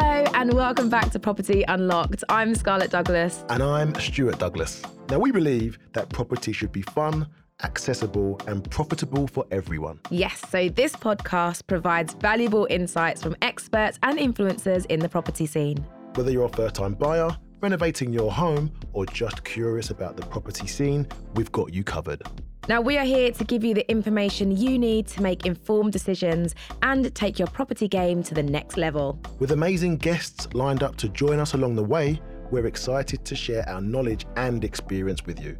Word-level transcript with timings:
Hello, 0.00 0.30
and 0.34 0.54
welcome 0.54 0.88
back 0.88 1.10
to 1.10 1.18
Property 1.18 1.64
Unlocked. 1.66 2.22
I'm 2.28 2.54
Scarlette 2.54 2.90
Douglas. 2.90 3.44
And 3.48 3.60
I'm 3.60 3.92
Stuart 3.96 4.38
Douglas. 4.38 4.80
Now, 5.10 5.18
we 5.18 5.32
believe 5.32 5.76
that 5.92 6.08
property 6.08 6.52
should 6.52 6.70
be 6.70 6.82
fun, 6.82 7.26
accessible, 7.64 8.40
and 8.46 8.70
profitable 8.70 9.26
for 9.26 9.44
everyone. 9.50 9.98
Yes, 10.10 10.40
so 10.50 10.68
this 10.68 10.94
podcast 10.94 11.66
provides 11.66 12.14
valuable 12.14 12.68
insights 12.70 13.24
from 13.24 13.34
experts 13.42 13.98
and 14.04 14.20
influencers 14.20 14.86
in 14.86 15.00
the 15.00 15.08
property 15.08 15.46
scene. 15.46 15.84
Whether 16.14 16.30
you're 16.30 16.46
a 16.46 16.48
first 16.48 16.76
time 16.76 16.94
buyer, 16.94 17.36
renovating 17.60 18.12
your 18.12 18.30
home, 18.30 18.70
or 18.92 19.04
just 19.04 19.42
curious 19.42 19.90
about 19.90 20.16
the 20.16 20.24
property 20.26 20.68
scene, 20.68 21.08
we've 21.34 21.50
got 21.50 21.74
you 21.74 21.82
covered. 21.82 22.22
Now, 22.68 22.82
we 22.82 22.98
are 22.98 23.04
here 23.04 23.32
to 23.32 23.44
give 23.44 23.64
you 23.64 23.72
the 23.72 23.90
information 23.90 24.54
you 24.54 24.78
need 24.78 25.06
to 25.06 25.22
make 25.22 25.46
informed 25.46 25.90
decisions 25.90 26.54
and 26.82 27.14
take 27.14 27.38
your 27.38 27.48
property 27.48 27.88
game 27.88 28.22
to 28.24 28.34
the 28.34 28.42
next 28.42 28.76
level. 28.76 29.18
With 29.38 29.52
amazing 29.52 29.96
guests 29.96 30.46
lined 30.52 30.82
up 30.82 30.94
to 30.96 31.08
join 31.08 31.38
us 31.38 31.54
along 31.54 31.76
the 31.76 31.82
way, 31.82 32.20
we're 32.50 32.66
excited 32.66 33.24
to 33.24 33.34
share 33.34 33.66
our 33.70 33.80
knowledge 33.80 34.26
and 34.36 34.64
experience 34.64 35.24
with 35.24 35.40
you. 35.42 35.56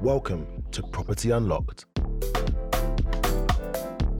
Welcome 0.00 0.64
to 0.72 0.82
Property 0.82 1.30
Unlocked. 1.30 1.84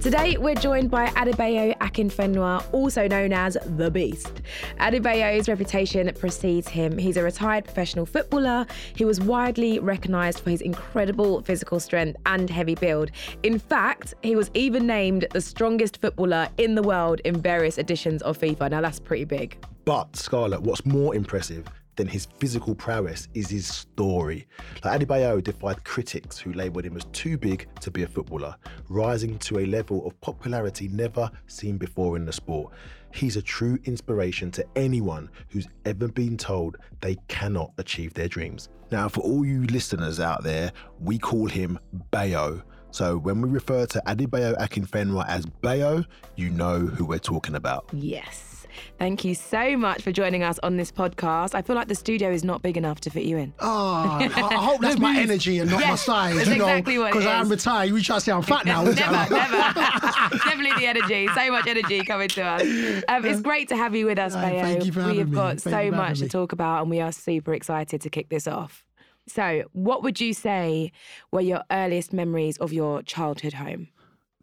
Today, 0.01 0.39
we're 0.39 0.55
joined 0.55 0.91
by 0.91 1.09
Adebayo 1.09 1.77
Akinfenwa, 1.77 2.65
also 2.73 3.07
known 3.07 3.35
as 3.35 3.59
The 3.77 3.91
Beast. 3.91 4.41
Adebayo's 4.79 5.47
reputation 5.47 6.11
precedes 6.19 6.71
him. 6.71 6.97
He's 6.97 7.19
a 7.19 7.23
retired 7.23 7.65
professional 7.65 8.07
footballer. 8.07 8.67
He 8.97 9.05
was 9.05 9.21
widely 9.21 9.79
recognised 9.79 10.41
for 10.41 10.49
his 10.49 10.63
incredible 10.63 11.43
physical 11.43 11.81
strength 11.81 12.19
and 12.25 12.49
heavy 12.49 12.77
build. 12.77 13.11
In 13.43 13.59
fact, 13.59 14.15
he 14.23 14.37
was 14.37 14.51
even 14.55 14.87
named 14.87 15.27
the 15.33 15.41
strongest 15.43 16.01
footballer 16.01 16.49
in 16.57 16.77
the 16.77 16.83
world 16.83 17.21
in 17.27 17.39
various 17.39 17.77
editions 17.77 18.23
of 18.23 18.39
FIFA. 18.39 18.71
Now, 18.71 18.81
that's 18.81 19.01
pretty 19.01 19.27
big. 19.27 19.63
But, 19.85 20.13
Scarlette, 20.13 20.63
what's 20.63 20.87
more 20.87 21.15
impressive 21.15 21.67
than 22.01 22.09
his 22.09 22.27
physical 22.39 22.75
prowess 22.75 23.29
is 23.35 23.51
his 23.51 23.67
story. 23.67 24.49
Like 24.83 25.03
Adebayo 25.03 25.45
defied 25.45 25.85
critics 25.85 26.39
who 26.39 26.55
labelled 26.55 26.87
him 26.87 26.97
as 26.97 27.05
too 27.13 27.37
big 27.37 27.69
to 27.81 27.91
be 27.91 28.05
a 28.05 28.07
footballer, 28.07 28.57
rising 28.89 29.39
to 29.41 29.59
a 29.59 29.67
level 29.67 30.07
of 30.07 30.19
popularity 30.23 30.89
never 30.89 31.31
seen 31.47 31.77
before 31.77 32.17
in 32.17 32.25
the 32.25 32.33
sport. 32.33 32.73
He's 33.13 33.37
a 33.37 33.43
true 33.43 33.79
inspiration 33.85 34.51
to 34.53 34.65
anyone 34.77 35.29
who's 35.51 35.69
ever 35.85 36.09
been 36.09 36.39
told 36.39 36.79
they 37.03 37.17
cannot 37.29 37.73
achieve 37.77 38.15
their 38.15 38.29
dreams. 38.29 38.71
Now, 38.91 39.11
for 39.11 39.21
all 39.21 39.45
you 39.45 39.65
listeners 39.65 40.21
out 40.21 40.43
there, 40.43 40.73
we 41.01 41.19
call 41.19 41.49
him 41.49 41.79
Bayo. 42.11 42.63
So 42.93 43.19
when 43.19 43.43
we 43.43 43.51
refer 43.51 43.85
to 43.85 44.03
Adebayo 44.07 44.57
Akinfenwa 44.57 45.29
as 45.29 45.45
Bayo, 45.45 46.03
you 46.37 46.49
know 46.49 46.79
who 46.79 47.05
we're 47.05 47.19
talking 47.19 47.57
about. 47.57 47.91
Yes. 47.93 48.60
Thank 48.99 49.25
you 49.25 49.35
so 49.35 49.77
much 49.77 50.03
for 50.03 50.13
joining 50.13 50.43
us 50.43 50.59
on 50.63 50.77
this 50.77 50.91
podcast. 50.93 51.55
I 51.55 51.63
feel 51.63 51.77
like 51.77 51.89
the 51.89 51.95
studio 51.95 52.31
is 52.31 52.45
not 52.45 52.63
big 52.63 52.77
enough 52.77 53.01
to 53.03 53.11
fit 53.11 53.25
you 53.25 53.37
in. 53.39 53.53
Oh, 53.61 54.19
I, 54.21 54.25
I 54.25 54.55
hope 54.55 54.81
that's 54.81 54.99
my 54.99 55.19
energy 55.19 55.59
and 55.59 55.71
not 55.71 55.81
Yes, 55.81 55.89
my 55.89 55.97
size. 55.97 56.37
that's 56.37 56.49
you 56.51 56.57
know, 56.57 56.67
exactly 56.67 56.99
what 56.99 57.13
Because 57.13 57.27
I 57.27 57.35
am 57.41 57.49
retired. 57.49 57.89
You 57.91 58.01
try 58.01 58.17
to 58.17 58.21
say 58.21 58.33
I'm 58.33 58.43
fat 58.43 58.67
now. 58.67 58.83
never, 58.85 58.95
never. 58.95 59.31
Definitely 59.31 60.73
the 60.79 60.87
energy. 60.87 61.29
So 61.29 61.51
much 61.51 61.67
energy 61.67 62.05
coming 62.05 62.29
to 62.31 62.43
us. 62.43 62.63
Um, 63.09 63.25
it's 63.25 63.41
great 63.41 63.69
to 63.69 63.77
have 63.77 63.95
you 63.95 64.07
with 64.07 64.19
us, 64.19 64.35
Bayo. 64.35 64.61
thank 64.63 64.85
you 64.85 64.93
for 64.93 65.01
having 65.01 65.17
we 65.17 65.21
have 65.21 65.33
got 65.33 65.61
Thank 65.61 65.75
so 65.75 65.81
you 65.81 65.93
much 65.93 66.19
to 66.21 66.29
talk 66.29 66.53
about, 66.53 66.83
and 66.83 66.91
we 66.91 67.01
are 67.01 67.13
super 67.13 67.55
excited 67.55 68.01
to 68.03 68.11
kick 68.11 68.29
this 68.29 68.47
off. 68.47 68.85
So, 69.27 69.65
what 69.73 70.03
would 70.03 70.21
you 70.21 70.33
say 70.35 70.93
were 71.31 71.41
your 71.41 71.63
earliest 71.71 72.13
memories 72.13 72.57
of 72.59 72.73
your 72.73 73.03
childhood 73.03 73.53
home? 73.55 73.89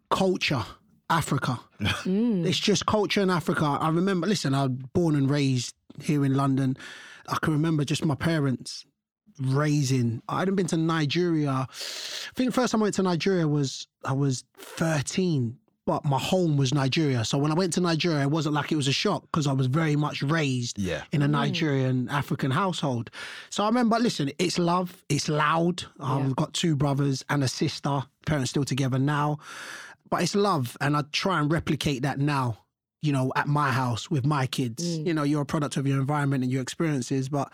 Culture, 0.09 0.64
Africa. 1.09 1.59
Mm. 2.05 2.45
It's 2.47 2.58
just 2.58 2.86
culture 2.88 3.22
in 3.22 3.30
Africa. 3.30 3.66
I 3.80 3.89
remember, 3.89 4.25
listen, 4.25 4.55
I 4.55 4.63
was 4.63 4.72
born 4.94 5.16
and 5.16 5.30
raised 5.30 5.75
here 6.02 6.25
in 6.25 6.33
London. 6.33 6.75
I 7.27 7.38
can 7.41 7.53
remember 7.53 7.83
just 7.86 8.03
my 8.03 8.16
parents 8.16 8.84
raising. 9.40 10.22
I 10.28 10.40
hadn't 10.40 10.56
been 10.56 10.67
to 10.67 10.78
Nigeria. 10.78 11.51
I 11.51 11.66
think 12.35 12.50
the 12.50 12.51
first 12.62 12.72
time 12.72 12.81
I 12.81 12.84
went 12.84 12.96
to 12.96 13.03
Nigeria 13.03 13.47
was 13.47 13.88
I 14.03 14.13
was 14.13 14.44
13. 14.57 15.57
But 15.85 16.03
my 16.03 16.19
home 16.19 16.57
was 16.57 16.73
Nigeria. 16.73 17.23
So 17.23 17.38
when 17.38 17.50
I 17.50 17.56
went 17.56 17.72
to 17.73 17.81
Nigeria, 17.81 18.22
it 18.23 18.29
wasn't 18.31 18.56
like 18.56 18.73
it 18.73 18.75
was 18.75 18.90
a 18.90 18.91
shock 18.91 19.22
because 19.31 19.47
I 19.47 19.53
was 19.53 19.67
very 19.67 19.96
much 19.96 20.22
raised 20.22 20.78
Yeah. 20.78 21.03
in 21.13 21.22
a 21.22 21.29
Nigerian 21.29 22.09
African 22.09 22.51
household. 22.51 23.09
So 23.50 23.63
I 23.63 23.67
remember, 23.67 23.97
listen, 23.97 24.29
it's 24.38 24.59
love, 24.59 25.01
it's 25.07 25.29
loud. 25.29 25.84
I've 26.01 26.35
got 26.35 26.53
two 26.53 26.75
brothers 26.75 27.23
and 27.29 27.41
a 27.41 27.47
sister, 27.47 28.03
parents 28.25 28.50
still 28.50 28.66
together 28.66 29.00
now. 29.00 29.40
But 30.09 30.23
it's 30.23 30.35
love. 30.35 30.78
And 30.81 30.95
I 30.95 31.03
try 31.12 31.40
and 31.40 31.51
replicate 31.51 32.03
that 32.03 32.19
now, 32.19 32.59
you 33.01 33.12
know, 33.12 33.31
at 33.35 33.47
my 33.47 33.72
house 33.72 34.09
with 34.09 34.25
my 34.25 34.47
kids. 34.47 35.00
Mm. 35.00 35.07
You 35.07 35.13
know, 35.13 35.23
you're 35.23 35.41
a 35.41 35.45
product 35.45 35.78
of 35.78 35.88
your 35.88 36.00
environment 36.00 36.44
and 36.44 36.51
your 36.51 36.62
experiences. 36.62 37.29
But 37.29 37.51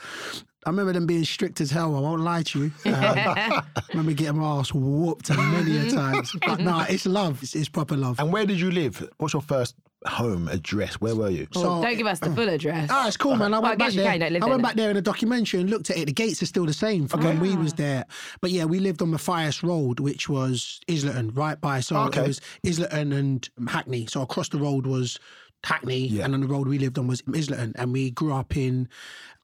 I 0.65 0.69
remember 0.69 0.93
them 0.93 1.05
being 1.05 1.25
strict 1.25 1.61
as 1.61 1.71
hell. 1.71 1.95
I 1.95 1.99
won't 1.99 2.21
lie 2.21 2.43
to 2.43 2.63
you. 2.65 2.71
Um, 2.85 2.93
I 2.95 3.63
remember 3.89 4.13
getting 4.13 4.37
my 4.39 4.59
ass 4.59 4.73
whooped 4.73 5.29
many 5.29 5.77
a 5.77 5.83
mm-hmm. 5.83 5.95
times. 5.95 6.35
But 6.45 6.59
no, 6.59 6.85
it's 6.87 7.05
love. 7.05 7.43
It's, 7.43 7.55
it's 7.55 7.69
proper 7.69 7.95
love. 7.97 8.19
And 8.19 8.31
where 8.31 8.45
did 8.45 8.59
you 8.59 8.71
live? 8.71 9.07
What's 9.17 9.33
your 9.33 9.41
first 9.41 9.75
home 10.05 10.47
address? 10.47 10.95
Where 10.95 11.15
were 11.15 11.29
you? 11.29 11.47
Oh, 11.55 11.61
so- 11.61 11.81
Don't 11.81 11.97
give 11.97 12.07
us 12.07 12.19
the 12.19 12.29
uh, 12.29 12.35
full 12.35 12.49
address. 12.49 12.89
Oh, 12.91 13.07
it's 13.07 13.17
cool, 13.17 13.35
man. 13.35 13.53
I 13.53 13.59
Well, 13.59 13.65
I 13.65 13.69
went 13.69 13.79
back 13.79 13.93
there. 13.93 14.05
can, 14.05 14.13
you 14.13 14.19
don't 14.19 14.33
live 14.33 14.43
I 14.43 14.45
went 14.47 14.61
now. 14.61 14.67
back 14.67 14.75
there 14.75 14.89
in 14.91 14.97
a 14.97 15.01
documentary 15.01 15.59
and 15.59 15.69
looked 15.69 15.89
at 15.89 15.97
it. 15.97 16.05
The 16.05 16.13
gates 16.13 16.41
are 16.41 16.45
still 16.45 16.65
the 16.65 16.73
same 16.73 17.07
from 17.07 17.23
when 17.23 17.39
we 17.39 17.55
was 17.55 17.73
there. 17.73 18.05
But 18.41 18.51
yeah, 18.51 18.65
we 18.65 18.79
lived 18.79 19.01
on 19.01 19.11
Matthias 19.11 19.63
Road, 19.63 19.99
which 19.99 20.29
was 20.29 20.79
Islington, 20.89 21.31
right 21.33 21.59
by. 21.59 21.79
So 21.81 21.97
Okay. 21.97 22.21
it 22.21 22.27
was 22.27 22.41
Islington 22.65 23.13
and 23.13 23.49
Hackney. 23.67 24.05
So 24.07 24.21
across 24.21 24.49
the 24.49 24.59
road 24.59 24.85
was 24.85 25.19
Hackney, 25.63 26.07
Yeah. 26.07 26.25
and 26.25 26.33
on 26.33 26.41
the 26.41 26.47
road 26.47 26.67
we 26.67 26.77
lived 26.77 26.97
on 26.97 27.07
was 27.07 27.23
Islington. 27.33 27.73
And 27.77 27.93
we 27.93 28.11
grew 28.11 28.33
up 28.33 28.57
in 28.57 28.89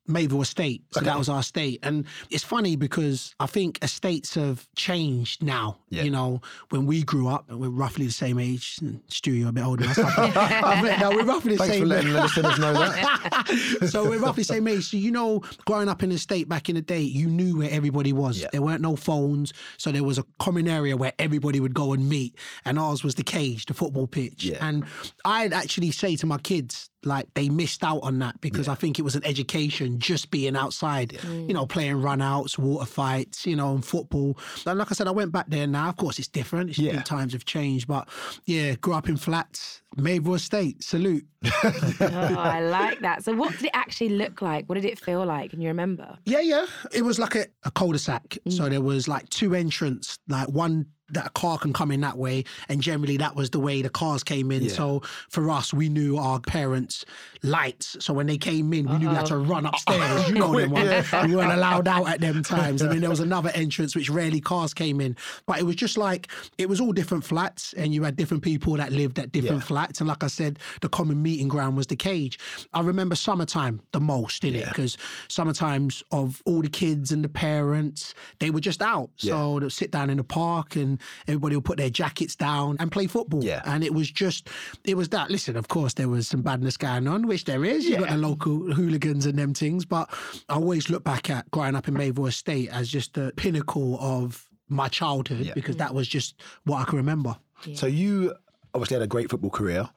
Mayville 0.09 0.41
Estate. 0.41 0.83
So 0.91 1.01
that 1.01 1.17
was 1.17 1.29
our 1.29 1.39
estate. 1.39 1.79
And 1.83 2.05
it's 2.29 2.43
funny 2.43 2.75
because 2.75 3.35
I 3.39 3.45
think 3.45 3.79
estates 3.81 4.35
have 4.35 4.67
changed 4.75 5.43
now. 5.43 5.77
Yeah. 5.89 6.03
You 6.03 6.11
know, 6.11 6.41
when 6.69 6.85
we 6.85 7.03
grew 7.03 7.27
up, 7.27 7.49
and 7.49 7.59
we're 7.59 7.69
roughly 7.69 8.05
the 8.05 8.11
same 8.11 8.39
age. 8.39 8.79
Stu, 9.07 9.31
you're 9.31 9.49
a 9.49 9.51
bit 9.51 9.63
older 9.63 9.83
than 9.83 9.91
us. 9.91 9.99
I 10.17 10.97
no, 10.99 11.11
we're 11.11 11.23
roughly 11.23 11.53
the 11.53 11.57
Thanks 11.59 11.73
same 11.73 11.83
for 11.83 11.87
letting 11.87 12.13
listeners 12.13 12.59
know 12.59 12.73
that. 12.73 13.87
so 13.89 14.09
we're 14.09 14.19
roughly 14.19 14.41
the 14.41 14.53
same 14.53 14.67
age. 14.67 14.89
So 14.89 14.97
you 14.97 15.11
know, 15.11 15.41
growing 15.65 15.89
up 15.89 16.03
in 16.03 16.09
the 16.09 16.15
estate 16.15 16.49
back 16.49 16.69
in 16.69 16.75
the 16.75 16.81
day, 16.81 17.01
you 17.01 17.27
knew 17.27 17.59
where 17.59 17.69
everybody 17.71 18.13
was. 18.13 18.41
Yeah. 18.41 18.49
There 18.51 18.61
weren't 18.61 18.81
no 18.81 18.95
phones, 18.95 19.53
so 19.77 19.91
there 19.91 20.03
was 20.03 20.17
a 20.17 20.25
common 20.39 20.67
area 20.67 20.97
where 20.97 21.13
everybody 21.19 21.59
would 21.59 21.73
go 21.73 21.93
and 21.93 22.09
meet. 22.09 22.35
And 22.65 22.79
ours 22.79 23.03
was 23.03 23.15
the 23.15 23.23
cage, 23.23 23.65
the 23.65 23.73
football 23.73 24.07
pitch. 24.07 24.45
Yeah. 24.45 24.57
And 24.61 24.85
I'd 25.25 25.53
actually 25.53 25.91
say 25.91 26.15
to 26.17 26.25
my 26.25 26.37
kids, 26.37 26.88
like 27.05 27.33
they 27.33 27.49
missed 27.49 27.83
out 27.83 27.99
on 27.99 28.19
that 28.19 28.39
because 28.41 28.67
I 28.67 28.75
think 28.75 28.99
it 28.99 29.03
was 29.03 29.15
an 29.15 29.25
education 29.25 29.99
just 29.99 30.31
being 30.31 30.55
outside, 30.55 31.13
you 31.23 31.53
know, 31.53 31.65
mm. 31.65 31.69
playing 31.69 31.95
runouts, 31.95 32.57
water 32.57 32.85
fights, 32.85 33.45
you 33.45 33.55
know, 33.55 33.73
and 33.73 33.83
football. 33.83 34.37
And 34.65 34.77
like 34.77 34.91
I 34.91 34.95
said, 34.95 35.07
I 35.07 35.11
went 35.11 35.31
back 35.31 35.47
there 35.49 35.67
now. 35.67 35.89
Of 35.89 35.97
course, 35.97 36.19
it's 36.19 36.27
different. 36.27 36.71
It's 36.71 36.79
Yeah. 36.79 36.87
different 36.91 37.07
times 37.07 37.33
have 37.33 37.45
changed, 37.45 37.87
but 37.87 38.09
yeah, 38.45 38.75
grew 38.75 38.93
up 38.93 39.07
in 39.07 39.17
flats, 39.17 39.81
Mayville 39.95 40.35
Estate. 40.35 40.83
Salute. 40.83 41.25
oh, 41.63 42.35
I 42.37 42.61
like 42.61 42.99
that. 42.99 43.23
So, 43.23 43.33
what 43.33 43.51
did 43.51 43.65
it 43.65 43.71
actually 43.73 44.09
look 44.09 44.41
like? 44.41 44.67
What 44.67 44.75
did 44.75 44.85
it 44.85 44.99
feel 44.99 45.25
like? 45.25 45.51
Can 45.51 45.61
you 45.61 45.69
remember? 45.69 46.17
Yeah, 46.25 46.41
yeah. 46.41 46.65
It 46.91 47.03
was 47.03 47.17
like 47.17 47.35
a, 47.35 47.45
a 47.63 47.71
cul-de-sac. 47.71 48.37
So 48.49 48.63
mm. 48.63 48.69
there 48.69 48.81
was 48.81 49.07
like 49.07 49.29
two 49.29 49.55
entrance, 49.55 50.19
like 50.27 50.49
one 50.49 50.85
that 51.11 51.27
a 51.27 51.29
car 51.31 51.57
can 51.57 51.73
come 51.73 51.91
in 51.91 52.01
that 52.01 52.17
way, 52.17 52.43
and 52.67 52.81
generally 52.81 53.17
that 53.17 53.35
was 53.35 53.49
the 53.49 53.59
way 53.59 53.81
the 53.81 53.89
cars 53.89 54.23
came 54.23 54.51
in. 54.51 54.63
Yeah. 54.63 54.71
So 54.71 55.01
for 55.29 55.49
us, 55.49 55.73
we 55.73 55.89
knew 55.89 56.17
our 56.17 56.39
parents' 56.39 57.05
lights. 57.43 57.97
So 57.99 58.13
when 58.13 58.27
they 58.27 58.37
came 58.37 58.71
in, 58.73 58.87
we 58.87 58.97
knew 58.97 59.09
we 59.09 59.15
had 59.15 59.25
to 59.27 59.35
uh-huh. 59.35 59.43
run 59.53 59.65
upstairs. 59.67 60.27
You 60.29 60.35
know 60.35 60.57
them 60.59 60.71
ones. 60.71 61.11
We 61.25 61.35
weren't 61.35 61.53
allowed 61.53 61.87
out 61.87 62.07
at 62.07 62.21
them 62.21 62.43
times. 62.55 62.81
And 62.81 62.91
then 62.91 63.01
there 63.01 63.09
was 63.09 63.19
another 63.19 63.51
entrance 63.53 63.95
which 63.95 64.09
rarely 64.09 64.41
cars 64.41 64.73
came 64.73 65.01
in. 65.01 65.15
But 65.45 65.59
it 65.59 65.63
was 65.63 65.75
just 65.75 65.97
like 65.97 66.27
it 66.57 66.69
was 66.69 66.79
all 66.81 66.91
different 66.91 67.23
flats, 67.23 67.73
and 67.73 67.93
you 67.93 68.03
had 68.03 68.15
different 68.15 68.43
people 68.43 68.73
that 68.77 68.91
lived 68.91 69.19
at 69.19 69.31
different 69.31 69.61
Yeah. 69.61 69.67
flats. 69.67 70.01
And 70.01 70.07
like 70.07 70.23
I 70.23 70.27
said, 70.27 70.59
the 70.81 70.89
common 70.89 71.21
meeting 71.21 71.47
ground 71.47 71.77
was 71.77 71.87
the 71.87 71.95
cage. 71.95 72.39
I 72.73 72.81
remember 72.81 73.15
summertime 73.15 73.81
the 73.91 73.99
most 73.99 74.43
in 74.43 74.55
it 74.55 74.59
Yeah. 74.59 74.69
because 74.69 74.97
summertimes 75.27 76.03
of 76.11 76.41
all 76.45 76.61
the 76.61 76.69
kids 76.69 77.11
and 77.11 77.23
the 77.23 77.29
parents, 77.29 78.13
they 78.39 78.49
were 78.49 78.59
just 78.59 78.81
out. 78.81 79.09
So 79.17 79.59
they'll 79.59 79.69
sit 79.69 79.91
down 79.91 80.09
in 80.09 80.17
the 80.17 80.23
park 80.23 80.75
and 80.75 80.98
everybody 81.27 81.55
will 81.55 81.61
put 81.61 81.77
their 81.77 81.89
jackets 81.89 82.35
down 82.35 82.77
and 82.79 82.91
play 82.91 83.07
football. 83.07 83.43
Yeah. 83.43 83.61
And 83.65 83.83
it 83.83 83.93
was 83.93 84.09
just, 84.09 84.49
it 84.83 84.95
was 84.95 85.09
that. 85.09 85.29
Listen, 85.29 85.55
of 85.55 85.67
course, 85.67 85.93
there 85.93 86.09
was 86.09 86.27
some 86.27 86.41
badness 86.41 86.77
going 86.77 87.07
on, 87.07 87.27
which 87.27 87.45
there 87.45 87.65
is. 87.65 87.85
You've 87.85 87.99
got 87.99 88.09
the 88.09 88.17
local 88.17 88.73
hooligans 88.73 89.25
and 89.25 89.37
them 89.37 89.53
things. 89.53 89.85
But 89.85 90.09
I 90.49 90.55
always 90.55 90.89
look 90.89 91.03
back 91.03 91.29
at 91.29 91.49
growing 91.51 91.75
up 91.75 91.87
in 91.87 91.93
Mayville 91.93 92.27
Estate 92.27 92.69
as 92.71 92.89
just 92.89 93.13
the 93.13 93.33
pinnacle 93.35 93.97
of 93.99 94.49
my 94.67 94.87
childhood 94.87 95.45
Yeah. 95.45 95.53
because 95.53 95.75
mm. 95.75 95.79
that 95.79 95.93
was 95.93 96.07
just 96.07 96.41
what 96.65 96.79
I 96.81 96.83
can 96.83 96.97
remember. 96.97 97.35
So 97.73 97.87
you 97.87 98.35
obviously 98.73 98.95
had 98.95 99.03
a 99.03 99.07
great 99.07 99.29
football 99.29 99.49
career. 99.49 99.89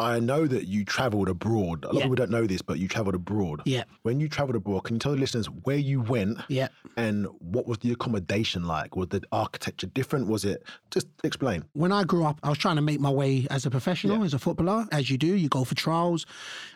I 0.00 0.18
know 0.18 0.46
that 0.46 0.66
you 0.66 0.84
travelled 0.84 1.28
abroad. 1.28 1.84
A 1.84 1.88
lot 1.88 1.94
Yeah. 1.94 1.98
of 2.00 2.02
people 2.04 2.14
don't 2.16 2.30
know 2.30 2.46
this, 2.46 2.62
but 2.62 2.78
you 2.78 2.88
travelled 2.88 3.14
abroad. 3.14 3.60
Yeah. 3.66 3.84
When 4.02 4.18
you 4.18 4.28
travelled 4.28 4.56
abroad, 4.56 4.84
can 4.84 4.96
you 4.96 4.98
tell 4.98 5.12
the 5.12 5.18
listeners 5.18 5.46
where 5.64 5.76
you 5.76 6.00
went? 6.00 6.38
Yeah. 6.48 6.68
And 6.96 7.26
what 7.38 7.66
was 7.66 7.78
the 7.78 7.92
accommodation 7.92 8.64
like? 8.64 8.96
Was 8.96 9.08
the 9.10 9.22
architecture 9.30 9.86
different? 9.88 10.26
Was 10.28 10.44
it 10.46 10.64
just 10.90 11.06
explain? 11.22 11.64
when 11.74 11.92
I 11.92 12.04
grew 12.04 12.24
up, 12.24 12.40
I 12.42 12.48
was 12.48 12.58
trying 12.58 12.76
to 12.76 12.82
make 12.82 12.98
my 12.98 13.10
way 13.10 13.46
as 13.50 13.66
a 13.66 13.70
professional, 13.70 14.24
as 14.24 14.32
a 14.34 14.38
footballer. 14.38 14.86
As 14.90 15.10
you 15.10 15.18
do, 15.18 15.34
you 15.36 15.48
go 15.50 15.64
for 15.64 15.74
trials. 15.74 16.24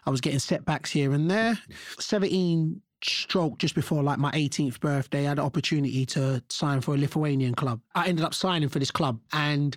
I 0.07 0.11
was 0.11 0.21
getting 0.21 0.39
setbacks 0.39 0.91
here 0.91 1.13
and 1.13 1.31
there. 1.31 1.59
17 1.99 2.81
stroke 3.03 3.59
just 3.59 3.75
before 3.75 4.03
like 4.03 4.19
my 4.19 4.31
18th 4.33 4.81
birthday, 4.81 5.21
I 5.27 5.29
had 5.31 5.39
an 5.39 5.45
opportunity 5.45 6.07
to 6.07 6.43
sign 6.49 6.81
for 6.81 6.95
a 6.95 6.99
Lithuanian 6.99 7.55
club. 7.55 7.81
I 7.95 8.09
ended 8.09 8.25
up 8.25 8.35
signing 8.35 8.69
for 8.69 8.79
this 8.79 8.91
club. 8.91 9.19
And 9.33 9.77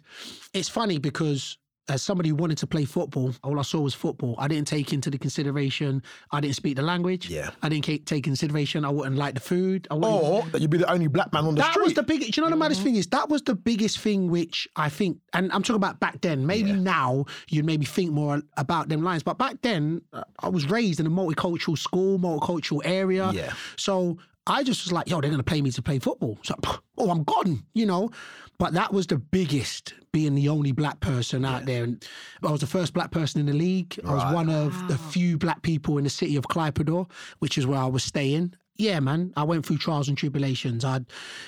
it's 0.53 0.69
funny 0.69 0.97
because 0.97 1.57
as 1.89 2.01
somebody 2.01 2.29
who 2.29 2.35
wanted 2.35 2.57
to 2.59 2.67
play 2.67 2.85
football, 2.85 3.33
all 3.43 3.59
I 3.59 3.61
saw 3.63 3.79
was 3.79 3.93
football. 3.93 4.35
I 4.37 4.47
didn't 4.47 4.67
take 4.67 4.93
into 4.93 5.09
the 5.09 5.17
consideration 5.17 6.03
I 6.31 6.41
didn't 6.41 6.55
speak 6.55 6.75
the 6.75 6.81
language. 6.81 7.29
Yeah. 7.29 7.51
I 7.61 7.69
didn't 7.69 8.05
take 8.05 8.23
consideration 8.23 8.83
I 8.85 8.89
wouldn't 8.89 9.15
like 9.15 9.35
the 9.35 9.39
food. 9.39 9.87
I 9.89 9.95
wouldn't, 9.95 10.23
Or 10.23 10.43
that 10.51 10.61
you'd 10.61 10.69
be 10.69 10.77
the 10.77 10.91
only 10.91 11.07
black 11.07 11.31
man 11.33 11.45
on 11.45 11.55
the 11.55 11.61
that 11.61 11.71
street. 11.71 11.81
That 11.81 11.85
was 11.85 11.93
the 11.95 12.03
biggest. 12.03 12.37
You 12.37 12.43
know 12.43 12.49
the 12.49 12.55
maddest 12.55 12.81
thing 12.81 12.95
is 12.95 13.07
that 13.07 13.29
was 13.29 13.41
the 13.43 13.55
biggest 13.55 13.99
thing 13.99 14.29
which 14.29 14.67
I 14.75 14.89
think, 14.89 15.19
and 15.33 15.51
I'm 15.51 15.63
talking 15.63 15.75
about 15.75 15.99
back 15.99 16.21
then. 16.21 16.45
Maybe 16.45 16.73
now 16.73 17.25
you'd 17.49 17.65
maybe 17.65 17.85
think 17.85 18.11
more 18.11 18.41
about 18.57 18.89
them 18.89 19.03
lines, 19.03 19.23
but 19.23 19.37
back 19.37 19.61
then 19.61 20.01
uh, 20.13 20.23
I 20.39 20.49
was 20.49 20.69
raised 20.69 20.99
in 20.99 21.05
a 21.05 21.09
multicultural 21.09 21.77
school, 21.77 22.19
multicultural 22.19 22.81
area. 22.83 23.31
Yeah. 23.33 23.53
So 23.77 24.17
I 24.47 24.63
just 24.63 24.85
was 24.85 24.93
like, 24.93 25.09
yo, 25.09 25.21
they're 25.21 25.29
gonna 25.29 25.43
pay 25.43 25.61
me 25.61 25.71
to 25.71 25.81
play 25.81 25.99
football. 25.99 26.37
So 26.43 26.55
oh, 26.97 27.09
I'm 27.09 27.23
gone, 27.23 27.63
you 27.73 27.85
know. 27.85 28.09
But 28.57 28.73
that 28.73 28.91
was 28.91 29.05
the 29.05 29.17
biggest, 29.17 29.93
being 30.11 30.33
the 30.33 30.49
only 30.49 30.71
black 30.71 30.99
person 30.99 31.45
out 31.45 31.65
there. 31.65 31.83
And 31.83 32.03
I 32.43 32.51
was 32.51 32.61
the 32.61 32.67
first 32.67 32.93
black 32.93 33.11
person 33.11 33.39
in 33.39 33.45
the 33.45 33.53
league. 33.53 33.99
I 34.03 34.13
was 34.13 34.33
one 34.33 34.49
of 34.49 34.87
the 34.87 34.97
few 34.97 35.37
black 35.37 35.61
people 35.61 35.99
in 35.99 36.05
the 36.05 36.09
city 36.09 36.37
of 36.37 36.47
Klaipeda, 36.47 37.07
which 37.37 37.57
is 37.59 37.67
where 37.67 37.77
I 37.77 37.85
was 37.85 38.03
staying. 38.03 38.55
Yeah, 38.77 38.99
man. 38.99 39.33
I 39.35 39.43
went 39.43 39.65
through 39.65 39.79
trials 39.79 40.07
and 40.07 40.17
tribulations. 40.17 40.85
I 40.85 40.93
had 40.93 41.05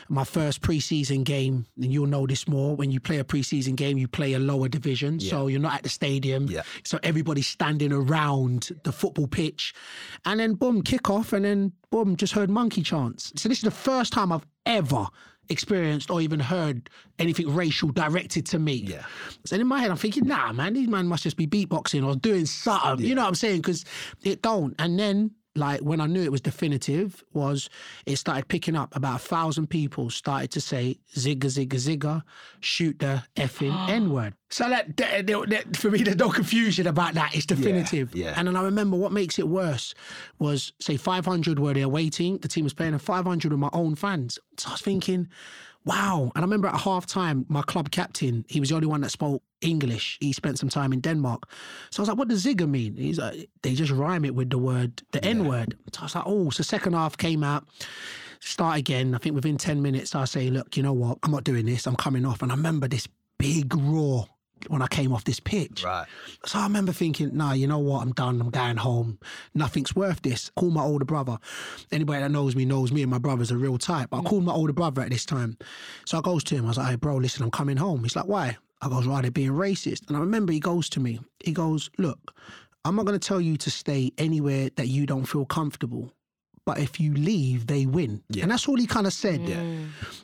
my 0.07 0.23
first 0.23 0.61
preseason 0.61 1.23
game, 1.23 1.67
and 1.77 1.93
you'll 1.93 2.07
know 2.07 2.25
this 2.25 2.47
more. 2.47 2.75
When 2.75 2.91
you 2.91 2.99
play 2.99 3.19
a 3.19 3.23
preseason 3.23 3.75
game, 3.75 3.97
you 3.97 4.07
play 4.07 4.33
a 4.33 4.39
lower 4.39 4.67
division, 4.67 5.19
so 5.19 5.47
you're 5.47 5.59
not 5.59 5.75
at 5.75 5.83
the 5.83 5.89
stadium. 5.89 6.47
Yeah. 6.47 6.63
So 6.83 6.99
everybody's 7.03 7.47
standing 7.47 7.93
around 7.93 8.71
the 8.83 8.91
football 8.91 9.27
pitch, 9.27 9.73
and 10.25 10.39
then 10.39 10.55
boom, 10.55 10.81
kick 10.81 11.09
off, 11.09 11.33
and 11.33 11.45
then 11.45 11.71
boom, 11.91 12.15
just 12.15 12.33
heard 12.33 12.49
monkey 12.49 12.81
chants. 12.81 13.31
So 13.35 13.47
this 13.47 13.59
is 13.59 13.63
the 13.63 13.71
first 13.71 14.11
time 14.11 14.31
I've 14.31 14.45
ever 14.65 15.05
experienced 15.49 16.11
or 16.11 16.21
even 16.21 16.39
heard 16.39 16.89
anything 17.17 17.53
racial 17.53 17.89
directed 17.89 18.45
to 18.45 18.59
me. 18.59 18.73
Yeah. 18.73 19.03
So 19.45 19.55
in 19.55 19.67
my 19.67 19.79
head, 19.79 19.91
I'm 19.91 19.97
thinking, 19.97 20.27
nah, 20.27 20.53
man, 20.53 20.73
these 20.73 20.87
man 20.87 21.07
must 21.07 21.23
just 21.23 21.37
be 21.37 21.47
beatboxing 21.47 22.05
or 22.05 22.15
doing 22.15 22.45
something. 22.45 23.05
You 23.05 23.15
know 23.15 23.23
what 23.23 23.29
I'm 23.29 23.35
saying? 23.35 23.61
Because 23.61 23.83
it 24.23 24.41
don't. 24.41 24.75
And 24.79 24.99
then, 24.99 25.31
like, 25.59 25.81
when 25.81 26.01
I 26.01 26.07
knew 26.07 26.23
it 26.23 26.31
was 26.31 26.41
definitive, 26.41 27.23
was 27.33 27.69
it 28.05 28.15
started 28.15 28.47
picking 28.47 28.75
up. 28.75 28.95
About 28.95 29.17
a 29.17 29.19
thousand 29.23 29.67
people 29.67 30.09
started 30.09 30.49
to 30.51 30.61
say 30.61 30.97
zigga 31.15 31.45
zigga 31.45 31.75
zigga, 31.75 32.23
shoot 32.61 32.97
the 32.99 33.23
effing 33.35 33.75
n 33.89 34.11
word. 34.11 34.33
So 34.49 34.67
that, 34.69 34.97
that- 34.97 35.27
that- 35.27 35.77
for 35.77 35.91
me, 35.91 36.01
there's 36.01 36.17
no 36.17 36.29
confusion 36.29 36.87
about 36.87 37.13
that. 37.13 37.35
It's 37.35 37.45
definitive. 37.45 38.15
yeah. 38.15 38.33
And 38.35 38.47
then 38.47 38.55
I 38.55 38.63
remember 38.63 38.97
what 38.97 39.11
makes 39.11 39.37
it 39.37 39.47
worse 39.47 39.93
was 40.39 40.73
say 40.79 40.97
500 40.97 41.59
were 41.59 41.73
there 41.73 41.89
waiting. 41.89 42.37
The 42.39 42.47
team 42.47 42.63
was 42.63 42.73
playing, 42.73 42.93
and 42.93 43.01
500 43.01 43.51
were 43.51 43.57
my 43.57 43.69
own 43.73 43.93
fans. 43.95 44.39
So 44.57 44.69
I 44.69 44.71
was 44.73 44.81
thinking, 44.81 45.27
wow. 45.85 46.31
And 46.35 46.43
I 46.43 46.45
remember 46.45 46.67
at 46.67 46.79
half 46.81 47.05
time, 47.05 47.45
my 47.49 47.61
club 47.61 47.91
captain, 47.91 48.45
he 48.49 48.59
was 48.59 48.69
the 48.69 48.75
only 48.75 48.87
one 48.87 49.01
that 49.01 49.11
spoke 49.11 49.43
English. 49.61 50.17
He 50.19 50.33
spent 50.33 50.59
some 50.59 50.69
time 50.69 50.93
in 50.93 50.99
Denmark. 50.99 51.49
So 51.91 51.99
I 51.99 52.03
was 52.03 52.09
like, 52.09 52.17
what 52.17 52.27
does 52.27 52.45
Zigger 52.45 52.69
mean? 52.69 52.95
He's 52.95 53.19
like, 53.19 53.49
they 53.61 53.73
just 53.73 53.91
rhyme 53.91 54.25
it 54.25 54.35
with 54.35 54.49
the 54.49 54.57
word, 54.57 55.01
the 55.11 55.23
N 55.23 55.47
word. 55.47 55.77
So 55.93 56.01
I 56.01 56.03
was 56.03 56.15
like, 56.15 56.23
oh, 56.27 56.49
so 56.49 56.63
second 56.63 56.93
half 56.93 57.17
came 57.17 57.43
out. 57.43 57.67
Start 58.39 58.77
again. 58.77 59.13
I 59.13 59.17
think 59.17 59.35
within 59.35 59.57
10 59.57 59.81
minutes, 59.81 60.15
I 60.15 60.25
say, 60.25 60.49
look, 60.49 60.77
you 60.77 60.83
know 60.83 60.93
what? 60.93 61.17
I'm 61.23 61.31
not 61.31 61.43
doing 61.43 61.65
this. 61.65 61.85
I'm 61.85 61.95
coming 61.95 62.25
off. 62.25 62.41
And 62.41 62.51
I 62.51 62.55
remember 62.55 62.87
this 62.87 63.07
big 63.37 63.75
roar 63.75 64.27
when 64.67 64.81
I 64.81 64.87
came 64.87 65.13
off 65.13 65.23
this 65.23 65.39
pitch. 65.39 65.83
Right. 65.83 66.05
So 66.45 66.59
I 66.59 66.63
remember 66.63 66.91
thinking, 66.91 67.35
nah, 67.35 67.53
you 67.53 67.67
know 67.67 67.79
what? 67.79 68.01
I'm 68.01 68.11
done. 68.11 68.41
I'm 68.41 68.49
going 68.49 68.77
home. 68.77 69.19
Nothing's 69.53 69.95
worth 69.95 70.21
this. 70.21 70.51
Call 70.55 70.69
my 70.69 70.83
older 70.83 71.05
brother. 71.05 71.37
Anybody 71.91 72.21
that 72.21 72.31
knows 72.31 72.55
me 72.55 72.65
knows 72.65 72.91
me 72.91 73.01
and 73.01 73.11
my 73.11 73.17
brother's 73.17 73.51
a 73.51 73.57
real 73.57 73.77
type. 73.77 74.09
But 74.09 74.17
I 74.17 74.21
mm. 74.21 74.25
called 74.25 74.43
my 74.43 74.53
older 74.53 74.73
brother 74.73 75.01
at 75.01 75.09
this 75.09 75.25
time. 75.25 75.57
So 76.05 76.17
I 76.17 76.21
goes 76.21 76.43
to 76.45 76.55
him. 76.55 76.65
I 76.65 76.69
was 76.69 76.77
like, 76.77 76.89
hey, 76.89 76.95
bro, 76.95 77.17
listen, 77.17 77.43
I'm 77.43 77.51
coming 77.51 77.77
home. 77.77 78.03
He's 78.03 78.15
like, 78.15 78.27
why? 78.27 78.57
I 78.81 78.89
goes, 78.89 79.05
right, 79.07 79.21
they're 79.21 79.31
being 79.31 79.51
racist. 79.51 80.07
And 80.07 80.15
I 80.15 80.19
remember 80.19 80.53
he 80.53 80.59
goes 80.59 80.89
to 80.89 80.99
me. 80.99 81.19
He 81.43 81.51
goes, 81.51 81.89
look, 81.97 82.33
I'm 82.85 82.95
not 82.95 83.05
going 83.05 83.19
to 83.19 83.27
tell 83.27 83.41
you 83.41 83.57
to 83.57 83.69
stay 83.69 84.11
anywhere 84.17 84.69
that 84.77 84.87
you 84.87 85.05
don't 85.05 85.25
feel 85.25 85.45
comfortable. 85.45 86.13
But 86.65 86.77
if 86.77 86.99
you 86.99 87.13
leave, 87.15 87.65
they 87.65 87.87
win. 87.87 88.21
And 88.39 88.51
that's 88.51 88.67
all 88.67 88.75
he 88.77 88.85
kind 88.85 89.07
of 89.07 89.13
said. 89.13 89.41
Yeah. 89.41 89.63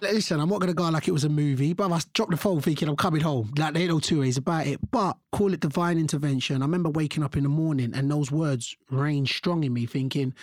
Listen, 0.01 0.39
I'm 0.39 0.49
not 0.49 0.59
going 0.59 0.69
to 0.69 0.75
go 0.75 0.87
like 0.89 1.07
it 1.07 1.11
was 1.11 1.23
a 1.23 1.29
movie, 1.29 1.73
but 1.73 1.91
I 1.91 1.99
dropped 2.13 2.31
the 2.31 2.37
phone 2.37 2.61
thinking 2.61 2.87
I'm 2.87 2.95
coming 2.95 3.21
home. 3.21 3.51
Like, 3.57 3.73
there 3.73 3.81
ain't 3.81 3.91
no 3.91 3.99
two 3.99 4.19
ways 4.19 4.37
about 4.37 4.67
it. 4.67 4.79
But 4.91 5.17
call 5.31 5.53
it 5.53 5.61
divine 5.61 5.97
intervention. 5.97 6.61
I 6.61 6.65
remember 6.65 6.89
waking 6.89 7.23
up 7.23 7.35
in 7.35 7.43
the 7.43 7.49
morning 7.49 7.93
and 7.95 8.11
those 8.11 8.31
words 8.31 8.75
rained 8.91 9.27
strong 9.27 9.63
in 9.63 9.73
me, 9.73 9.87
thinking, 9.87 10.35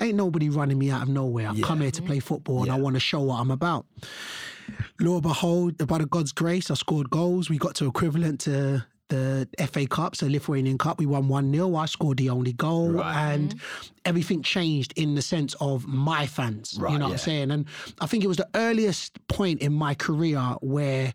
ain't 0.00 0.16
nobody 0.16 0.48
running 0.48 0.78
me 0.78 0.92
out 0.92 1.02
of 1.02 1.08
nowhere. 1.08 1.48
I've 1.48 1.60
come 1.62 1.80
here 1.80 1.90
to 1.90 2.02
play 2.02 2.20
football 2.20 2.62
and 2.62 2.70
I 2.70 2.76
want 2.76 2.94
to 2.94 3.00
show 3.00 3.22
what 3.22 3.40
I'm 3.40 3.50
about. 3.50 3.84
Lo 5.00 5.14
and 5.14 5.22
behold, 5.22 5.86
by 5.86 5.98
the 5.98 6.06
God's 6.06 6.32
grace, 6.32 6.70
I 6.70 6.74
scored 6.74 7.10
goals. 7.10 7.50
We 7.50 7.58
got 7.58 7.74
to 7.76 7.86
equivalent 7.86 8.40
to 8.40 8.84
the 9.08 9.48
FA 9.70 9.86
Cup, 9.86 10.16
so 10.16 10.26
Lithuanian 10.26 10.78
Cup. 10.78 10.98
We 10.98 11.06
won 11.06 11.28
1 11.28 11.52
0. 11.52 11.74
I 11.76 11.86
scored 11.86 12.18
the 12.18 12.30
only 12.30 12.52
goal. 12.52 12.92
Right. 12.92 13.32
And 13.32 13.50
mm-hmm. 13.50 13.94
everything 14.04 14.42
changed 14.42 14.92
in 14.96 15.14
the 15.14 15.22
sense 15.22 15.54
of 15.60 15.86
my 15.86 16.26
fans. 16.26 16.76
Right, 16.78 16.92
you 16.92 16.98
know 16.98 17.06
what 17.06 17.10
yeah. 17.10 17.14
I'm 17.14 17.18
saying? 17.18 17.50
And 17.50 17.66
I 18.00 18.06
think 18.06 18.24
it 18.24 18.28
was 18.28 18.36
the 18.36 18.48
earliest 18.54 19.26
point 19.28 19.60
in 19.60 19.72
my 19.72 19.94
career 19.94 20.40
where. 20.60 21.14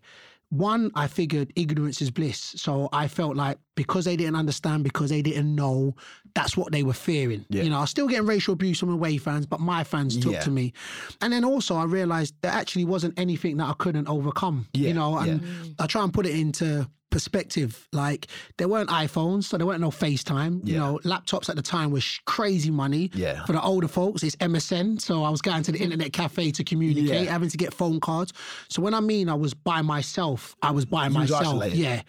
One, 0.56 0.92
I 0.94 1.08
figured 1.08 1.52
ignorance 1.56 2.00
is 2.00 2.10
bliss. 2.12 2.38
So 2.56 2.88
I 2.92 3.08
felt 3.08 3.34
like 3.36 3.58
because 3.74 4.04
they 4.04 4.14
didn't 4.16 4.36
understand, 4.36 4.84
because 4.84 5.10
they 5.10 5.20
didn't 5.20 5.52
know, 5.52 5.96
that's 6.34 6.56
what 6.56 6.70
they 6.70 6.84
were 6.84 6.92
fearing. 6.92 7.44
Yeah. 7.48 7.64
You 7.64 7.70
know, 7.70 7.78
I 7.78 7.80
was 7.80 7.90
still 7.90 8.06
getting 8.06 8.26
racial 8.26 8.54
abuse 8.54 8.78
from 8.78 8.90
away 8.90 9.16
fans, 9.16 9.46
but 9.46 9.58
my 9.58 9.82
fans 9.82 10.16
took 10.16 10.32
Yeah. 10.34 10.40
to 10.42 10.50
me. 10.52 10.72
And 11.20 11.32
then 11.32 11.44
also 11.44 11.74
I 11.74 11.84
realized 11.84 12.34
there 12.40 12.52
actually 12.52 12.84
wasn't 12.84 13.18
anything 13.18 13.56
that 13.56 13.68
I 13.68 13.72
couldn't 13.74 14.06
overcome. 14.08 14.68
Yeah, 14.74 14.88
You 14.88 14.94
know, 14.94 15.18
and. 15.18 15.42
I 15.80 15.86
try 15.86 16.04
and 16.04 16.14
put 16.14 16.24
it 16.24 16.36
into 16.38 16.88
perspective. 17.14 17.88
Like 17.92 18.26
there 18.58 18.68
weren't 18.68 18.90
iPhones, 18.90 19.44
so 19.44 19.56
there 19.56 19.66
weren't 19.66 19.80
no 19.80 19.90
FaceTime. 19.90 20.66
You 20.66 20.76
know, 20.76 21.00
laptops 21.04 21.48
at 21.48 21.56
the 21.56 21.62
time 21.62 21.90
was 21.92 22.02
sh- 22.02 22.18
crazy 22.26 22.70
money. 22.70 23.10
Yeah. 23.14 23.44
For 23.46 23.52
the 23.52 23.62
older 23.62 23.88
folks, 23.88 24.22
it's 24.24 24.36
MSN. 24.36 25.00
So 25.00 25.22
I 25.24 25.30
was 25.30 25.40
going 25.40 25.62
to 25.62 25.72
the 25.72 25.78
internet 25.78 26.12
cafe 26.12 26.50
to 26.50 26.64
communicate, 26.64 27.24
Yeah. 27.26 27.30
having 27.32 27.48
to 27.50 27.56
get 27.56 27.72
phone 27.72 28.00
cards. 28.00 28.32
So 28.68 28.82
when 28.82 28.94
I 28.94 29.00
mean 29.00 29.28
I 29.28 29.34
was 29.34 29.54
by 29.54 29.80
myself, 29.82 30.56
I 30.60 30.72
was 30.72 30.84
by 30.84 31.04
You 31.06 31.10
myself. 31.14 31.72
Yeah. 31.72 32.02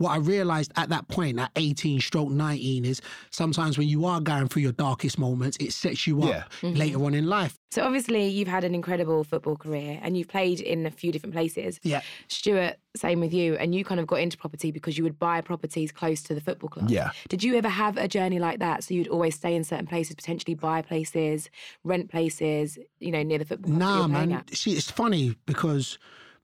What 0.00 0.12
I 0.12 0.16
realized 0.16 0.72
at 0.76 0.88
that 0.88 1.08
point, 1.08 1.38
at 1.38 1.50
18 1.56 2.00
stroke 2.00 2.30
19, 2.30 2.86
is 2.86 3.02
sometimes 3.30 3.76
when 3.76 3.86
you 3.86 4.06
are 4.06 4.18
going 4.18 4.48
through 4.48 4.62
your 4.62 4.72
darkest 4.72 5.18
moments, 5.18 5.58
it 5.60 5.74
sets 5.74 6.06
you 6.06 6.22
up 6.22 6.28
Yeah. 6.30 6.44
Mm-hmm. 6.62 6.78
later 6.78 7.04
on 7.04 7.12
in 7.12 7.26
life. 7.26 7.58
So 7.70 7.82
obviously 7.84 8.26
you've 8.26 8.48
had 8.48 8.64
an 8.64 8.74
incredible 8.74 9.24
football 9.24 9.56
career 9.56 10.00
and 10.02 10.16
you've 10.16 10.28
played 10.28 10.60
in 10.60 10.86
a 10.86 10.90
few 10.90 11.12
different 11.12 11.34
places. 11.34 11.78
Yeah. 11.82 12.00
Stuart, 12.28 12.78
same 12.96 13.20
with 13.20 13.34
you, 13.34 13.56
and 13.56 13.74
you 13.74 13.84
kind 13.84 14.00
of 14.00 14.06
got 14.06 14.20
into 14.20 14.38
property 14.38 14.70
because 14.70 14.96
you 14.96 15.04
would 15.04 15.18
buy 15.18 15.42
properties 15.42 15.92
close 15.92 16.22
to 16.22 16.34
the 16.34 16.40
football 16.40 16.70
club. 16.70 16.90
Yeah. 16.90 17.10
Did 17.28 17.44
you 17.44 17.56
ever 17.56 17.68
have 17.68 17.98
a 17.98 18.08
journey 18.08 18.38
like 18.38 18.58
that? 18.60 18.82
So 18.82 18.94
you'd 18.94 19.06
always 19.08 19.34
stay 19.34 19.54
in 19.54 19.64
certain 19.64 19.86
places, 19.86 20.16
potentially 20.16 20.54
buy 20.54 20.80
places, 20.80 21.50
rent 21.84 22.10
places, 22.10 22.78
you 23.00 23.12
know, 23.12 23.22
near 23.22 23.36
the 23.38 23.44
football 23.44 23.70
club 23.76 23.80
that 23.80 23.86
Nah, 23.86 24.08
man. 24.08 24.32
at? 24.32 24.56
See, 24.56 24.72
it's 24.72 24.90
funny 24.90 25.36
because 25.44 25.98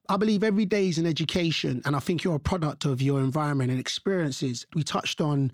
I 0.09 0.17
believe 0.17 0.43
every 0.43 0.65
day 0.65 0.87
is 0.87 0.97
an 0.97 1.05
education, 1.05 1.81
and 1.85 1.95
I 1.95 1.99
think 1.99 2.23
you're 2.23 2.35
a 2.35 2.39
product 2.39 2.85
of 2.85 3.01
your 3.01 3.19
environment 3.19 3.71
and 3.71 3.79
experiences. 3.79 4.65
We 4.73 4.83
touched 4.83 5.19
on 5.19 5.51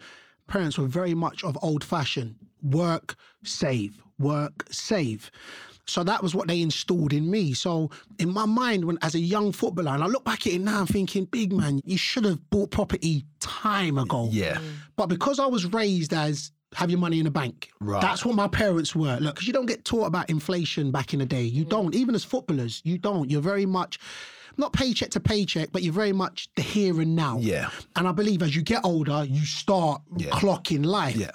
parents 0.48 0.78
were 0.78 0.88
very 0.88 1.14
much 1.14 1.44
of 1.44 1.58
old 1.62 1.84
fashioned 1.84 2.36
work, 2.62 3.16
save, 3.44 4.02
work, 4.20 4.66
save. 4.72 5.32
So 5.86 6.04
that 6.04 6.24
was 6.24 6.34
what 6.34 6.48
they 6.48 6.62
installed 6.62 7.12
in 7.12 7.30
me. 7.30 7.54
So 7.54 7.90
in 8.20 8.30
my 8.30 8.46
mind, 8.46 8.86
when 8.86 8.98
as 9.02 9.16
a 9.16 9.20
young 9.20 9.52
footballer, 9.52 9.92
and 9.92 10.04
I 10.04 10.08
look 10.08 10.24
back 10.24 10.48
at 10.48 10.54
it 10.54 10.62
now, 10.62 10.82
I'm 10.82 10.86
thinking, 10.88 11.26
big 11.26 11.52
man, 11.52 11.82
you 11.84 11.98
should 11.98 12.24
have 12.24 12.50
bought 12.50 12.72
property 12.72 13.26
time 13.40 13.98
ago. 13.98 14.30
Yeah. 14.32 14.60
But 14.96 15.08
because 15.08 15.40
I 15.40 15.46
was 15.46 15.66
raised 15.66 16.14
as 16.14 16.52
have 16.76 16.90
your 16.90 17.00
money 17.00 17.20
in 17.20 17.26
the 17.26 17.32
bank, 17.32 17.70
Right. 17.82 18.02
that's 18.02 18.26
what 18.26 18.36
my 18.36 18.48
parents 18.48 18.96
were. 18.96 19.18
Look, 19.20 19.36
because 19.36 19.48
you 19.48 19.54
don't 19.54 19.66
get 19.66 19.84
taught 19.86 20.06
about 20.06 20.30
inflation 20.30 20.92
back 20.92 21.14
in 21.14 21.20
the 21.20 21.26
day. 21.26 21.44
You 21.44 21.66
mm. 21.66 21.70
don't. 21.70 21.96
Even 21.96 22.16
as 22.16 22.24
footballers, 22.24 22.82
you 22.86 22.98
don't. 22.98 23.30
You're 23.30 23.42
very 23.42 23.66
much 23.66 24.00
not 24.58 24.74
paycheck 24.74 25.10
to 25.12 25.20
paycheck, 25.20 25.72
but 25.72 25.84
you're 25.84 25.94
very 25.94 26.14
much 26.14 26.50
the 26.56 26.62
here 26.62 27.00
and 27.02 27.16
now. 27.16 27.38
Yeah. 27.40 27.70
And 27.96 28.08
I 28.08 28.12
believe 28.12 28.42
as 28.44 28.56
you 28.56 28.62
get 28.62 28.82
older, 28.84 29.26
you 29.30 29.46
start 29.46 30.02
Yeah. 30.18 30.30
clocking 30.32 30.86
life. 30.86 31.16
Yeah. 31.16 31.32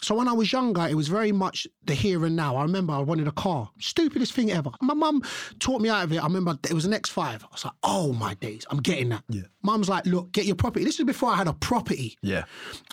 So 0.00 0.14
when 0.14 0.28
I 0.28 0.32
was 0.32 0.52
younger, 0.52 0.86
it 0.86 0.94
was 0.94 1.08
very 1.08 1.32
much 1.32 1.66
the 1.84 1.94
here 1.94 2.24
and 2.24 2.34
now. 2.36 2.56
I 2.56 2.62
remember 2.62 2.92
I 2.92 2.98
wanted 3.00 3.28
a 3.28 3.32
car. 3.32 3.70
Stupidest 3.80 4.32
thing 4.32 4.50
ever. 4.50 4.70
My 4.80 4.94
mum 4.94 5.22
taught 5.58 5.80
me 5.80 5.88
out 5.88 6.04
of 6.04 6.12
it. 6.12 6.18
I 6.18 6.24
remember 6.24 6.56
it 6.64 6.72
was 6.72 6.84
an 6.84 6.92
X5. 6.92 7.18
I 7.18 7.38
was 7.52 7.64
like, 7.64 7.74
oh 7.82 8.12
my 8.12 8.34
days, 8.34 8.64
I'm 8.70 8.78
getting 8.78 9.10
that. 9.10 9.24
Yeah. 9.28 9.42
Mum's 9.62 9.88
like, 9.90 10.06
look, 10.06 10.32
get 10.32 10.46
your 10.46 10.56
property. 10.56 10.84
This 10.84 10.98
is 10.98 11.04
before 11.04 11.30
I 11.30 11.36
had 11.36 11.46
a 11.48 11.52
property. 11.52 12.16
Yeah. 12.22 12.44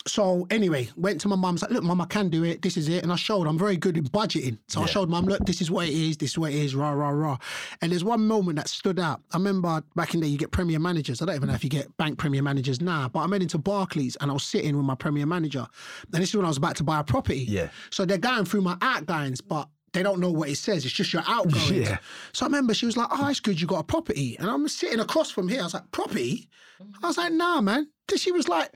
So 0.06 0.46
anyway, 0.50 0.88
went 0.96 1.20
to 1.22 1.28
my 1.28 1.36
mum's 1.36 1.62
like, 1.62 1.70
look, 1.70 1.82
mum, 1.82 2.00
I 2.00 2.06
can 2.06 2.28
do 2.28 2.44
it. 2.44 2.60
This 2.60 2.76
is 2.76 2.88
it. 2.88 3.02
And 3.02 3.12
I 3.12 3.16
showed 3.16 3.46
I'm 3.46 3.58
very 3.58 3.76
good 3.76 3.96
in 3.96 4.04
budgeting. 4.04 4.58
So 4.68 4.82
I 4.82 4.86
showed 4.86 5.08
mum, 5.08 5.24
look, 5.24 5.44
this 5.46 5.60
is 5.62 5.70
what 5.70 5.88
it 5.88 5.94
is. 5.94 6.16
This 6.18 6.32
is 6.32 6.38
what 6.38 6.50
it 6.52 6.56
is. 6.56 6.74
Rah 6.74 6.90
rah 6.90 7.08
rah. 7.10 7.38
And 7.80 7.92
there's 7.92 8.04
one 8.04 8.26
moment 8.26 8.56
that 8.56 8.68
stood 8.68 8.98
out. 8.98 9.20
I 9.32 9.38
remember 9.38 9.67
back 9.94 10.14
in 10.14 10.20
the 10.20 10.26
day, 10.26 10.30
you 10.30 10.38
get 10.38 10.50
premier 10.50 10.78
managers. 10.78 11.20
I 11.22 11.26
don't 11.26 11.36
even 11.36 11.48
know 11.48 11.54
if 11.54 11.64
you 11.64 11.70
get 11.70 11.94
bank 11.96 12.18
premier 12.18 12.42
managers 12.42 12.80
now, 12.80 13.08
but 13.08 13.20
I 13.20 13.26
went 13.26 13.42
into 13.42 13.58
Barclays 13.58 14.16
and 14.20 14.30
I 14.30 14.34
was 14.34 14.44
sitting 14.44 14.76
with 14.76 14.84
my 14.84 14.94
premier 14.94 15.26
manager. 15.26 15.66
And 16.12 16.22
this 16.22 16.30
is 16.30 16.36
when 16.36 16.44
I 16.44 16.48
was 16.48 16.56
about 16.56 16.76
to 16.76 16.84
buy 16.84 17.00
a 17.00 17.04
property. 17.04 17.44
Yeah. 17.48 17.68
So 17.90 18.04
they're 18.04 18.18
going 18.18 18.44
through 18.44 18.62
my 18.62 18.76
outgoings, 18.82 19.40
but 19.40 19.68
they 19.92 20.02
don't 20.02 20.20
know 20.20 20.30
what 20.30 20.48
it 20.48 20.56
says. 20.56 20.84
It's 20.84 20.94
just 20.94 21.12
your 21.12 21.22
outgoings. 21.26 21.70
Yeah. 21.88 21.98
So 22.32 22.44
I 22.44 22.48
remember 22.48 22.74
she 22.74 22.86
was 22.86 22.96
like, 22.96 23.08
"Oh, 23.10 23.28
it's 23.28 23.40
good. 23.40 23.60
You 23.60 23.66
got 23.66 23.80
a 23.80 23.84
property." 23.84 24.36
And 24.38 24.48
I'm 24.50 24.66
sitting 24.68 25.00
across 25.00 25.30
from 25.30 25.48
here. 25.48 25.60
I 25.60 25.64
was 25.64 25.74
like, 25.74 25.90
"Property?" 25.92 26.48
I 27.02 27.06
was 27.06 27.16
like, 27.16 27.32
"Nah, 27.32 27.60
man." 27.60 27.88
She 28.16 28.32
was 28.32 28.48
like. 28.48 28.72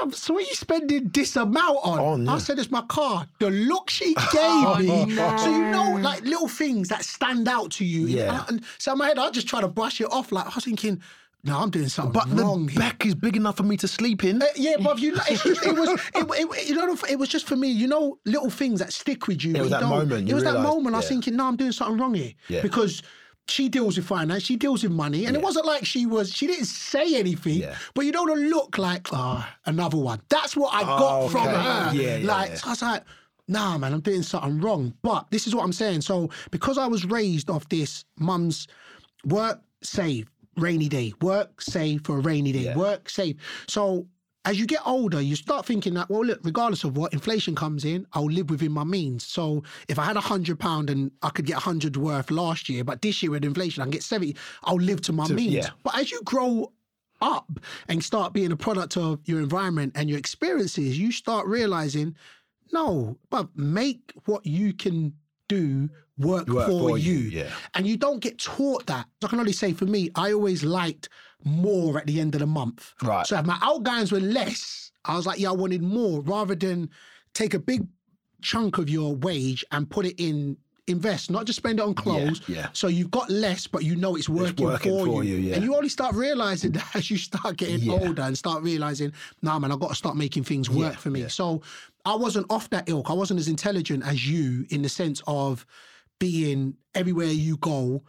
"Mum, 0.00 0.12
So 0.12 0.34
what 0.34 0.44
are 0.44 0.46
you 0.46 0.54
spending 0.54 1.08
this 1.08 1.36
amount 1.36 1.78
on? 1.82 1.98
On, 1.98 2.26
yeah. 2.26 2.34
I 2.34 2.38
said, 2.38 2.58
it's 2.58 2.70
my 2.70 2.82
car. 2.82 3.26
The 3.38 3.50
look 3.50 3.90
she 3.90 4.14
gave 4.32 4.78
me. 4.78 5.14
So 5.38 5.50
you 5.50 5.70
know, 5.70 5.98
like 6.00 6.22
little 6.22 6.48
things 6.48 6.88
that 6.88 7.04
stand 7.04 7.48
out 7.48 7.70
to 7.72 7.84
you. 7.84 8.06
Yeah. 8.06 8.44
And, 8.48 8.62
so 8.78 8.92
in 8.92 8.98
my 8.98 9.08
head, 9.08 9.18
I 9.18 9.30
just 9.30 9.46
try 9.48 9.60
to 9.60 9.68
brush 9.68 10.00
it 10.00 10.10
off. 10.10 10.32
Like 10.32 10.46
I 10.46 10.52
was 10.54 10.64
thinking, 10.64 11.00
no, 11.46 11.58
I'm 11.58 11.68
doing 11.70 11.88
something 11.88 12.12
But 12.12 12.30
wrong 12.30 12.66
the 12.66 12.74
back 12.74 13.04
is 13.04 13.14
big 13.14 13.36
enough 13.36 13.58
for 13.58 13.64
me 13.64 13.76
to 13.76 13.86
sleep 13.86 14.24
in. 14.24 14.40
Uh, 14.40 14.46
yeah, 14.56 14.76
but 14.82 14.98
you, 14.98 15.14
just, 15.14 15.44
it 15.46 15.76
was, 15.76 15.90
it, 15.90 16.26
it, 16.30 16.68
you 16.68 16.74
know, 16.74 16.96
it 17.08 17.18
was 17.18 17.28
just 17.28 17.46
for 17.46 17.54
me. 17.54 17.68
You 17.68 17.86
know, 17.86 18.18
little 18.24 18.48
things 18.48 18.80
that 18.80 18.92
stick 18.94 19.26
with 19.28 19.44
you. 19.44 19.54
It 19.54 19.60
was 19.60 19.70
you 19.70 19.78
that 19.78 19.82
moment, 19.86 20.28
It 20.28 20.34
was 20.34 20.44
that 20.44 20.60
moment. 20.60 20.94
I 20.94 20.98
was 21.00 21.08
thinking, 21.08 21.36
no, 21.36 21.46
I'm 21.46 21.56
doing 21.56 21.72
something 21.72 21.98
wrong 21.98 22.14
here 22.14 22.32
Yeah. 22.48 22.62
because 22.62 23.02
she 23.48 23.68
deals 23.68 23.96
with 23.96 24.06
finance. 24.06 24.42
She 24.42 24.56
deals 24.56 24.82
with 24.82 24.92
money, 24.92 25.26
and 25.26 25.36
it 25.36 25.42
wasn't 25.42 25.66
like 25.66 25.84
she 25.84 26.06
was. 26.06 26.32
She 26.32 26.46
didn't 26.46 26.66
say 26.66 27.14
anything, 27.16 27.58
Yeah. 27.60 27.76
but 27.94 28.06
you 28.06 28.12
don't 28.12 28.48
look 28.48 28.78
like 28.78 29.08
ah 29.12 29.54
another 29.66 29.98
one. 29.98 30.20
That's 30.28 30.56
what 30.56 30.72
I 30.74 30.82
got 30.82 31.22
Oh, 31.24 31.28
from 31.28 31.46
her. 31.46 31.90
Yeah, 31.94 32.16
yeah, 32.16 32.26
like 32.26 32.50
yeah. 32.50 32.54
so 32.56 32.66
I 32.66 32.70
was 32.70 32.82
like. 32.82 33.02
Nah, 33.46 33.76
man, 33.76 33.92
I'm 33.92 34.00
doing 34.00 34.22
something 34.22 34.58
wrong. 34.62 34.94
But 35.02 35.26
this 35.30 35.46
is 35.46 35.54
what 35.54 35.64
I'm 35.64 35.72
saying. 35.74 36.00
So, 36.00 36.30
because 36.50 36.78
I 36.78 36.86
was 36.86 37.04
raised 37.04 37.50
off 37.50 37.68
this, 37.68 38.06
mum's 38.18 38.66
work, 39.26 39.60
save, 39.82 40.30
rainy 40.56 40.88
day, 40.88 41.12
work, 41.20 41.60
save 41.60 42.06
for 42.06 42.16
a 42.16 42.20
rainy 42.22 42.52
day, 42.52 42.60
Yeah. 42.64 42.74
work, 42.78 43.10
save. 43.10 43.36
So, 43.68 44.06
as 44.44 44.60
you 44.60 44.66
get 44.66 44.80
older, 44.86 45.20
you 45.20 45.36
start 45.36 45.64
thinking 45.64 45.94
that, 45.94 46.10
well, 46.10 46.24
look, 46.24 46.40
regardless 46.42 46.84
of 46.84 46.96
what 46.96 47.12
inflation 47.12 47.54
comes 47.54 47.84
in, 47.84 48.06
I'll 48.12 48.26
live 48.26 48.50
within 48.50 48.72
my 48.72 48.84
means. 48.84 49.26
So, 49.26 49.62
if 49.88 49.98
I 49.98 50.04
had 50.04 50.16
a 50.16 50.20
hundred 50.20 50.58
pound 50.58 50.90
and 50.90 51.10
I 51.22 51.30
could 51.30 51.46
get 51.46 51.56
a 51.56 51.60
hundred 51.60 51.96
worth 51.96 52.30
last 52.30 52.68
year, 52.68 52.84
but 52.84 53.00
this 53.02 53.22
year 53.22 53.30
with 53.32 53.44
inflation, 53.44 53.80
I 53.82 53.84
can 53.86 53.92
get 53.92 54.02
70, 54.02 54.36
I'll 54.64 54.76
live 54.76 55.00
to 55.02 55.12
my 55.12 55.28
means. 55.28 55.52
yeah. 55.54 55.70
But 55.82 55.98
as 55.98 56.10
you 56.10 56.20
grow 56.24 56.72
up 57.22 57.58
and 57.88 58.04
start 58.04 58.32
being 58.32 58.52
a 58.52 58.56
product 58.56 58.96
of 58.96 59.20
your 59.24 59.40
environment 59.40 59.92
and 59.94 60.10
your 60.10 60.18
experiences, 60.18 60.98
you 60.98 61.10
start 61.10 61.46
realizing, 61.46 62.14
no, 62.72 63.16
but 63.30 63.48
make 63.56 64.12
what 64.26 64.44
you 64.44 64.74
can 64.74 65.14
do 65.48 65.88
work, 66.18 66.48
Work 66.48 66.66
for, 66.68 66.88
for 66.90 66.98
you, 66.98 67.14
you. 67.14 67.30
yeah. 67.30 67.50
And 67.74 67.86
you 67.86 67.96
don't 67.96 68.20
get 68.20 68.38
taught 68.38 68.86
that. 68.86 69.06
I 69.22 69.28
can 69.28 69.40
only 69.40 69.52
say 69.52 69.72
for 69.72 69.86
me, 69.86 70.10
I 70.14 70.32
always 70.32 70.62
liked 70.64 71.08
more 71.44 71.98
at 71.98 72.06
the 72.06 72.20
end 72.20 72.34
of 72.34 72.40
the 72.40 72.46
month. 72.46 72.94
Right. 73.02 73.26
So 73.26 73.38
if 73.38 73.46
my 73.46 73.58
outgoings 73.62 74.10
were 74.12 74.20
less, 74.20 74.90
I 75.04 75.16
was 75.16 75.26
like, 75.26 75.38
yeah, 75.38 75.50
I 75.50 75.52
wanted 75.52 75.82
more 75.82 76.20
rather 76.22 76.54
than 76.54 76.90
take 77.34 77.54
a 77.54 77.58
big 77.58 77.86
chunk 78.42 78.78
of 78.78 78.88
your 78.90 79.14
wage 79.16 79.64
and 79.72 79.88
put 79.88 80.06
it 80.06 80.14
in 80.18 80.56
invest, 80.86 81.30
not 81.30 81.46
just 81.46 81.56
spend 81.56 81.78
it 81.78 81.82
on 81.82 81.94
clothes. 81.94 82.42
yeah. 82.46 82.68
So 82.74 82.88
you've 82.88 83.10
got 83.10 83.30
less, 83.30 83.66
but 83.66 83.84
you 83.84 83.96
know 83.96 84.16
it's 84.16 84.28
working, 84.28 84.66
working 84.66 84.92
for, 84.98 85.06
for 85.06 85.24
you. 85.24 85.36
you, 85.36 85.48
yeah. 85.48 85.54
And 85.54 85.64
you 85.64 85.74
only 85.74 85.88
start 85.88 86.14
realizing 86.14 86.72
that 86.78 86.94
as 86.94 87.10
you 87.10 87.16
start 87.16 87.56
getting 87.56 87.80
Yeah. 87.80 87.92
older 87.94 88.20
and 88.22 88.36
start 88.36 88.62
realizing, 88.62 89.12
nah, 89.40 89.58
man, 89.58 89.72
I've 89.72 89.80
got 89.80 89.88
to 89.88 89.94
start 89.94 90.16
making 90.16 90.44
things 90.44 90.68
work 90.68 90.92
Yeah, 90.92 90.98
for 90.98 91.08
me. 91.10 91.22
yeah. 91.22 91.28
So 91.28 91.62
I 92.04 92.14
wasn't 92.14 92.46
off 92.50 92.68
that 92.70 92.86
ilk. 92.88 93.08
I 93.08 93.14
wasn't 93.14 93.40
as 93.40 93.48
intelligent 93.48 94.06
as 94.06 94.28
you 94.30 94.66
in 94.68 94.82
the 94.82 94.90
sense 94.90 95.22
of 95.26 95.64
being 96.18 96.76
everywhere 96.94 97.28
you 97.28 97.56
go, 97.56 98.02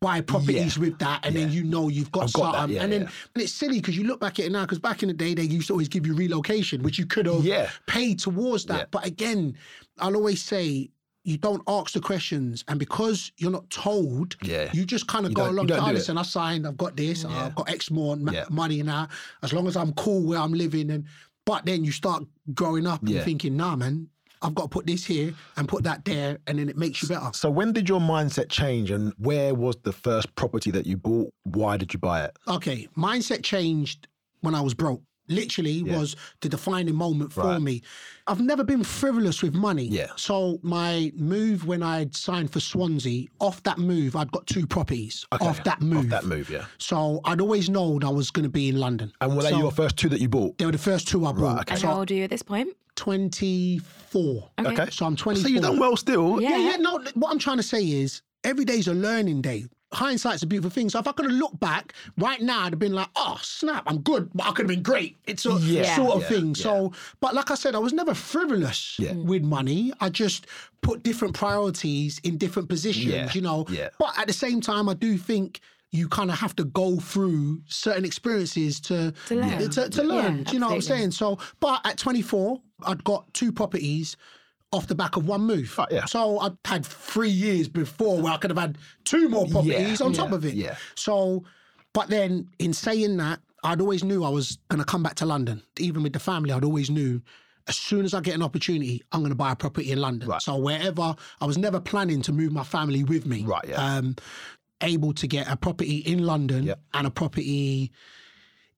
buy 0.00 0.20
properties 0.20 0.78
with 0.78 0.98
that, 0.98 1.24
and 1.26 1.34
then 1.36 1.50
you 1.50 1.64
know 1.64 1.88
you've 1.88 2.12
got 2.12 2.24
I've 2.24 2.32
got 2.32 2.54
something. 2.54 2.76
yeah, 2.76 2.82
and 2.84 2.92
then 2.92 3.00
yeah. 3.02 3.08
and 3.34 3.42
it's 3.42 3.52
silly 3.52 3.80
because 3.80 3.96
you 3.96 4.04
look 4.04 4.20
back 4.20 4.38
at 4.38 4.46
it 4.46 4.52
now, 4.52 4.62
because 4.62 4.78
back 4.78 5.02
in 5.02 5.08
the 5.08 5.14
day 5.14 5.34
they 5.34 5.42
used 5.42 5.66
to 5.68 5.72
always 5.74 5.88
give 5.88 6.06
you 6.06 6.14
relocation, 6.14 6.82
which 6.82 6.98
you 6.98 7.06
could 7.06 7.26
have 7.26 7.44
Yeah. 7.44 7.70
paid 7.86 8.18
towards 8.20 8.64
that. 8.66 8.78
Yeah. 8.78 8.84
But 8.90 9.06
again, 9.06 9.56
I'll 9.98 10.14
always 10.16 10.42
say 10.42 10.90
you 11.24 11.36
don't 11.36 11.62
ask 11.68 11.92
the 11.92 12.00
questions, 12.00 12.64
and 12.68 12.78
because 12.78 13.32
you're 13.36 13.50
not 13.50 13.68
told, 13.70 14.36
Yeah. 14.42 14.70
you 14.72 14.84
just 14.86 15.08
kind 15.08 15.26
of 15.26 15.32
You 15.32 15.36
go 15.36 15.50
along 15.50 15.66
to, 15.66 15.78
oh, 15.78 15.92
listen, 15.92 16.16
I 16.16 16.22
signed, 16.22 16.66
I've 16.66 16.78
got 16.78 16.96
this, 16.96 17.24
oh, 17.24 17.28
I've 17.28 17.54
got 17.54 17.68
X 17.68 17.90
more 17.90 18.16
ma- 18.16 18.32
Yeah. 18.32 18.44
money 18.50 18.82
now, 18.82 19.08
as 19.42 19.52
long 19.52 19.66
as 19.66 19.76
I'm 19.76 19.92
cool 19.92 20.22
where 20.22 20.38
I'm 20.38 20.54
living. 20.54 20.90
And 20.90 21.04
but 21.44 21.66
then 21.66 21.84
you 21.84 21.92
start 21.92 22.24
growing 22.54 22.86
up 22.86 23.00
Yeah. 23.02 23.16
and 23.16 23.24
thinking, 23.24 23.56
nah, 23.56 23.74
man, 23.76 24.08
I've 24.42 24.54
got 24.54 24.64
to 24.64 24.68
put 24.68 24.86
this 24.86 25.04
here 25.04 25.34
and 25.56 25.68
put 25.68 25.84
that 25.84 26.04
there, 26.04 26.38
and 26.46 26.58
then 26.58 26.68
it 26.68 26.76
makes 26.76 27.02
you 27.02 27.08
better. 27.08 27.30
So 27.32 27.50
when 27.50 27.72
did 27.72 27.88
your 27.88 28.00
mindset 28.00 28.48
change 28.48 28.90
and 28.90 29.12
where 29.18 29.54
was 29.54 29.76
the 29.82 29.92
first 29.92 30.34
property 30.34 30.70
that 30.72 30.86
you 30.86 30.96
bought? 30.96 31.30
Why 31.44 31.76
did 31.76 31.92
you 31.92 31.98
buy 31.98 32.24
it? 32.24 32.36
Okay, 32.46 32.88
mindset 32.96 33.42
changed 33.42 34.08
when 34.40 34.54
I 34.54 34.60
was 34.60 34.74
broke. 34.74 35.02
Literally 35.30 35.82
was 35.82 36.16
the 36.40 36.48
defining 36.48 36.94
moment 36.94 37.34
for 37.34 37.42
Right. 37.42 37.60
me. 37.60 37.82
I've 38.26 38.40
never 38.40 38.64
been 38.64 38.82
frivolous 38.82 39.42
with 39.42 39.52
money. 39.52 39.84
Yeah. 39.84 40.06
So 40.16 40.58
my 40.62 41.12
move 41.16 41.66
when 41.66 41.82
I'd 41.82 42.16
signed 42.16 42.50
for 42.50 42.60
Swansea, 42.60 43.26
off 43.38 43.62
that 43.64 43.76
move, 43.76 44.16
I'd 44.16 44.32
got 44.32 44.46
two 44.46 44.66
properties 44.66 45.26
off 45.32 45.62
that 45.64 45.82
move. 45.82 46.04
Off 46.06 46.22
that 46.22 46.24
move, 46.24 46.48
yeah. 46.48 46.64
So 46.78 47.20
I'd 47.26 47.42
always 47.42 47.68
known 47.68 48.04
I 48.04 48.08
was 48.08 48.30
going 48.30 48.44
to 48.44 48.48
be 48.48 48.70
in 48.70 48.78
London. 48.78 49.12
And 49.20 49.36
were 49.36 49.42
they 49.42 49.50
your 49.50 49.70
first 49.70 49.98
two 49.98 50.08
that 50.08 50.20
you 50.22 50.30
bought? 50.30 50.56
They 50.56 50.64
were 50.64 50.72
the 50.72 50.78
first 50.78 51.06
two 51.08 51.26
I 51.26 51.32
bought. 51.32 51.60
okay. 51.60 51.72
And 51.74 51.80
So 51.82 51.88
how 51.88 51.98
old 51.98 52.10
are 52.10 52.14
you 52.14 52.24
at 52.24 52.30
this 52.30 52.42
point? 52.42 52.74
24. 52.98 54.50
Okay. 54.66 54.86
So 54.90 55.06
I'm 55.06 55.16
24. 55.16 55.42
So 55.42 55.48
you've 55.48 55.62
done 55.62 55.78
well 55.78 55.96
still. 55.96 56.40
Yeah. 56.40 56.50
Yeah, 56.56 56.70
yeah. 56.70 56.76
No, 56.76 56.98
what 57.14 57.30
I'm 57.30 57.38
trying 57.38 57.56
to 57.58 57.62
say 57.62 57.82
is 57.84 58.22
every 58.44 58.64
day's 58.64 58.88
a 58.88 58.94
learning 58.94 59.42
day. 59.42 59.66
Hindsight's 59.92 60.42
a 60.42 60.46
beautiful 60.46 60.70
thing. 60.70 60.90
So 60.90 60.98
if 60.98 61.08
I 61.08 61.12
could 61.12 61.24
have 61.24 61.34
looked 61.34 61.58
back 61.60 61.94
right 62.18 62.42
now, 62.42 62.64
I'd 62.64 62.72
have 62.74 62.78
been 62.78 62.92
like, 62.92 63.08
oh, 63.16 63.38
snap, 63.40 63.84
I'm 63.86 63.98
good, 64.00 64.28
but 64.34 64.46
I 64.46 64.50
could 64.50 64.64
have 64.64 64.68
been 64.68 64.82
great. 64.82 65.16
It's 65.26 65.46
a 65.46 65.54
Yeah. 65.62 65.96
sort 65.96 66.16
of 66.16 66.22
Yeah, 66.22 66.28
thing. 66.28 66.46
yeah. 66.48 66.62
So, 66.62 66.92
but 67.20 67.34
like 67.34 67.50
I 67.50 67.54
said, 67.54 67.74
I 67.74 67.78
was 67.78 67.94
never 67.94 68.12
frivolous 68.12 68.96
Yeah. 68.98 69.12
Mm. 69.12 69.24
with 69.24 69.42
money. 69.44 69.92
I 70.00 70.10
just 70.10 70.46
put 70.82 71.02
different 71.02 71.32
priorities 71.34 72.20
in 72.22 72.36
different 72.36 72.68
positions, 72.68 73.06
Yeah, 73.14 73.30
you 73.32 73.40
know. 73.40 73.64
yeah. 73.70 73.88
But 73.98 74.12
at 74.18 74.26
the 74.26 74.34
same 74.34 74.60
time, 74.60 74.90
I 74.90 74.94
do 74.94 75.16
think 75.16 75.60
you 75.90 76.08
kind 76.08 76.30
of 76.30 76.38
have 76.38 76.54
to 76.56 76.64
go 76.64 76.98
through 76.98 77.62
certain 77.66 78.04
experiences 78.04 78.80
to 78.80 79.12
To 79.26 79.34
learn. 79.34 79.70
to, 79.70 79.88
to 79.88 80.04
Yeah, 80.06 80.30
do 80.44 80.52
you 80.52 80.58
know 80.58 80.68
what 80.68 80.74
I'm 80.74 80.82
saying? 80.82 81.12
So, 81.12 81.38
but 81.60 81.80
at 81.86 81.96
24, 81.98 82.60
I'd 82.86 83.02
got 83.04 83.32
two 83.32 83.52
properties 83.52 84.16
off 84.70 84.86
the 84.86 84.94
back 84.94 85.16
of 85.16 85.26
one 85.26 85.40
move. 85.42 85.76
Right, 85.78 85.88
yeah. 85.90 86.04
So 86.04 86.40
I 86.40 86.50
had 86.66 86.84
three 86.84 87.30
years 87.30 87.68
before 87.68 88.20
where 88.20 88.32
I 88.32 88.36
could 88.36 88.50
have 88.50 88.58
had 88.58 88.76
two 89.04 89.28
more 89.30 89.46
properties 89.46 90.00
Yeah, 90.00 90.06
on 90.06 90.12
top 90.12 90.32
of 90.32 90.44
it. 90.44 90.54
yeah. 90.54 90.76
So, 90.94 91.44
but 91.94 92.08
then 92.08 92.48
in 92.58 92.74
saying 92.74 93.16
that, 93.16 93.40
I'd 93.64 93.80
always 93.80 94.04
knew 94.04 94.24
I 94.24 94.28
was 94.28 94.58
going 94.68 94.78
to 94.78 94.84
come 94.84 95.02
back 95.02 95.14
to 95.16 95.26
London. 95.26 95.62
Even 95.78 96.02
with 96.02 96.12
the 96.12 96.20
family, 96.20 96.52
I'd 96.52 96.64
always 96.64 96.90
knew 96.90 97.22
as 97.66 97.76
soon 97.76 98.04
as 98.04 98.14
I 98.14 98.20
get 98.20 98.34
an 98.34 98.42
opportunity, 98.42 99.02
I'm 99.12 99.20
going 99.20 99.30
to 99.30 99.36
buy 99.36 99.52
a 99.52 99.56
property 99.56 99.90
in 99.92 100.00
London. 100.00 100.28
Right. 100.28 100.40
So 100.40 100.56
wherever, 100.56 101.14
I 101.40 101.44
was 101.46 101.58
never 101.58 101.80
planning 101.80 102.22
to 102.22 102.32
move 102.32 102.52
my 102.52 102.62
family 102.64 103.04
with 103.04 103.26
me. 103.26 103.44
Right, 103.44 103.64
yeah. 103.68 103.96
Um, 103.96 104.16
able 104.82 105.12
to 105.14 105.26
get 105.26 105.48
a 105.50 105.56
property 105.56 105.98
in 105.98 106.24
London 106.24 106.64
Yeah. 106.64 106.74
and 106.94 107.06
a 107.06 107.10
property 107.10 107.90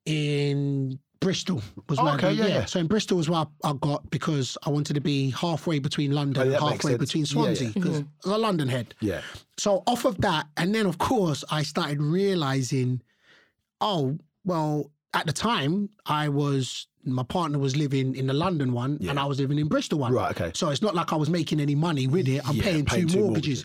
in 0.06 0.98
Bristol 1.20 1.62
was 1.88 1.98
Oh, 1.98 2.04
where 2.04 2.12
I 2.12 2.16
okay, 2.16 2.36
got- 2.36 2.36
yeah, 2.36 2.46
yeah. 2.46 2.64
So 2.64 2.80
in 2.80 2.86
Bristol 2.86 3.18
was 3.18 3.28
where 3.28 3.40
I, 3.40 3.46
I 3.68 3.72
got 3.74 4.08
because 4.10 4.56
I 4.64 4.70
wanted 4.70 4.94
to 4.94 5.00
be 5.02 5.30
halfway 5.30 5.78
between 5.78 6.12
London 6.12 6.38
Oh, 6.40 6.44
and 6.44 6.52
that 6.54 6.60
makes 6.62 6.72
halfway 6.84 6.96
between 6.96 7.24
Yeah, 7.24 7.28
yeah. 7.28 7.42
Swansea 7.44 7.68
mm-hmm. 7.68 7.80
because 7.80 8.04
I 8.26 8.34
a 8.34 8.38
London 8.38 8.68
head. 8.68 8.94
Yeah. 9.00 9.20
So 9.58 9.82
off 9.86 10.06
of 10.06 10.18
that, 10.22 10.46
and 10.56 10.74
then 10.74 10.86
of 10.86 10.96
course 10.96 11.44
I 11.50 11.62
started 11.62 12.00
realizing, 12.00 13.02
oh 13.82 14.18
well, 14.46 14.90
at 15.12 15.26
the 15.26 15.32
time 15.32 15.90
I 16.06 16.30
was 16.30 16.86
my 17.04 17.22
partner 17.22 17.58
was 17.58 17.76
living 17.76 18.14
in 18.14 18.26
the 18.26 18.34
London 18.34 18.72
one 18.72 18.98
and 19.08 19.18
I 19.18 19.24
was 19.24 19.40
living 19.40 19.58
in 19.58 19.68
Bristol 19.68 19.98
one. 19.98 20.12
Right, 20.12 20.30
okay. 20.38 20.52
So 20.54 20.68
it's 20.70 20.82
not 20.82 20.94
like 20.94 21.12
I 21.14 21.16
was 21.16 21.30
making 21.30 21.58
any 21.60 21.74
money 21.74 22.06
with 22.06 22.28
it. 22.28 22.46
I'm 22.46 22.56
Yeah, 22.56 22.62
paying, 22.62 22.84
paying 22.84 23.06
two, 23.08 23.14
two 23.14 23.20
mortgages. 23.24 23.64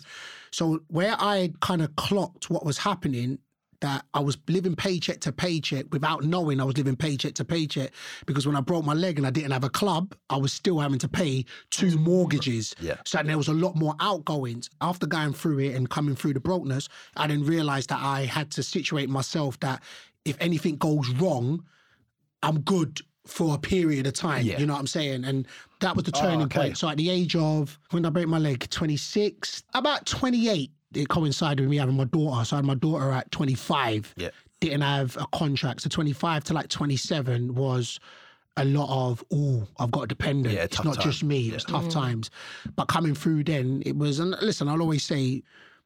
So 0.50 0.80
where 0.88 1.16
I 1.18 1.52
kind 1.60 1.82
of 1.82 1.94
clocked 1.96 2.50
what 2.50 2.64
was 2.64 2.78
happening, 2.78 3.38
that 3.80 4.04
I 4.14 4.20
was 4.20 4.38
living 4.48 4.74
paycheck 4.74 5.20
to 5.20 5.32
paycheck 5.32 5.86
without 5.92 6.24
knowing 6.24 6.60
I 6.60 6.64
was 6.64 6.76
living 6.76 6.96
paycheck 6.96 7.34
to 7.34 7.44
paycheck 7.44 7.92
because 8.26 8.46
when 8.46 8.56
I 8.56 8.60
broke 8.60 8.84
my 8.84 8.94
leg 8.94 9.18
and 9.18 9.26
I 9.26 9.30
didn't 9.30 9.52
have 9.52 9.64
a 9.64 9.70
club, 9.70 10.14
I 10.30 10.36
was 10.36 10.52
still 10.52 10.78
having 10.78 10.98
to 11.00 11.08
pay 11.08 11.44
two 11.70 11.98
mortgages. 11.98 12.74
Yeah. 12.80 12.96
So 13.04 13.22
there 13.22 13.36
was 13.36 13.48
a 13.48 13.52
lot 13.52 13.76
more 13.76 13.94
outgoings. 14.00 14.70
After 14.80 15.06
going 15.06 15.32
through 15.32 15.58
it 15.60 15.74
and 15.74 15.88
coming 15.88 16.14
through 16.16 16.34
the 16.34 16.40
brokenness, 16.40 16.88
I 17.16 17.26
then 17.26 17.44
realized 17.44 17.90
that 17.90 18.00
I 18.00 18.22
had 18.22 18.50
to 18.52 18.62
situate 18.62 19.10
myself 19.10 19.58
that 19.60 19.82
if 20.24 20.36
anything 20.40 20.76
goes 20.76 21.08
wrong, 21.10 21.64
I'm 22.42 22.60
good 22.60 23.00
for 23.26 23.54
a 23.54 23.58
period 23.58 24.06
of 24.06 24.14
time. 24.14 24.44
Yeah. 24.44 24.58
You 24.58 24.66
know 24.66 24.74
what 24.74 24.80
I'm 24.80 24.86
saying? 24.86 25.24
And 25.24 25.46
that 25.80 25.94
was 25.94 26.04
the 26.04 26.12
oh, 26.14 26.20
turning 26.20 26.42
okay. 26.42 26.60
point. 26.60 26.78
So 26.78 26.88
at 26.88 26.96
the 26.96 27.10
age 27.10 27.36
of 27.36 27.78
when 27.90 28.04
I 28.06 28.10
broke 28.10 28.28
my 28.28 28.38
leg, 28.38 28.68
26, 28.70 29.64
about 29.74 30.06
28, 30.06 30.70
it 30.94 31.08
coincided 31.08 31.60
with 31.60 31.70
me 31.70 31.76
having 31.76 31.96
my 31.96 32.04
daughter. 32.04 32.44
So 32.44 32.56
I 32.56 32.58
had 32.58 32.64
my 32.64 32.74
daughter 32.74 33.10
at 33.10 33.30
25. 33.30 34.14
Yeah. 34.16 34.28
Didn't 34.60 34.80
have 34.80 35.16
a 35.16 35.26
contract. 35.36 35.82
So 35.82 35.88
25 35.88 36.44
to 36.44 36.54
like 36.54 36.68
27 36.68 37.54
was 37.54 38.00
a 38.56 38.64
lot 38.64 38.88
of, 38.88 39.22
oh, 39.32 39.66
I've 39.78 39.90
got 39.90 40.04
a 40.04 40.06
dependent. 40.06 40.54
Yeah, 40.54 40.62
it's 40.62 40.82
not 40.82 40.94
time. 40.94 41.04
just 41.04 41.22
me. 41.22 41.48
It 41.48 41.54
was 41.54 41.64
tough 41.64 41.84
mm. 41.84 41.92
times. 41.92 42.30
But 42.74 42.88
coming 42.88 43.14
through 43.14 43.44
then, 43.44 43.82
it 43.84 43.96
was, 43.96 44.18
and 44.18 44.34
listen, 44.40 44.68
I'll 44.68 44.80
always 44.80 45.04
say, 45.04 45.42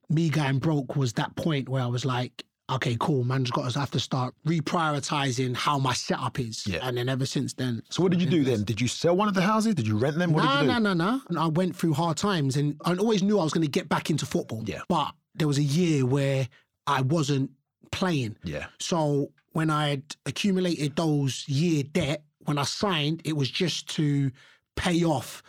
me 0.09 0.29
going 0.29 0.59
broke 0.59 0.97
was 0.97 1.15
that 1.15 1.35
point 1.37 1.69
where 1.69 1.83
I 1.83 1.87
was 1.87 2.05
like, 2.05 2.45
okay, 2.71 2.97
cool, 3.01 3.25
man's 3.25 3.51
got 3.51 3.71
to 3.71 3.79
have 3.79 3.91
to 3.91 4.01
start 4.01 4.35
reprioritizing 4.47 5.57
how 5.57 5.79
my 5.79 5.93
setup 5.93 6.39
is. 6.39 6.67
Yeah. 6.67 6.79
And 6.83 6.97
then 6.97 7.09
ever 7.09 7.27
since 7.27 7.53
then. 7.53 7.83
So 7.91 8.03
what 8.03 8.13
did 8.13 8.21
you 8.21 8.29
do 8.29 8.45
then? 8.45 8.65
Did 8.65 8.81
you 8.81 8.89
sell 8.89 9.17
one 9.17 9.29
of 9.29 9.35
the 9.35 9.43
houses? 9.43 9.75
Did 9.75 9.87
you 9.87 9.99
rent 9.99 10.17
them? 10.19 10.33
What 10.33 10.45
No, 10.45 10.51
did 10.51 10.55
you 10.57 10.63
do? 10.63 10.67
no, 10.69 10.79
no, 10.79 10.93
no. 10.95 11.21
And 11.29 11.39
I 11.39 11.47
went 11.47 11.77
through 11.77 11.95
hard 11.95 12.17
times 12.17 12.57
and 12.57 12.77
I 12.85 12.95
always 12.97 13.23
knew 13.23 13.39
I 13.39 13.45
was 13.45 13.53
going 13.53 13.65
to 13.65 13.71
get 13.71 13.89
back 13.89 14.11
into 14.11 14.27
football. 14.27 14.63
Yeah. 14.67 14.81
But 14.89 15.13
there 15.35 15.49
was 15.49 15.59
a 15.59 15.63
year 15.63 16.07
where 16.07 16.49
I 16.87 17.03
wasn't 17.03 17.51
playing. 17.91 18.37
Yeah. 18.45 18.67
So 18.79 19.33
when 19.53 19.71
I 19.71 19.89
had 19.91 20.03
accumulated 20.27 20.97
those 20.97 21.49
year 21.49 21.83
debt, 21.83 22.23
when 22.45 22.59
I 22.59 22.65
signed, 22.65 23.23
it 23.25 23.37
was 23.37 23.51
just 23.51 23.89
to 23.97 24.31
pay 24.77 25.05
off 25.05 25.43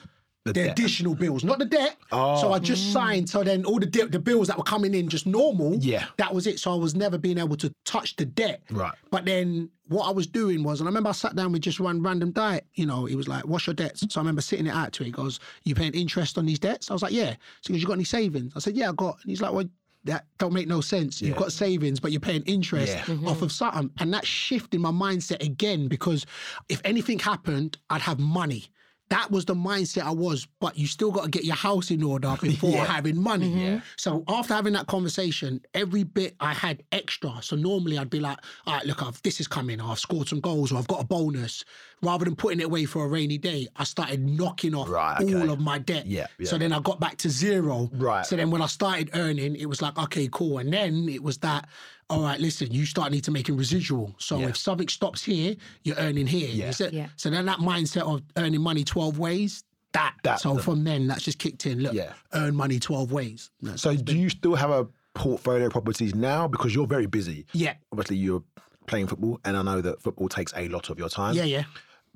the, 0.45 0.53
debt. 0.53 0.71
additional 0.71 1.13
bills, 1.13 1.43
not 1.43 1.59
the 1.59 1.65
debt. 1.65 1.97
Oh. 2.11 2.39
So 2.41 2.51
I 2.51 2.59
just 2.59 2.89
oh. 2.89 2.93
signed. 2.93 3.29
So 3.29 3.43
then 3.43 3.63
all 3.65 3.79
the 3.79 3.85
de- 3.85 4.07
the 4.07 4.19
bills 4.19 4.47
that 4.47 4.57
were 4.57 4.63
coming 4.63 4.93
in 4.93 5.07
just 5.07 5.27
normal. 5.27 5.75
Yeah. 5.75 6.05
That 6.17 6.33
was 6.33 6.47
it. 6.47 6.59
So 6.59 6.71
I 6.71 6.75
was 6.75 6.95
never 6.95 7.17
being 7.17 7.37
able 7.37 7.55
to 7.57 7.71
touch 7.85 8.15
the 8.15 8.25
debt. 8.25 8.63
Right. 8.71 8.93
But 9.11 9.25
then 9.25 9.69
what 9.87 10.07
I 10.07 10.11
was 10.11 10.25
doing 10.25 10.63
was, 10.63 10.79
and 10.79 10.87
I 10.87 10.89
remember 10.89 11.09
I 11.09 11.13
sat 11.13 11.35
down 11.35 11.51
with 11.51 11.61
just 11.61 11.79
one 11.79 12.01
random 12.01 12.31
diet. 12.31 12.65
You 12.73 12.85
know, 12.87 13.05
he 13.05 13.15
was 13.15 13.27
like, 13.27 13.45
"What's 13.45 13.67
your 13.67 13.75
debts?" 13.75 14.01
So 14.09 14.19
I 14.19 14.21
remember 14.21 14.41
sitting 14.41 14.65
it 14.65 14.73
out 14.73 14.93
to 14.93 15.03
him. 15.03 15.05
He 15.05 15.11
goes, 15.11 15.39
"You 15.63 15.75
paying 15.75 15.93
interest 15.93 16.37
on 16.37 16.45
these 16.45 16.59
debts?" 16.59 16.89
I 16.89 16.93
was 16.93 17.03
like, 17.03 17.13
"Yeah." 17.13 17.35
So 17.61 17.67
he 17.67 17.73
goes, 17.73 17.81
"You 17.81 17.87
got 17.87 17.93
any 17.93 18.03
savings?" 18.03 18.53
I 18.55 18.59
said, 18.59 18.75
"Yeah, 18.75 18.89
I 18.89 18.93
got." 18.93 19.17
And 19.21 19.29
he's 19.29 19.41
like, 19.41 19.53
"Well." 19.53 19.65
That 20.05 20.25
don't 20.39 20.51
make 20.51 20.67
no 20.67 20.81
sense. 20.81 21.21
You've 21.21 21.37
got 21.37 21.51
savings, 21.51 21.99
but 21.99 22.11
you're 22.11 22.19
paying 22.19 22.41
interest 22.47 22.91
Yeah. 22.91 23.03
Mm-hmm. 23.03 23.27
off 23.27 23.43
of 23.43 23.51
something. 23.51 23.91
And 23.99 24.11
that 24.15 24.25
shifted 24.25 24.79
my 24.79 24.89
mindset 24.89 25.45
again 25.45 25.87
because 25.87 26.25
if 26.69 26.81
anything 26.83 27.19
happened, 27.19 27.77
I'd 27.91 28.01
have 28.01 28.17
money. 28.17 28.71
That 29.11 29.29
was 29.29 29.43
the 29.43 29.53
mindset 29.55 30.03
I 30.03 30.11
was, 30.11 30.47
but 30.61 30.77
you 30.77 30.87
still 30.87 31.11
got 31.11 31.25
to 31.25 31.29
get 31.29 31.43
your 31.43 31.57
house 31.57 31.91
in 31.91 32.01
order 32.01 32.33
before 32.41 32.71
Yeah. 32.71 32.85
having 32.85 33.21
money. 33.21 33.49
Mm-hmm. 33.51 33.77
So 33.97 34.23
after 34.29 34.53
having 34.53 34.71
that 34.73 34.87
conversation, 34.87 35.61
every 35.73 36.03
bit 36.03 36.35
I 36.39 36.53
had 36.53 36.81
extra. 36.93 37.33
So 37.41 37.57
normally 37.57 37.97
I'd 37.97 38.09
be 38.09 38.21
like, 38.21 38.37
all 38.65 38.75
right, 38.75 38.85
look, 38.85 39.03
I've, 39.03 39.21
this 39.21 39.41
is 39.41 39.47
coming. 39.49 39.81
I've 39.81 39.99
scored 39.99 40.29
some 40.29 40.39
goals 40.39 40.71
or 40.71 40.77
I've 40.77 40.87
got 40.87 41.01
a 41.01 41.05
bonus. 41.05 41.65
Rather 42.01 42.23
than 42.25 42.35
putting 42.37 42.61
it 42.61 42.63
away 42.63 42.85
for 42.85 43.03
a 43.03 43.07
rainy 43.07 43.37
day, 43.37 43.67
I 43.75 43.83
started 43.83 44.25
knocking 44.25 44.73
off 44.73 44.89
Right, 44.89 45.21
okay. 45.21 45.35
all 45.35 45.51
of 45.51 45.59
my 45.59 45.77
debt. 45.77 46.07
Yeah, 46.07 46.27
yeah. 46.39 46.49
So 46.49 46.57
then 46.57 46.71
I 46.73 46.79
got 46.79 46.99
back 46.99 47.17
to 47.17 47.29
zero. 47.29 47.89
Right. 47.93 48.25
So 48.25 48.35
then 48.37 48.49
when 48.49 48.61
I 48.61 48.65
started 48.67 49.11
earning, 49.13 49.55
it 49.57 49.67
was 49.67 49.81
like, 49.83 49.97
okay, 49.99 50.27
cool. 50.31 50.57
And 50.57 50.71
then 50.73 51.07
it 51.09 51.21
was 51.21 51.37
that, 51.39 51.67
all 52.09 52.21
right, 52.23 52.39
listen, 52.39 52.71
you 52.71 52.85
start 52.85 53.11
need 53.11 53.23
to 53.23 53.31
making 53.31 53.55
residual. 53.57 54.13
So 54.17 54.39
Yeah. 54.39 54.47
if 54.49 54.57
something 54.57 54.87
stops 54.87 55.23
here, 55.23 55.55
you're 55.83 55.95
earning 55.97 56.27
here. 56.27 56.49
Yeah. 56.49 56.73
You 56.79 56.89
Yeah. 56.91 57.07
So 57.15 57.29
then 57.29 57.45
that 57.45 57.59
mindset 57.59 58.01
of 58.01 58.21
earning 58.37 58.61
money 58.61 58.83
12 58.83 59.17
ways, 59.17 59.63
that. 59.93 60.15
That- 60.23 60.39
so 60.41 60.57
from 60.57 60.83
then, 60.83 61.07
that's 61.07 61.23
just 61.23 61.39
kicked 61.39 61.65
in. 61.65 61.79
Look, 61.81 61.93
Yeah. 61.93 62.13
earn 62.33 62.55
money 62.55 62.79
12 62.79 63.11
ways. 63.11 63.49
That's- 63.61 63.81
So 63.81 63.95
do 63.95 64.17
you 64.17 64.29
still 64.29 64.55
have 64.55 64.69
a 64.69 64.87
portfolio 65.13 65.65
of 65.67 65.71
properties 65.71 66.15
now? 66.15 66.47
Because 66.47 66.73
you're 66.75 66.87
very 66.87 67.05
busy. 67.07 67.45
yeah. 67.53 67.75
Obviously, 67.91 68.17
you're 68.17 68.43
playing 68.87 69.07
football, 69.07 69.39
and 69.45 69.55
I 69.55 69.61
know 69.61 69.79
that 69.81 70.01
football 70.01 70.27
takes 70.27 70.53
a 70.55 70.67
lot 70.69 70.89
of 70.89 70.97
your 70.99 71.09
time. 71.09 71.35
Yeah, 71.35 71.43
yeah. 71.43 71.63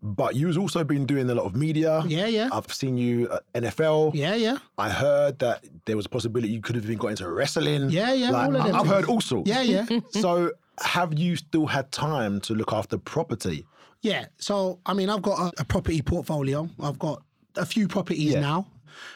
But 0.01 0.35
you've 0.35 0.57
also 0.57 0.83
been 0.83 1.05
doing 1.05 1.29
a 1.29 1.35
lot 1.35 1.45
of 1.45 1.55
media. 1.55 2.03
Yeah, 2.05 2.27
yeah. 2.27 2.49
I've 2.51 2.71
seen 2.71 2.97
you 2.97 3.29
at 3.31 3.63
NFL. 3.63 4.11
Yeah, 4.13 4.35
yeah. 4.35 4.57
I 4.77 4.89
heard 4.89 5.39
that 5.39 5.63
there 5.85 5.95
was 5.95 6.05
a 6.05 6.09
possibility 6.09 6.49
you 6.53 6.61
could 6.61 6.75
have 6.75 6.85
even 6.85 6.97
got 6.97 7.07
into 7.09 7.27
wrestling. 7.29 7.89
Yeah, 7.89 8.13
yeah, 8.13 8.29
Like, 8.29 8.47
all 8.49 8.55
of 8.55 8.61
I- 8.61 8.67
them 8.67 8.75
I've 8.75 8.87
heard 8.87 9.05
all 9.05 9.21
sorts. 9.21 9.49
Yeah, 9.49 9.61
yeah. 9.61 9.85
so 10.09 10.51
have 10.81 11.17
you 11.17 11.35
still 11.37 11.65
had 11.65 11.91
time 11.91 12.39
to 12.41 12.53
look 12.53 12.71
after 12.73 12.97
property? 12.97 13.65
Yeah. 14.01 14.25
So, 14.37 14.79
I 14.85 14.93
mean, 14.93 15.09
I've 15.09 15.21
got 15.23 15.39
a, 15.39 15.61
a 15.61 15.65
property 15.65 16.01
portfolio. 16.01 16.69
I've 16.79 16.99
got 16.99 17.23
a 17.55 17.65
few 17.65 17.87
properties 17.87 18.33
Yeah. 18.33 18.41
now. 18.41 18.67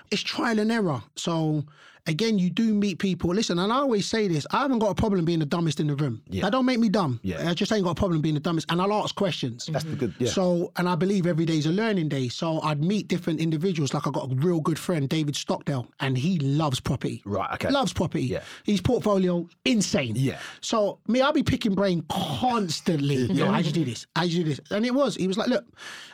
It's 0.10 0.22
trial 0.24 0.58
and 0.60 0.72
error. 0.72 1.04
So, 1.16 1.64
again, 2.10 2.40
you 2.40 2.50
do 2.50 2.74
meet 2.74 3.00
people. 3.00 3.34
Listen, 3.34 3.60
and 3.60 3.72
I 3.72 3.78
always 3.78 4.08
say 4.08 4.28
this 4.28 4.46
I 4.52 4.60
haven't 4.60 4.80
got 4.80 4.90
a 4.90 4.96
problem 4.96 5.24
being 5.26 5.40
the 5.40 5.46
dumbest 5.46 5.80
in 5.80 5.88
the 5.88 5.96
room. 5.96 6.22
Yeah. 6.28 6.44
That 6.44 6.52
don't 6.52 6.66
make 6.66 6.80
me 6.80 6.90
dumb. 6.90 7.20
Yeah. 7.24 7.50
I 7.50 7.54
just 7.54 7.72
ain't 7.72 7.84
got 7.84 7.92
a 7.92 7.96
problem 7.96 8.22
being 8.22 8.34
the 8.34 8.42
dumbest. 8.42 8.70
And 8.72 8.82
I'll 8.82 8.94
ask 8.94 9.16
questions. 9.16 9.70
That's 9.72 9.86
the 9.86 9.96
good. 9.96 10.16
Yeah. 10.18 10.30
So, 10.30 10.72
and 10.78 10.90
I 10.90 10.96
believe 10.96 11.28
every 11.28 11.46
day 11.46 11.58
is 11.58 11.68
a 11.68 11.72
learning 11.72 12.10
day. 12.10 12.28
So 12.28 12.60
I'd 12.62 12.84
meet 12.84 13.08
different 13.08 13.40
individuals. 13.40 13.94
Like 13.94 14.08
I 14.08 14.12
got 14.12 14.32
a 14.32 14.36
real 14.36 14.60
good 14.60 14.80
friend, 14.80 15.08
David 15.08 15.36
Stockdale, 15.36 15.88
and 16.00 16.18
he 16.18 16.40
loves 16.40 16.80
property. 16.80 17.22
Right, 17.26 17.50
okay. 17.54 17.70
Loves 17.70 17.94
property. 17.94 18.24
Yeah. 18.26 18.42
His 18.64 18.82
portfolio, 18.82 19.48
insane. 19.66 20.16
Yeah. 20.16 20.40
So 20.62 21.00
me, 21.08 21.22
I'll 21.22 21.32
be 21.32 21.44
picking 21.44 21.76
brain 21.76 22.04
constantly. 22.10 23.16
Yo, 23.32 23.52
how'd 23.52 23.66
you 23.66 23.72
do 23.72 23.86
this? 23.86 24.08
How'd 24.16 24.30
you 24.30 24.44
do 24.44 24.50
this? 24.50 24.60
And 24.72 24.86
it 24.86 24.94
was, 24.94 25.16
he 25.16 25.28
was 25.28 25.38
like, 25.38 25.48
look, 25.48 25.66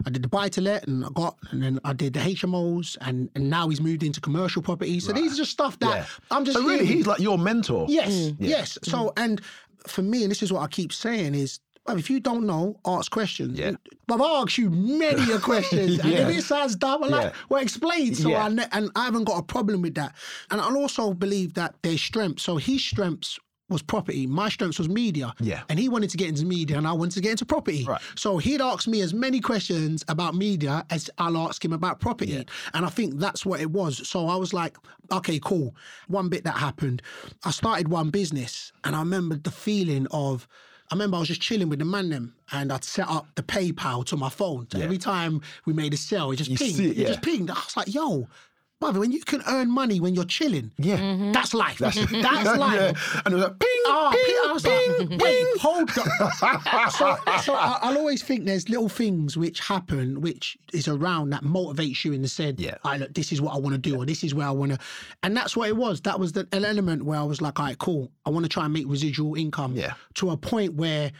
I 0.06 0.10
did 0.10 0.24
the 0.24 0.28
buy 0.28 0.50
to 0.50 0.62
let 0.62 0.88
and 0.88 1.06
I 1.06 1.10
got, 1.14 1.38
and 1.52 1.64
then 1.64 1.80
I 1.84 1.94
did 1.94 2.14
the 2.14 2.20
HMOs 2.20 2.98
and, 3.02 3.30
and 3.36 3.50
now 3.50 3.70
he's 3.70 3.82
moved 3.82 4.04
into 4.04 4.20
commercial 4.20 4.62
properties. 4.62 5.06
So 5.06 5.14
these 5.14 5.34
are 5.34 5.38
just 5.38 5.52
stuff 5.52 5.80
that 5.80 5.85
yeah. 5.90 6.06
I'm 6.32 6.46
just 6.46 6.58
So 6.58 6.64
really, 6.64 6.86
hearing. 6.86 6.98
he's 6.98 7.08
like 7.08 7.20
your 7.20 7.38
mentor. 7.38 7.86
Yes, 7.90 8.12
mm. 8.12 8.36
yes. 8.40 8.78
Mm. 8.84 8.92
So, 8.92 9.14
and 9.18 9.42
for 9.88 10.02
me, 10.02 10.24
and 10.24 10.32
this 10.32 10.42
is 10.44 10.52
what 10.52 10.62
I 10.62 10.68
keep 10.68 10.92
saying 10.94 11.36
is, 11.36 11.60
if 11.88 12.10
you 12.10 12.20
don't 12.20 12.48
know, 12.48 12.80
ask 12.86 13.12
questions. 13.12 13.60
Yeah. 13.60 13.74
But 14.08 14.20
I 14.20 14.42
ask 14.42 14.58
you 14.58 14.72
many 14.72 15.32
a 15.32 15.38
questions, 15.52 16.00
and 16.00 16.12
if 16.14 16.30
it 16.38 16.42
sounds 16.44 16.76
dumb, 16.76 17.04
I'm 17.04 17.12
like, 17.12 17.26
Yeah. 17.26 17.32
well, 17.50 17.62
explain. 17.62 18.16
So 18.16 18.30
Yeah. 18.30 18.46
I 18.46 18.50
ne- 18.50 18.68
and 18.72 18.90
I 18.96 19.06
haven't 19.06 19.26
got 19.26 19.38
a 19.38 19.44
problem 19.44 19.84
with 19.84 19.94
that. 19.96 20.16
And 20.50 20.60
I'll 20.60 20.78
also 20.78 21.14
believe 21.14 21.54
that 21.54 21.76
there's 21.84 22.02
strengths. 22.02 22.42
So 22.42 22.58
his 22.58 22.84
strengths 22.84 23.38
was 23.70 23.82
property. 23.82 24.28
My 24.28 24.50
strengths 24.50 24.78
was 24.78 24.88
media. 24.88 25.34
Yeah. 25.40 25.64
And 25.70 25.80
he 25.80 25.90
wanted 25.90 26.12
to 26.12 26.18
get 26.18 26.30
into 26.30 26.46
media, 26.46 26.78
and 26.78 26.88
I 26.88 26.92
wanted 26.94 27.14
to 27.16 27.22
get 27.22 27.32
into 27.32 27.46
property. 27.46 27.84
Right. 27.84 28.02
So 28.16 28.38
he'd 28.38 28.62
ask 28.62 28.88
me 28.88 29.02
as 29.02 29.14
many 29.14 29.40
questions 29.40 30.06
about 30.08 30.36
media 30.36 30.86
as 30.92 31.10
I'll 31.18 31.38
ask 31.38 31.64
him 31.66 31.74
about 31.74 32.00
property. 32.00 32.32
Yeah. 32.34 32.44
And 32.74 32.86
I 32.86 32.90
think 32.90 33.18
that's 33.20 33.46
what 33.46 33.62
it 33.62 33.72
was. 33.72 34.08
So 34.08 34.28
I 34.28 34.36
was 34.36 34.54
like, 34.54 34.78
okay, 35.12 35.40
cool. 35.44 35.76
One 36.08 36.30
bit 36.30 36.44
that 36.44 36.58
happened, 36.58 37.02
I 37.44 37.52
started 37.52 37.88
one 37.88 38.12
business 38.12 38.72
and 38.84 38.96
I 38.96 39.00
remember 39.00 39.36
the 39.36 39.52
feeling 39.52 40.06
of, 40.12 40.48
I 40.92 40.96
remember 40.96 41.18
I 41.18 41.20
was 41.22 41.30
just 41.30 41.42
chilling 41.42 41.70
with 41.70 41.80
the 41.80 41.86
man 41.86 42.10
them 42.10 42.36
and 42.52 42.72
I'd 42.72 42.84
set 42.84 43.10
up 43.10 43.26
the 43.34 43.42
PayPal 43.44 44.06
to 44.06 44.18
my 44.18 44.30
phone. 44.30 44.68
So 44.72 44.78
Yeah. 44.78 44.84
every 44.84 45.00
time 45.00 45.42
we 45.66 45.74
made 45.74 45.94
a 45.96 45.98
sale, 45.98 46.32
it 46.32 46.36
just 46.36 46.52
You 46.52 46.58
pinged. 46.58 46.80
it, 46.80 46.98
it 47.00 47.08
just 47.08 47.24
pinged. 47.24 47.50
I 47.50 47.56
was 47.56 47.76
like, 47.76 47.92
yo, 47.92 48.28
brother, 48.80 49.00
when 49.00 49.12
you 49.12 49.22
can 49.22 49.42
earn 49.48 49.72
money 49.72 50.00
when 50.00 50.14
you're 50.14 50.26
chilling, 50.26 50.72
Yeah. 50.78 51.32
that's 51.34 51.54
life. 51.54 51.78
That's, 51.78 51.96
life. 51.98 52.12
Yeah. 52.12 53.22
And 53.26 53.34
it 53.34 53.38
was 53.38 53.44
like, 53.46 53.60
ping, 53.60 53.70
Ah, 53.88 54.12
ping, 54.12 54.36
I 54.50 54.52
was 54.52 54.64
ping, 54.64 55.10
like, 55.10 55.22
wait, 55.22 55.58
hold 55.60 55.90
up. 55.92 56.92
so, 56.92 57.16
so 57.42 57.54
I, 57.54 57.80
I'll 57.82 57.98
always 57.98 58.22
think 58.24 58.46
there's 58.46 58.68
little 58.70 58.90
things 58.90 59.38
which 59.38 59.60
happen, 59.60 60.22
which 60.22 60.58
is 60.74 60.88
around 60.88 61.30
that 61.32 61.44
motivates 61.44 62.04
you 62.04 62.12
in 62.14 62.22
the 62.22 62.28
said, 62.28 62.60
Yeah. 62.60 62.76
I 62.84 62.98
look, 62.98 63.14
this 63.14 63.32
is 63.32 63.42
what 63.42 63.54
I 63.56 63.58
want 63.60 63.74
to 63.76 63.80
do, 63.80 63.96
or 64.02 64.06
this 64.06 64.24
is 64.24 64.34
where 64.36 64.48
I 64.48 64.52
want 64.52 64.74
to, 64.74 64.80
and 65.24 65.36
that's 65.36 65.56
what 65.56 65.70
it 65.70 65.78
was. 65.78 66.02
That 66.02 66.20
was 66.20 66.34
the 66.34 66.48
an 66.52 66.66
element 66.66 67.06
where 67.06 67.20
I 67.20 67.24
was 67.24 67.42
like, 67.42 67.60
all 67.60 67.66
right, 67.68 67.78
cool. 67.78 68.12
I 68.26 68.30
want 68.30 68.44
to 68.46 68.50
try 68.50 68.66
and 68.66 68.74
make 68.74 68.86
residual 68.88 69.36
income 69.36 69.74
Yeah. 69.76 69.94
to 70.16 70.32
a 70.32 70.38
point 70.38 70.74
where, 70.74 71.12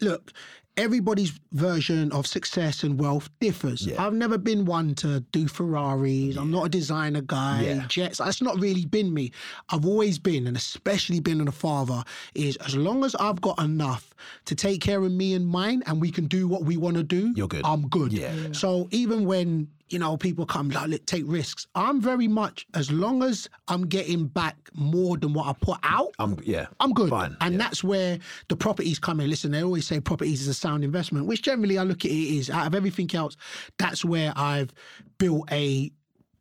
look. 0.00 0.32
Everybody's 0.76 1.38
version 1.52 2.10
of 2.10 2.26
success 2.26 2.82
and 2.82 2.98
wealth 2.98 3.30
differs. 3.40 3.86
Yeah. 3.86 4.04
I've 4.04 4.12
never 4.12 4.36
been 4.36 4.64
one 4.64 4.94
to 4.96 5.20
do 5.30 5.46
Ferraris. 5.46 6.36
I'm 6.36 6.50
not 6.50 6.66
a 6.66 6.68
designer 6.68 7.20
guy. 7.20 7.62
Yeah. 7.62 7.86
Jets. 7.86 8.18
That's 8.18 8.42
not 8.42 8.58
really 8.58 8.84
been 8.84 9.14
me. 9.14 9.30
I've 9.68 9.86
always 9.86 10.18
been, 10.18 10.48
and 10.48 10.56
especially 10.56 11.20
been 11.20 11.46
a 11.46 11.52
father, 11.52 12.02
is 12.34 12.56
as 12.56 12.74
long 12.74 13.04
as 13.04 13.14
I've 13.14 13.40
got 13.40 13.60
enough 13.60 14.14
to 14.46 14.54
take 14.54 14.80
care 14.80 15.02
of 15.02 15.12
me 15.12 15.34
and 15.34 15.46
mine, 15.46 15.82
and 15.86 16.00
we 16.00 16.10
can 16.10 16.26
do 16.26 16.48
what 16.48 16.64
we 16.64 16.76
want 16.76 16.96
to 16.96 17.04
do. 17.04 17.32
You're 17.36 17.48
good. 17.48 17.64
I'm 17.64 17.88
good. 17.88 18.12
Yeah. 18.12 18.32
So 18.52 18.88
even 18.90 19.26
when 19.26 19.68
you 19.88 19.98
know 19.98 20.16
people 20.16 20.46
come 20.46 20.70
like 20.70 21.04
take 21.06 21.24
risks, 21.26 21.66
I'm 21.74 22.00
very 22.00 22.28
much 22.28 22.66
as 22.74 22.90
long 22.90 23.22
as 23.22 23.48
I'm 23.68 23.86
getting 23.86 24.26
back 24.26 24.56
more 24.74 25.16
than 25.16 25.32
what 25.32 25.46
I 25.46 25.52
put 25.52 25.78
out. 25.82 26.14
I'm, 26.18 26.38
yeah. 26.42 26.66
I'm 26.80 26.92
good. 26.92 27.10
Fine. 27.10 27.36
And 27.40 27.54
yeah. 27.54 27.58
that's 27.58 27.84
where 27.84 28.18
the 28.48 28.56
properties 28.56 28.98
come 28.98 29.20
in. 29.20 29.30
Listen, 29.30 29.50
they 29.52 29.62
always 29.62 29.86
say 29.86 30.00
properties 30.00 30.42
is 30.42 30.48
a 30.48 30.54
sound 30.54 30.84
investment, 30.84 31.26
which 31.26 31.42
generally 31.42 31.78
I 31.78 31.82
look 31.82 32.04
at 32.04 32.10
it 32.10 32.14
is. 32.14 32.50
Out 32.50 32.66
of 32.66 32.74
everything 32.74 33.14
else, 33.14 33.36
that's 33.78 34.04
where 34.04 34.32
I've 34.36 34.72
built 35.18 35.50
a 35.52 35.92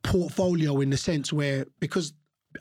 portfolio 0.03 0.82
in 0.82 0.89
the 0.89 0.97
sense 0.97 1.32
where, 1.32 1.65
because 1.79 2.13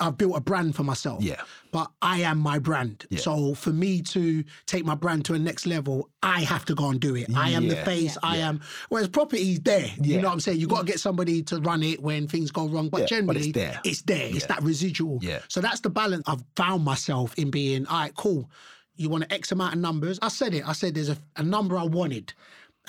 I've 0.03 0.19
built 0.19 0.37
a 0.37 0.41
brand 0.41 0.75
for 0.75 0.83
myself. 0.83 1.23
Yeah. 1.23 1.41
But 1.71 1.91
I 2.03 2.21
am 2.23 2.39
my 2.39 2.59
brand. 2.59 3.07
So 3.17 3.55
for 3.55 3.71
me 3.71 4.03
to 4.03 4.45
take 4.67 4.85
my 4.85 4.95
brand 4.95 5.25
to 5.27 5.35
a 5.35 5.39
next 5.39 5.65
level, 5.67 6.11
I 6.23 6.41
have 6.43 6.65
to 6.67 6.75
go 6.75 6.89
and 6.91 7.01
do 7.01 7.15
it. 7.17 7.35
I 7.35 7.51
am 7.51 7.69
the 7.69 7.77
Yeah. 7.77 7.85
face. 7.85 8.19
I 8.23 8.39
am. 8.39 8.61
Whereas 8.89 9.09
property's 9.09 9.61
there. 9.61 9.91
You 10.01 10.21
know 10.21 10.29
what 10.29 10.35
I'm 10.35 10.41
saying? 10.41 10.61
You've 10.61 10.69
got 10.69 10.79
to 10.79 10.83
mm. 10.85 10.89
get 10.89 11.01
somebody 11.01 11.43
to 11.45 11.61
run 11.61 11.83
it 11.83 12.03
when 12.03 12.29
things 12.29 12.51
go 12.51 12.69
wrong. 12.69 12.89
But 12.89 12.99
Yeah, 12.99 13.03
but 13.05 13.09
generally, 13.09 13.41
it's 13.41 13.53
there. 13.53 13.81
It's 13.85 14.03
there. 14.03 14.29
It's 14.37 14.47
that 14.47 14.63
residual. 14.63 15.19
Yeah. 15.23 15.39
So 15.49 15.61
that's 15.61 15.81
the 15.81 15.91
balance 15.91 16.25
I've 16.27 16.45
found 16.57 16.85
myself 16.85 17.35
in 17.39 17.51
being. 17.51 17.87
All 17.87 18.01
right, 18.01 18.15
cool. 18.15 18.51
You 18.97 19.09
want 19.09 19.25
an 19.25 19.33
X 19.33 19.53
amount 19.53 19.75
of 19.75 19.81
numbers? 19.81 20.19
I 20.21 20.29
said 20.29 20.53
it. 20.55 20.69
I 20.69 20.73
said 20.73 20.95
there's 20.95 21.09
a, 21.09 21.17
a 21.37 21.43
number 21.43 21.79
I 21.79 21.85
wanted. 21.85 22.35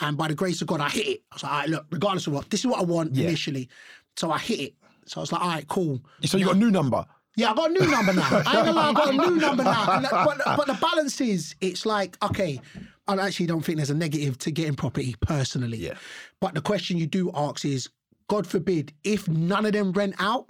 And 0.02 0.18
by 0.18 0.28
the 0.28 0.36
grace 0.36 0.60
of 0.62 0.68
God, 0.68 0.82
I 0.82 0.90
hit 0.90 1.08
it. 1.08 1.24
I 1.32 1.36
was 1.36 1.44
like, 1.44 1.52
all 1.52 1.60
right, 1.60 1.70
look, 1.70 1.86
regardless 1.92 2.28
of 2.28 2.34
what, 2.34 2.50
this 2.50 2.62
is 2.62 2.68
what 2.68 2.80
I 2.80 2.84
want 2.84 3.14
Yeah. 3.16 3.28
initially. 3.28 3.70
So 4.18 4.32
I 4.32 4.40
hit 4.40 4.60
it. 4.60 4.74
So 5.06 5.20
I 5.20 5.22
was 5.22 5.32
like, 5.32 5.42
all 5.42 5.50
right, 5.50 5.68
cool. 5.68 6.02
So 6.26 6.38
you 6.38 6.46
got 6.46 6.56
a 6.56 6.60
new 6.60 6.72
number. 6.72 7.06
Yeah, 7.36 7.52
I 7.52 7.56
got 7.56 7.72
a 7.72 7.74
new 7.74 7.90
number 7.90 8.14
now. 8.14 8.30
I 8.32 8.38
ain't 8.38 8.46
gonna 8.46 8.74
lie, 8.74 8.90
I 8.90 8.94
got 8.94 9.10
a 9.10 9.18
new 9.18 9.36
number 9.42 9.64
now. 9.64 9.92
And 9.92 10.06
uh, 10.06 10.26
but, 10.26 10.58
but 10.58 10.68
the 10.68 10.78
balance 10.80 11.20
is, 11.20 11.56
it's 11.62 11.86
like, 11.86 12.16
okay, 12.24 12.62
I 13.08 13.16
actually 13.16 13.48
don't 13.48 13.62
think 13.62 13.78
there's 13.78 13.90
a 13.90 13.96
negative 13.96 14.38
to 14.40 14.52
getting 14.52 14.76
property 14.76 15.16
personally. 15.22 15.78
Yeah. 15.78 15.96
But 16.40 16.54
the 16.54 16.62
question 16.62 16.98
you 16.98 17.08
do 17.08 17.32
ask 17.34 17.66
is, 17.66 17.90
God 18.28 18.46
forbid, 18.46 18.94
if 19.04 19.28
none 19.28 19.66
of 19.66 19.74
them 19.74 19.92
rent 19.94 20.16
out, 20.20 20.50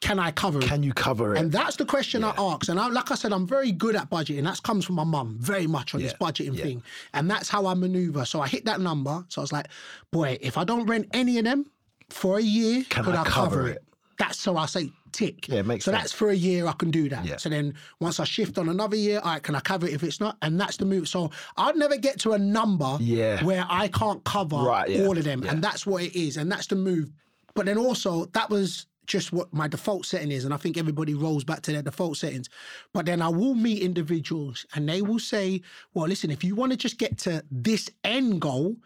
can 0.00 0.18
I 0.18 0.30
cover 0.30 0.60
it? 0.60 0.64
Can 0.64 0.82
you 0.82 0.94
cover 0.94 1.34
it? 1.34 1.38
And 1.38 1.52
that's 1.52 1.76
the 1.76 1.84
question 1.84 2.24
I 2.24 2.32
ask. 2.38 2.68
And 2.68 2.80
I, 2.80 2.88
like 2.88 3.10
I 3.10 3.16
said, 3.16 3.32
I'm 3.32 3.46
very 3.46 3.70
good 3.70 3.94
at 3.96 4.08
budgeting. 4.08 4.44
That 4.44 4.62
comes 4.62 4.86
from 4.86 4.94
my 4.94 5.04
mum 5.04 5.36
very 5.38 5.66
much 5.66 5.94
on 5.94 6.00
this 6.00 6.14
budgeting 6.14 6.56
yeah. 6.56 6.64
thing. 6.64 6.82
And 7.12 7.30
that's 7.30 7.50
how 7.50 7.66
I 7.66 7.74
maneuver. 7.74 8.24
So 8.24 8.40
I 8.40 8.48
hit 8.48 8.64
that 8.64 8.80
number. 8.80 9.24
So 9.28 9.40
I 9.40 9.44
was 9.44 9.52
like, 9.52 9.68
boy, 10.10 10.38
if 10.40 10.56
I 10.56 10.64
don't 10.64 10.86
rent 10.86 11.08
any 11.12 11.38
of 11.38 11.44
them 11.44 11.70
for 12.08 12.38
a 12.38 12.42
year, 12.42 12.84
Can 12.88 13.04
could 13.04 13.14
I 13.14 13.22
I, 13.22 13.24
cover 13.24 13.56
cover 13.56 13.68
it? 13.68 13.76
it? 13.76 13.84
That's 14.20 14.38
so 14.38 14.56
I 14.58 14.66
say 14.66 14.92
tick. 15.12 15.48
Yeah, 15.48 15.62
makes 15.62 15.86
So 15.86 15.90
sense. 15.92 16.02
that's 16.02 16.12
for 16.12 16.28
a 16.28 16.34
year 16.34 16.66
I 16.66 16.72
can 16.72 16.90
do 16.90 17.08
that. 17.08 17.24
Yeah. 17.24 17.38
So 17.38 17.48
then 17.48 17.72
once 18.00 18.20
I 18.20 18.24
shift 18.24 18.58
on 18.58 18.68
another 18.68 18.94
year, 18.96 19.18
all 19.24 19.32
right, 19.32 19.42
can 19.42 19.54
I 19.54 19.60
cover 19.60 19.86
it 19.88 19.94
if 19.94 20.02
it's 20.02 20.20
not? 20.20 20.36
And 20.42 20.60
that's 20.60 20.76
the 20.76 20.84
move. 20.84 21.08
So 21.08 21.30
I'd 21.56 21.74
never 21.76 21.96
get 21.96 22.20
to 22.20 22.34
a 22.34 22.38
number 22.38 22.98
Yeah. 23.00 23.42
where 23.42 23.64
I 23.70 23.88
can't 23.88 24.22
cover 24.24 24.58
Right, 24.58 24.90
yeah, 24.90 25.06
all 25.06 25.16
of 25.16 25.24
them. 25.24 25.42
yeah. 25.42 25.50
And 25.52 25.64
that's 25.64 25.86
what 25.86 26.02
it 26.02 26.14
is. 26.14 26.36
And 26.36 26.52
that's 26.52 26.66
the 26.66 26.76
move. 26.76 27.10
But 27.54 27.64
then 27.64 27.78
also 27.78 28.26
that 28.26 28.50
was 28.50 28.86
just 29.06 29.32
what 29.32 29.52
my 29.54 29.66
default 29.66 30.04
setting 30.04 30.30
is. 30.30 30.44
And 30.44 30.52
I 30.52 30.58
think 30.58 30.76
everybody 30.76 31.14
rolls 31.14 31.42
back 31.42 31.62
to 31.62 31.72
their 31.72 31.82
default 31.82 32.18
settings. 32.18 32.48
But 32.92 33.06
then 33.06 33.22
I 33.22 33.28
will 33.28 33.54
meet 33.54 33.82
individuals 33.82 34.66
and 34.74 34.86
they 34.86 35.00
will 35.02 35.18
say, 35.18 35.62
well, 35.94 36.06
listen, 36.06 36.30
if 36.30 36.44
you 36.44 36.54
want 36.54 36.72
to 36.72 36.76
just 36.76 36.98
get 36.98 37.16
to 37.20 37.42
this 37.50 37.90
end 38.04 38.40
goal, 38.42 38.76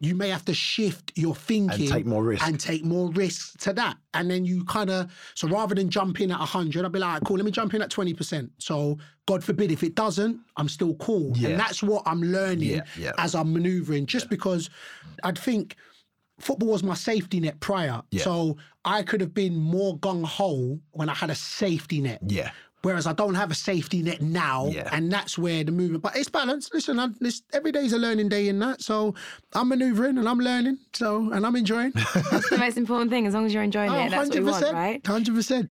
you 0.00 0.14
may 0.14 0.28
have 0.28 0.44
to 0.44 0.54
shift 0.54 1.12
your 1.16 1.34
thinking 1.34 1.88
take 1.88 2.06
more 2.06 2.22
risk. 2.22 2.46
and 2.46 2.60
take 2.60 2.84
more 2.84 3.10
risks 3.10 3.56
to 3.58 3.72
that. 3.72 3.96
And 4.14 4.30
then 4.30 4.44
you 4.44 4.64
kind 4.64 4.90
of, 4.90 5.10
so 5.34 5.48
rather 5.48 5.74
than 5.74 5.90
jump 5.90 6.20
in 6.20 6.30
at 6.30 6.38
100, 6.38 6.84
I'd 6.84 6.92
be 6.92 7.00
like, 7.00 7.24
cool, 7.24 7.36
let 7.36 7.44
me 7.44 7.50
jump 7.50 7.74
in 7.74 7.82
at 7.82 7.90
20%. 7.90 8.48
So 8.58 8.96
God 9.26 9.42
forbid 9.42 9.72
if 9.72 9.82
it 9.82 9.96
doesn't, 9.96 10.38
I'm 10.56 10.68
still 10.68 10.94
cool. 10.96 11.32
Yeah. 11.36 11.48
And 11.50 11.60
that's 11.60 11.82
what 11.82 12.04
I'm 12.06 12.22
learning 12.22 12.70
Yeah, 12.70 12.84
yeah. 12.96 13.12
as 13.18 13.34
I'm 13.34 13.52
maneuvering, 13.52 14.06
just 14.06 14.30
because 14.30 14.70
I'd 15.24 15.38
think 15.38 15.74
football 16.38 16.68
was 16.68 16.84
my 16.84 16.94
safety 16.94 17.40
net 17.40 17.58
prior. 17.58 18.00
So 18.18 18.56
I 18.84 19.02
could 19.02 19.20
have 19.20 19.34
been 19.34 19.56
more 19.56 19.98
gung 19.98 20.24
ho 20.24 20.78
when 20.92 21.08
I 21.08 21.14
had 21.14 21.30
a 21.30 21.34
safety 21.34 22.00
net. 22.00 22.20
Yeah. 22.24 22.52
Whereas 22.82 23.06
I 23.08 23.12
don't 23.12 23.34
have 23.34 23.50
a 23.50 23.54
safety 23.54 24.02
net 24.02 24.22
now, 24.22 24.66
Yeah. 24.66 24.88
and 24.92 25.10
that's 25.12 25.36
where 25.36 25.64
the 25.64 25.72
movement. 25.72 26.02
But 26.02 26.16
it's 26.16 26.28
balanced. 26.28 26.72
Listen, 26.72 27.00
I, 27.00 27.08
this, 27.18 27.42
every 27.52 27.72
day's 27.72 27.92
a 27.92 27.98
learning 27.98 28.28
day 28.28 28.48
in 28.48 28.60
that. 28.60 28.82
So 28.82 29.14
I'm 29.52 29.68
maneuvering 29.68 30.16
and 30.16 30.28
I'm 30.28 30.38
learning. 30.38 30.78
So 30.92 31.32
and 31.32 31.44
I'm 31.44 31.56
enjoying. 31.56 31.92
That's 32.30 32.50
the 32.50 32.58
most 32.58 32.76
important 32.76 33.10
thing. 33.10 33.26
As 33.26 33.34
long 33.34 33.46
as 33.46 33.52
you're 33.52 33.64
enjoying 33.64 33.90
oh, 33.90 33.98
it, 33.98 34.10
that's 34.10 34.28
what 34.28 34.38
we 34.38 34.44
want, 34.44 34.72
right? 34.72 35.06
Hundred 35.06 35.34
percent. 35.34 35.70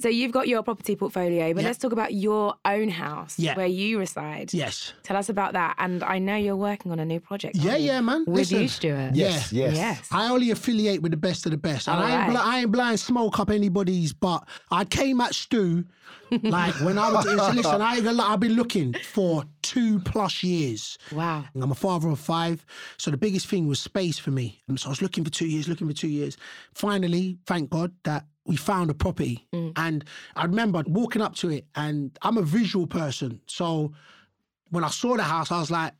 So 0.00 0.08
you've 0.08 0.32
got 0.32 0.46
your 0.48 0.62
property 0.62 0.94
portfolio, 0.96 1.52
but 1.54 1.62
Yeah. 1.62 1.68
let's 1.68 1.78
talk 1.78 1.92
about 1.92 2.14
your 2.14 2.54
own 2.64 2.88
house 2.88 3.38
Yeah. 3.38 3.56
where 3.56 3.66
you 3.66 3.98
reside. 3.98 4.54
Yes. 4.54 4.92
Tell 5.02 5.16
us 5.16 5.28
about 5.28 5.54
that. 5.54 5.74
And 5.78 6.04
I 6.04 6.18
know 6.18 6.36
you're 6.36 6.56
working 6.56 6.92
on 6.92 6.98
a 7.00 7.04
new 7.04 7.18
project. 7.20 7.56
Yeah, 7.56 7.76
you? 7.76 7.86
yeah, 7.86 8.00
man. 8.00 8.24
With 8.26 8.36
Listen. 8.52 8.62
you, 8.62 8.68
Stuart. 8.68 9.14
Yes. 9.14 9.52
Yeah. 9.52 9.66
Yes. 9.66 9.76
Yes. 9.76 10.08
I 10.12 10.28
only 10.30 10.50
affiliate 10.50 11.02
with 11.02 11.10
the 11.10 11.16
best 11.18 11.46
of 11.46 11.52
the 11.52 11.58
best. 11.58 11.88
And 11.88 11.98
All 11.98 12.04
I, 12.04 12.10
ain't 12.10 12.18
right. 12.20 12.30
bl- 12.30 12.36
I 12.50 12.60
ain't 12.60 12.72
blind 12.72 13.00
smoke 13.00 13.40
up 13.40 13.50
anybody's, 13.50 14.12
but 14.12 14.46
I 14.70 14.84
came 14.84 15.20
at 15.20 15.34
Stu 15.34 15.84
like 16.42 16.74
when 16.80 16.98
I 16.98 17.10
was. 17.12 17.24
listen, 17.26 17.80
I 17.82 17.96
ain't 17.96 18.20
I've 18.20 18.40
been 18.40 18.54
looking 18.54 18.94
for 19.12 19.44
two 19.62 19.98
plus 20.00 20.42
years. 20.42 20.96
Wow. 21.12 21.44
I'm 21.54 21.70
a 21.70 21.74
father 21.74 22.08
of 22.08 22.18
five. 22.20 22.64
So 22.98 23.10
the 23.10 23.16
biggest 23.16 23.46
thing 23.46 23.66
was 23.66 23.80
space 23.80 24.18
for 24.18 24.30
me. 24.30 24.62
And 24.68 24.78
so 24.78 24.88
I 24.88 24.90
was 24.90 25.02
looking 25.02 25.24
for 25.24 25.30
two 25.30 25.46
years, 25.46 25.68
looking 25.68 25.88
for 25.88 25.92
two 25.94 26.08
years. 26.08 26.36
Finally, 26.72 27.38
thank 27.46 27.70
God 27.70 27.92
that 28.04 28.26
we 28.48 28.56
found 28.56 28.90
a 28.90 28.94
property. 28.94 29.46
And 29.52 30.04
I 30.34 30.44
remember 30.46 30.82
walking 30.86 31.22
up 31.22 31.36
to 31.36 31.50
it, 31.50 31.66
and 31.76 32.18
I'm 32.22 32.36
a 32.38 32.42
visual 32.42 32.86
person. 32.86 33.40
So 33.46 33.92
when 34.70 34.82
I 34.82 34.88
saw 34.88 35.16
the 35.16 35.22
house, 35.22 35.52
I 35.52 35.60
was 35.60 35.70
like, 35.70 35.92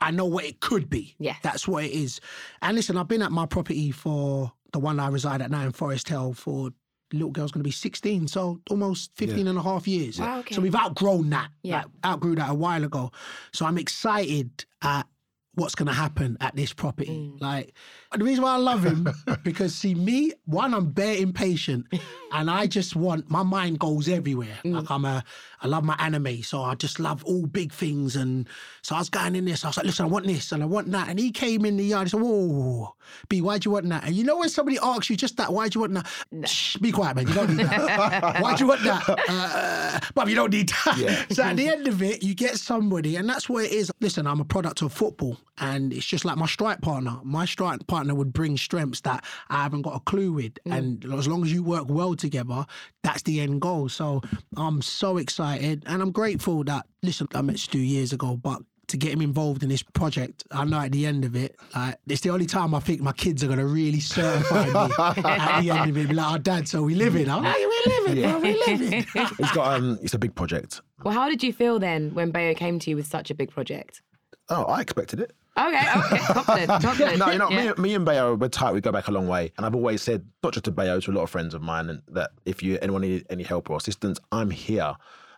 I 0.00 0.10
know 0.10 0.24
what 0.24 0.44
it 0.44 0.58
could 0.60 0.90
be. 0.90 1.14
Yes. 1.20 1.36
That's 1.42 1.68
what 1.68 1.84
it 1.84 1.92
is. 1.92 2.20
And 2.62 2.74
listen, 2.76 2.96
I've 2.96 3.06
been 3.08 3.22
at 3.22 3.30
my 3.30 3.46
property 3.46 3.90
for 3.92 4.50
the 4.72 4.80
one 4.80 4.98
I 4.98 5.08
reside 5.08 5.40
at 5.42 5.50
now 5.50 5.62
in 5.62 5.70
Forest 5.72 6.08
Hill 6.08 6.32
for 6.32 6.70
little 7.12 7.30
girl's 7.30 7.52
going 7.52 7.60
to 7.62 7.68
be 7.68 7.70
16 7.70 8.26
so 8.26 8.58
almost 8.70 9.10
15 9.16 9.46
and 9.46 9.58
a 9.58 9.62
half 9.62 9.86
years 9.86 10.18
Wow, 10.18 10.38
okay. 10.38 10.54
so 10.54 10.62
we've 10.62 10.74
outgrown 10.74 11.28
that 11.28 11.50
Yeah. 11.62 11.76
like, 11.82 11.86
outgrew 12.06 12.36
that 12.36 12.48
a 12.48 12.54
while 12.54 12.82
ago 12.84 13.12
so 13.52 13.66
i'm 13.66 13.76
excited 13.76 14.64
at 14.80 15.06
what's 15.54 15.74
going 15.74 15.88
to 15.88 15.92
happen 15.92 16.38
at 16.40 16.56
this 16.56 16.72
property 16.72 17.10
Mm. 17.36 17.38
like 17.42 17.74
the 18.18 18.24
reason 18.24 18.44
why 18.44 18.54
i 18.54 18.56
love 18.56 18.84
him 18.84 19.06
because 19.42 19.74
see 19.74 19.94
me 19.94 20.32
one 20.44 20.74
i'm 20.74 20.90
bare 20.90 21.16
impatient 21.16 21.86
and 22.32 22.50
i 22.50 22.66
just 22.66 22.96
want 22.96 23.28
my 23.30 23.42
mind 23.42 23.78
goes 23.78 24.08
everywhere. 24.08 24.58
Mm. 24.64 24.74
like 24.74 24.90
i'm 24.90 25.04
a 25.04 25.24
i 25.60 25.66
love 25.66 25.84
my 25.84 25.96
anime 25.98 26.42
so 26.42 26.62
i 26.62 26.74
just 26.74 26.98
love 27.00 27.24
all 27.24 27.46
big 27.46 27.72
things 27.72 28.16
and 28.16 28.48
so 28.82 28.94
i 28.94 28.98
was 28.98 29.08
going 29.08 29.36
in 29.36 29.44
this 29.44 29.64
i 29.64 29.68
was 29.68 29.76
like 29.76 29.86
listen 29.86 30.04
i 30.04 30.08
want 30.08 30.26
this 30.26 30.52
and 30.52 30.62
i 30.62 30.66
want 30.66 30.90
that 30.90 31.08
and 31.08 31.18
he 31.18 31.30
came 31.30 31.64
in 31.64 31.76
the 31.76 31.84
yard 31.84 32.02
and 32.02 32.10
said 32.10 32.20
whoa 32.20 32.94
b 33.28 33.40
why 33.40 33.58
do 33.58 33.68
you 33.68 33.72
want 33.72 33.88
that? 33.88 34.04
And 34.04 34.14
you 34.14 34.24
know 34.24 34.38
when 34.38 34.48
somebody 34.48 34.78
asks 34.82 35.10
you 35.10 35.16
just 35.16 35.36
that 35.36 35.52
why 35.52 35.68
do 35.68 35.78
you 35.78 35.80
want 35.82 35.94
that? 35.94 36.48
Shh, 36.48 36.76
be 36.76 36.92
quiet 36.92 37.16
man 37.16 37.26
you 37.28 37.34
don't 37.34 37.56
need 37.56 37.66
that. 37.66 38.40
Why 38.42 38.54
do 38.56 38.64
you 38.64 38.68
want 38.68 38.82
that? 38.82 39.18
Uh, 39.28 40.00
but 40.14 40.28
you 40.28 40.34
don't 40.34 40.52
need 40.52 40.68
that. 40.68 40.96
Yeah. 40.98 41.24
so 41.30 41.42
at 41.42 41.56
the 41.56 41.68
end 41.68 41.86
of 41.86 42.02
it 42.02 42.22
you 42.22 42.34
get 42.34 42.56
somebody 42.58 43.16
and 43.16 43.28
that's 43.28 43.48
what 43.48 43.64
it 43.64 43.72
is. 43.72 43.90
Listen 44.00 44.26
i'm 44.26 44.40
a 44.40 44.44
product 44.44 44.82
of 44.82 44.92
football 44.92 45.36
and 45.58 45.92
it's 45.92 46.06
just 46.06 46.24
like 46.24 46.36
my 46.36 46.46
strike 46.46 46.80
partner. 46.80 47.18
My 47.22 47.44
strike 47.44 47.86
partner 47.86 48.01
would 48.10 48.32
bring 48.32 48.56
strengths 48.56 49.00
that 49.02 49.24
i 49.50 49.62
haven't 49.62 49.82
got 49.82 49.94
a 49.94 50.00
clue 50.00 50.32
with 50.32 50.58
and 50.66 51.04
as 51.12 51.28
long 51.28 51.42
as 51.42 51.52
you 51.52 51.62
work 51.62 51.86
well 51.88 52.14
together 52.14 52.64
that's 53.02 53.22
the 53.22 53.40
end 53.40 53.60
goal 53.60 53.88
so 53.88 54.20
i'm 54.56 54.82
so 54.82 55.16
excited 55.16 55.82
and 55.86 56.02
i'm 56.02 56.10
grateful 56.10 56.64
that 56.64 56.86
listen 57.02 57.28
i 57.34 57.42
met 57.42 57.58
stu 57.58 57.78
years 57.78 58.12
ago 58.12 58.36
but 58.36 58.62
to 58.92 58.98
get 58.98 59.12
him 59.12 59.22
involved 59.22 59.62
in 59.62 59.70
this 59.70 59.82
project, 59.82 60.44
I 60.50 60.64
know 60.64 60.78
at 60.78 60.92
the 60.92 61.06
end 61.06 61.24
of 61.24 61.34
it, 61.34 61.56
like 61.74 61.96
it's 62.06 62.20
the 62.20 62.28
only 62.30 62.44
time 62.44 62.74
I 62.74 62.80
think 62.80 63.00
my 63.00 63.12
kids 63.12 63.42
are 63.42 63.48
gonna 63.48 63.64
really 63.64 64.00
certify 64.00 64.66
me 64.66 64.72
at 64.98 65.62
the 65.62 65.70
end 65.70 65.90
of 65.90 65.96
it. 65.96 66.08
Be 66.08 66.14
like, 66.14 66.34
oh, 66.34 66.38
dad, 66.38 66.68
so 66.68 66.82
we 66.82 66.94
living, 66.94 67.26
huh? 67.26 67.40
Hey, 67.40 67.66
we 67.66 67.92
living, 67.92 68.22
bro, 68.22 68.38
we 68.38 68.64
living. 68.66 69.06
It's 69.14 69.52
got 69.52 69.74
um. 69.78 69.98
It's 70.02 70.14
a 70.14 70.18
big 70.18 70.34
project. 70.34 70.82
Well, 71.04 71.14
how 71.14 71.28
did 71.28 71.42
you 71.42 71.52
feel 71.52 71.78
then 71.78 72.12
when 72.14 72.30
Bayo 72.30 72.54
came 72.54 72.78
to 72.80 72.90
you 72.90 72.96
with 72.96 73.06
such 73.06 73.30
a 73.30 73.34
big 73.34 73.50
project? 73.50 74.02
Oh, 74.50 74.64
I 74.64 74.82
expected 74.82 75.20
it. 75.20 75.32
Okay, 75.58 75.78
okay, 75.96 76.18
confident, 76.18 76.68
confident. 76.82 77.18
no, 77.18 77.30
you 77.30 77.38
know, 77.38 77.50
Yeah. 77.50 77.72
me, 77.76 77.82
me 77.82 77.94
and 77.94 78.04
Bayo, 78.04 78.34
we're 78.36 78.48
tight. 78.48 78.72
We 78.72 78.80
go 78.80 78.90
back 78.92 79.08
a 79.08 79.10
long 79.10 79.28
way, 79.28 79.52
and 79.56 79.66
I've 79.66 79.74
always 79.74 80.00
said, 80.02 80.24
not 80.42 80.54
just 80.54 80.64
to 80.64 80.70
Bayo, 80.72 80.98
to 81.00 81.10
a 81.10 81.12
lot 81.12 81.22
of 81.24 81.30
friends 81.30 81.52
of 81.52 81.60
mine, 81.60 81.90
and 81.90 82.00
that 82.08 82.30
if 82.46 82.62
you 82.62 82.78
anyone 82.80 83.02
need 83.02 83.26
any 83.28 83.42
help 83.42 83.68
or 83.68 83.76
assistance, 83.76 84.18
I'm 84.32 84.50
here. 84.50 84.94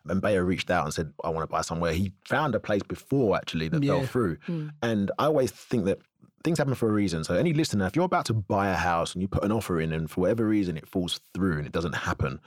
And 0.07 0.21
Bayo 0.21 0.43
reached 0.43 0.71
out 0.71 0.85
and 0.85 0.95
said, 0.95 1.13
I 1.25 1.31
want 1.31 1.43
to 1.49 1.53
buy 1.53 1.63
somewhere. 1.63 1.93
He 1.95 2.13
found 2.27 2.55
a 2.55 2.61
place 2.61 2.83
before 2.83 3.37
actually 3.37 3.69
that 3.71 3.85
fell 3.85 4.01
Yeah. 4.01 4.07
through, 4.07 4.37
hmm. 4.47 4.69
and 4.83 5.11
I 5.19 5.25
always 5.27 5.51
think 5.51 5.85
that. 5.87 5.99
Things 6.45 6.59
happen 6.59 6.75
for 6.75 6.91
a 6.91 6.93
reason. 6.93 7.25
So, 7.25 7.35
any 7.37 7.55
listener, 7.55 7.87
if 7.87 7.97
you're 7.97 8.05
about 8.05 8.27
to 8.27 8.35
buy 8.35 8.69
a 8.69 8.75
house 8.75 9.15
and 9.15 9.23
you 9.23 9.29
put 9.29 9.45
an 9.45 9.51
offer 9.51 9.81
in, 9.81 9.93
and 9.95 10.11
for 10.11 10.21
whatever 10.21 10.47
reason 10.47 10.77
it 10.77 10.87
falls 10.87 11.19
through 11.33 11.57
and 11.57 11.65
it 11.67 11.73
doesn't 11.73 11.95
happen, 11.95 12.39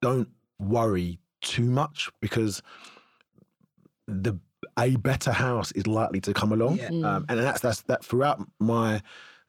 don't 0.00 0.26
worry 0.58 1.20
too 1.40 1.70
much 1.70 2.10
because 2.20 2.62
the 4.08 4.36
a 4.78 4.96
better 4.96 5.32
house 5.32 5.72
is 5.72 5.86
likely 5.86 6.20
to 6.22 6.32
come 6.34 6.52
along, 6.52 6.78
Yeah. 6.78 6.88
um, 6.88 7.26
and 7.28 7.38
that's 7.38 7.60
that's 7.60 7.82
that 7.82 8.04
throughout 8.04 8.40
my 8.58 9.02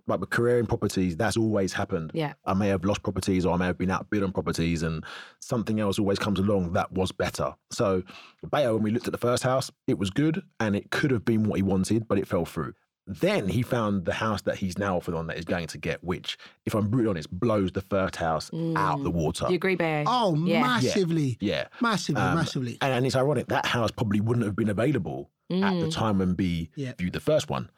like 0.06 0.20
my 0.20 0.26
career 0.26 0.60
in 0.60 0.66
properties. 0.66 1.16
That's 1.16 1.38
always 1.38 1.72
happened. 1.72 2.12
Yeah. 2.14 2.34
I 2.46 2.54
may 2.54 2.68
have 2.68 2.84
lost 2.84 3.04
properties 3.04 3.46
or 3.46 3.54
I 3.54 3.58
may 3.58 3.66
have 3.68 3.78
been 3.78 3.90
outbid 3.90 4.22
on 4.22 4.34
properties, 4.34 4.84
and 4.84 5.04
something 5.40 5.80
else 5.80 5.98
always 5.98 6.20
comes 6.20 6.40
along 6.40 6.74
that 6.74 6.92
was 6.92 7.14
better. 7.14 7.54
So, 7.72 8.04
Bayo, 8.44 8.74
when 8.74 8.84
we 8.84 8.92
looked 8.92 9.08
at 9.08 9.14
the 9.14 9.18
first 9.18 9.44
house, 9.44 9.72
it 9.88 9.98
was 9.98 10.10
good 10.10 10.44
and 10.60 10.76
it 10.76 10.92
could 10.92 11.12
have 11.12 11.24
been 11.24 11.44
what 11.46 11.56
he 11.56 11.64
wanted, 11.64 12.06
but 12.08 12.18
it 12.18 12.28
fell 12.28 12.44
through. 12.46 12.74
Then 13.06 13.50
he 13.50 13.62
found 13.64 14.06
the 14.06 14.14
house 14.14 14.44
that 14.44 14.56
he's 14.56 14.78
now 14.78 14.96
offered 14.96 15.14
on 15.14 15.28
that 15.28 15.38
is 15.38 15.44
going 15.44 15.68
to 15.68 15.78
get, 15.78 16.02
which, 16.04 16.38
if 16.66 16.74
I'm 16.74 16.88
brutally 16.88 17.10
honest, 17.10 17.30
blows 17.32 17.72
the 17.74 17.82
first 17.82 18.16
house 18.16 18.50
out 18.78 19.04
the 19.04 19.12
water. 19.12 19.48
You 19.50 19.56
agree, 19.56 19.76
Bayo? 19.76 20.06
Oh, 20.08 20.36
Yeah. 20.36 20.62
massively. 20.62 21.38
Yeah. 21.42 21.68
Massively, 21.82 22.22
Um, 22.22 22.36
massively. 22.36 22.78
And, 22.82 22.94
and 22.94 23.06
it's 23.06 23.16
ironic 23.16 23.48
that 23.48 23.66
house 23.66 23.92
probably 23.92 24.22
wouldn't 24.22 24.46
have 24.46 24.56
been 24.56 24.70
available 24.70 25.30
at 25.52 25.80
the 25.82 25.90
time 25.90 26.20
when 26.20 26.34
B 26.34 26.70
Yeah. 26.76 26.94
viewed 26.98 27.14
the 27.14 27.20
first 27.20 27.50
one. 27.50 27.70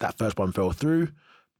That 0.00 0.18
first 0.18 0.36
one 0.38 0.50
fell 0.52 0.72
through. 0.72 1.08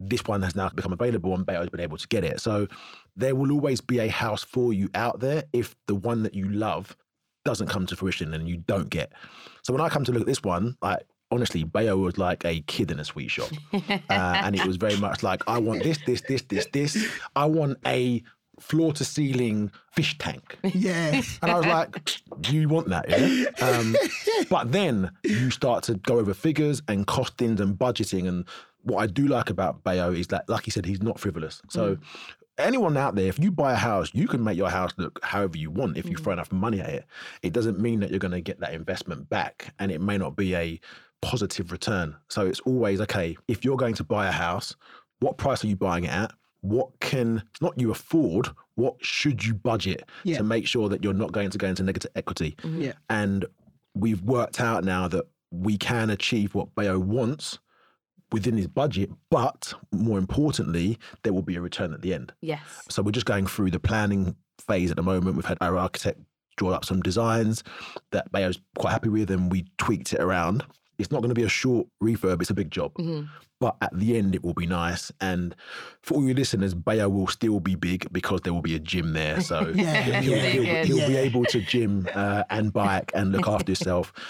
This 0.01 0.25
one 0.27 0.43
has 0.43 0.57
now 0.57 0.69
become 0.71 0.93
available 0.93 1.33
and 1.33 1.47
Bayo's 1.47 1.69
been 1.71 1.79
able 1.81 1.99
to 1.99 2.09
get 2.09 2.25
it. 2.25 2.41
So 2.41 2.67
there 3.15 3.37
will 3.37 3.53
always 3.53 3.81
be 3.81 4.01
a 4.01 4.09
house 4.09 4.43
for 4.43 4.73
you 4.73 4.91
out 4.97 5.21
there 5.21 5.45
if 5.53 5.77
the 5.87 5.95
one 5.95 6.25
that 6.25 6.35
you 6.35 6.49
love 6.49 6.97
doesn't 7.45 7.69
come 7.69 7.87
to 7.87 7.95
fruition 7.97 8.35
and 8.35 8.49
you 8.49 8.57
don't 8.57 8.91
get. 8.91 9.13
So 9.63 9.73
when 9.73 9.81
I 9.81 9.89
come 9.89 10.05
to 10.05 10.13
look 10.13 10.23
at 10.23 10.27
this 10.27 10.43
one, 10.43 10.77
like 10.83 11.07
honestly, 11.33 11.65
Bayo 11.65 11.97
was 11.97 12.19
like 12.19 12.45
a 12.45 12.61
kid 12.63 12.91
in 12.91 13.01
a 13.01 13.05
sweet 13.05 13.31
shop. 13.31 13.51
uh, 13.73 13.81
and 14.11 14.55
it 14.55 14.67
was 14.67 14.77
very 14.77 14.97
much 14.97 15.23
like, 15.23 15.43
I 15.49 15.59
want 15.59 15.83
this, 15.83 15.99
this, 16.07 16.21
this, 16.29 16.43
this, 16.43 16.67
this. 16.73 17.09
I 17.35 17.47
want 17.47 17.79
a 17.87 18.23
floor 18.61 18.93
to 18.93 19.05
ceiling 19.05 19.73
fish 19.91 20.17
tank. 20.19 20.59
Yeah. 20.63 21.23
And 21.41 21.51
I 21.51 21.57
was 21.57 21.67
like, 21.67 22.13
do 22.41 22.57
you 22.57 22.69
want 22.69 22.89
that, 22.91 23.09
yeah? 23.09 23.67
Um, 23.67 23.97
but 24.51 24.73
then 24.73 25.11
you 25.25 25.51
start 25.51 25.85
to 25.85 25.95
go 25.95 26.19
over 26.19 26.35
figures 26.35 26.83
and 26.87 27.07
costings 27.07 27.61
and 27.61 27.77
budgeting. 27.77 28.29
And 28.29 28.45
what 28.83 28.99
I 28.99 29.07
do 29.07 29.27
like 29.27 29.51
about 29.51 29.83
Bayo 29.83 30.13
is 30.13 30.29
that, 30.29 30.49
like 30.49 30.65
he 30.67 30.71
said, 30.71 30.85
he's 30.85 31.03
not 31.03 31.19
frivolous. 31.19 31.63
So 31.71 31.97
anyone 32.59 32.97
out 32.97 33.15
there, 33.15 33.27
if 33.27 33.39
you 33.39 33.51
buy 33.51 33.73
a 33.73 33.77
house, 33.77 34.11
you 34.13 34.29
can 34.29 34.45
make 34.45 34.57
your 34.57 34.71
house 34.71 34.93
look 34.97 35.19
however 35.23 35.57
you 35.57 35.71
want 35.71 35.97
if 35.97 36.09
you 36.09 36.17
throw 36.17 36.33
enough 36.33 36.53
money 36.53 36.81
at 36.81 36.91
it. 36.91 37.05
It 37.43 37.53
doesn't 37.53 37.79
mean 37.81 38.01
that 38.01 38.11
you're 38.11 38.19
going 38.19 38.33
to 38.33 38.41
get 38.41 38.61
that 38.61 38.75
investment 38.75 39.29
back 39.29 39.75
and 39.79 39.91
it 39.91 40.01
may 40.01 40.19
not 40.19 40.37
be 40.37 40.55
a 40.55 40.81
positive 41.23 41.73
return. 41.73 42.15
So 42.29 42.47
it's 42.47 42.61
always, 42.61 43.01
okay, 43.01 43.37
if 43.49 43.65
you're 43.65 43.77
going 43.77 43.95
to 43.95 44.05
buy 44.05 44.27
a 44.29 44.33
house, 44.33 44.75
what 45.21 45.39
price 45.39 45.65
are 45.65 45.69
you 45.69 45.77
buying 45.77 46.05
it 46.05 46.11
at? 46.11 46.33
What 46.61 46.89
can 47.01 47.43
not 47.61 47.79
you 47.81 47.91
afford? 47.91 48.49
What 48.75 48.97
should 49.01 49.45
you 49.45 49.55
budget 49.55 50.05
Yeah. 50.25 50.39
to 50.39 50.45
make 50.45 50.67
sure 50.67 50.89
that 50.89 51.03
you're 51.03 51.13
not 51.15 51.33
going 51.33 51.51
to 51.51 51.59
go 51.59 51.67
into 51.69 51.83
negative 51.83 52.11
equity? 52.15 52.57
Mm-hmm. 52.63 52.83
Yeah. 52.83 52.93
And 53.09 53.45
we've 53.95 54.23
worked 54.23 54.61
out 54.61 54.85
now 54.85 55.09
that 55.09 55.25
we 55.51 55.77
can 55.77 56.11
achieve 56.11 56.55
what 56.55 56.75
Bayo 56.75 56.99
wants 56.99 57.59
within 58.33 58.57
his 58.57 58.67
budget, 58.67 59.11
but 59.31 59.75
more 59.93 60.19
importantly, 60.19 60.99
there 61.23 61.33
will 61.33 61.43
be 61.43 61.57
a 61.57 61.61
return 61.61 61.93
at 61.93 62.01
the 62.03 62.15
end. 62.15 62.33
Yes. 62.41 62.61
So 62.89 63.03
we're 63.03 63.13
just 63.13 63.27
going 63.27 63.47
through 63.47 63.71
the 63.73 63.81
planning 63.81 64.35
phase 64.67 64.91
at 64.91 64.97
the 64.97 65.03
moment. 65.03 65.37
We've 65.37 65.45
had 65.45 65.59
our 65.61 65.77
architect 65.77 66.21
draw 66.57 66.71
up 66.71 66.85
some 66.85 67.01
designs 67.03 67.63
that 68.13 68.31
Bayo's 68.33 68.59
quite 68.79 68.93
happy 68.93 69.09
with, 69.11 69.31
and 69.31 69.51
we 69.53 69.67
tweaked 69.79 70.13
it 70.15 70.21
around. 70.21 70.65
It's 70.99 71.11
not 71.11 71.21
going 71.23 71.31
to 71.31 71.35
be 71.35 71.43
a 71.43 71.49
short 71.49 71.87
refurb; 72.03 72.41
it's 72.41 72.51
a 72.51 72.55
big 72.55 72.71
job. 72.71 72.93
But 73.61 73.77
at 73.81 73.97
the 73.97 74.17
end, 74.19 74.35
it 74.35 74.43
will 74.43 74.55
be 74.55 74.67
nice. 74.67 75.13
And 75.21 75.55
for 76.03 76.15
all 76.15 76.25
your 76.25 76.35
listeners, 76.35 76.75
Bayo 76.75 77.09
will 77.09 77.29
still 77.29 77.61
be 77.61 77.77
big 77.77 78.13
because 78.13 78.41
there 78.41 78.53
will 78.53 78.61
be 78.63 78.75
a 78.75 78.81
gym 78.81 79.13
there. 79.13 79.41
So 79.41 79.61
Yeah, 79.75 80.03
he'll, 80.21 80.37
yeah, 80.37 80.49
he'll- 80.51 80.65
yeah. 80.65 80.85
he'll 80.85 81.07
be 81.07 81.13
Yeah. 81.15 81.21
able 81.21 81.45
to 81.47 81.61
gym 81.61 82.09
uh, 82.15 82.43
and 82.51 82.73
bike 82.73 83.13
and 83.15 83.31
look 83.33 83.47
after 83.49 83.67
himself. 83.71 84.13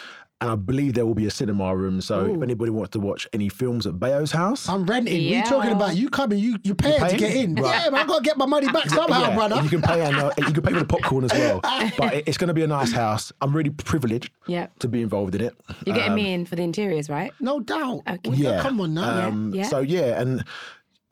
And 0.42 0.50
I 0.50 0.56
believe 0.56 0.94
there 0.94 1.06
will 1.06 1.14
be 1.14 1.26
a 1.26 1.30
cinema 1.30 1.74
room. 1.76 2.00
So 2.00 2.26
if 2.34 2.42
anybody 2.42 2.70
wants 2.70 2.90
to 2.90 3.00
watch 3.00 3.28
any 3.32 3.48
films 3.48 3.86
at 3.86 3.94
Bayo's 4.00 4.32
house, 4.32 4.68
I'm 4.68 4.84
renting. 4.84 5.14
What 5.14 5.22
Yeah. 5.22 5.38
you 5.38 5.44
talking 5.44 5.70
about? 5.72 5.96
You 5.96 6.10
coming? 6.10 6.38
You 6.40 6.58
you 6.64 6.74
paying 6.74 7.00
to 7.08 7.16
get 7.16 7.36
in? 7.36 7.54
Right. 7.54 7.84
Yeah, 7.84 7.90
man, 7.90 8.00
I 8.02 8.06
gotta 8.06 8.22
get 8.24 8.36
my 8.36 8.46
money 8.46 8.66
back 8.70 8.90
somehow, 8.90 9.20
Yeah, 9.20 9.34
brother. 9.36 9.62
You 9.62 9.68
can 9.68 9.82
pay 9.82 10.00
and 10.04 10.16
uh, 10.16 10.30
you 10.38 10.52
can 10.52 10.62
pay 10.62 10.72
for 10.72 10.80
the 10.80 10.84
popcorn 10.84 11.24
as 11.24 11.32
well. 11.32 11.60
But 11.96 12.14
it- 12.14 12.24
it's 12.28 12.38
going 12.38 12.48
to 12.48 12.54
be 12.54 12.62
a 12.62 12.66
nice 12.66 12.92
house. 12.92 13.32
I'm 13.40 13.54
really 13.54 13.70
privileged 13.70 14.30
Yeah. 14.46 14.66
to 14.80 14.88
be 14.88 15.00
involved 15.02 15.34
in 15.36 15.42
it. 15.42 15.54
You're 15.86 15.94
getting 15.96 16.10
Um, 16.12 16.16
me 16.16 16.32
in 16.34 16.44
for 16.46 16.56
the 16.56 16.62
interiors, 16.62 17.08
right? 17.08 17.32
No 17.40 17.60
doubt. 17.60 18.00
Okay. 18.08 18.30
Yeah. 18.34 18.62
Come 18.62 18.80
on 18.80 18.94
now. 18.94 19.28
Um, 19.28 19.54
Yeah. 19.54 19.64
So 19.68 19.78
yeah, 19.80 20.20
and 20.20 20.44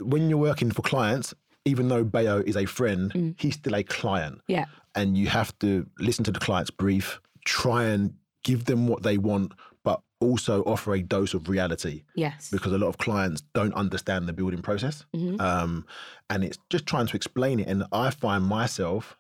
when 0.01 0.29
you're 0.29 0.39
working 0.39 0.71
for 0.73 0.83
clients, 0.83 1.35
even 1.65 1.89
though 1.89 2.03
Bayo 2.05 2.39
is 2.41 2.57
a 2.57 2.65
friend, 2.67 3.13
Mm. 3.13 3.35
he's 3.39 3.55
still 3.55 3.75
a 3.77 3.83
client, 3.83 4.41
Yeah. 4.49 4.65
and 4.95 5.17
you 5.17 5.27
have 5.29 5.57
to 5.61 5.87
listen 5.99 6.25
to 6.25 6.33
the 6.33 6.41
client's 6.41 6.71
brief, 6.71 7.21
try 7.45 7.85
and 7.85 8.15
give 8.43 8.65
them 8.65 8.87
what 8.89 9.03
they 9.03 9.19
want, 9.19 9.53
but 9.83 10.01
also 10.21 10.63
offer 10.65 10.95
a 10.95 11.03
dose 11.03 11.35
of 11.35 11.49
reality 11.49 12.03
Yes. 12.15 12.51
because 12.51 12.73
a 12.73 12.79
lot 12.79 12.89
of 12.89 12.99
clients 12.99 13.43
don't 13.55 13.75
understand 13.75 14.29
the 14.29 14.33
building 14.33 14.63
process. 14.63 15.05
Mm-hmm. 15.15 15.41
Um, 15.41 15.87
and 16.29 16.45
it's 16.45 16.59
just 16.69 16.87
trying 16.87 17.07
to 17.07 17.17
explain 17.17 17.61
it. 17.61 17.69
And 17.69 17.85
I 17.93 18.11
find 18.11 18.45
myself 18.45 19.17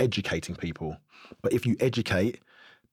educating 0.00 0.56
people. 0.56 0.96
But 1.42 1.52
if 1.52 1.64
you 1.66 1.76
educate, 1.80 2.40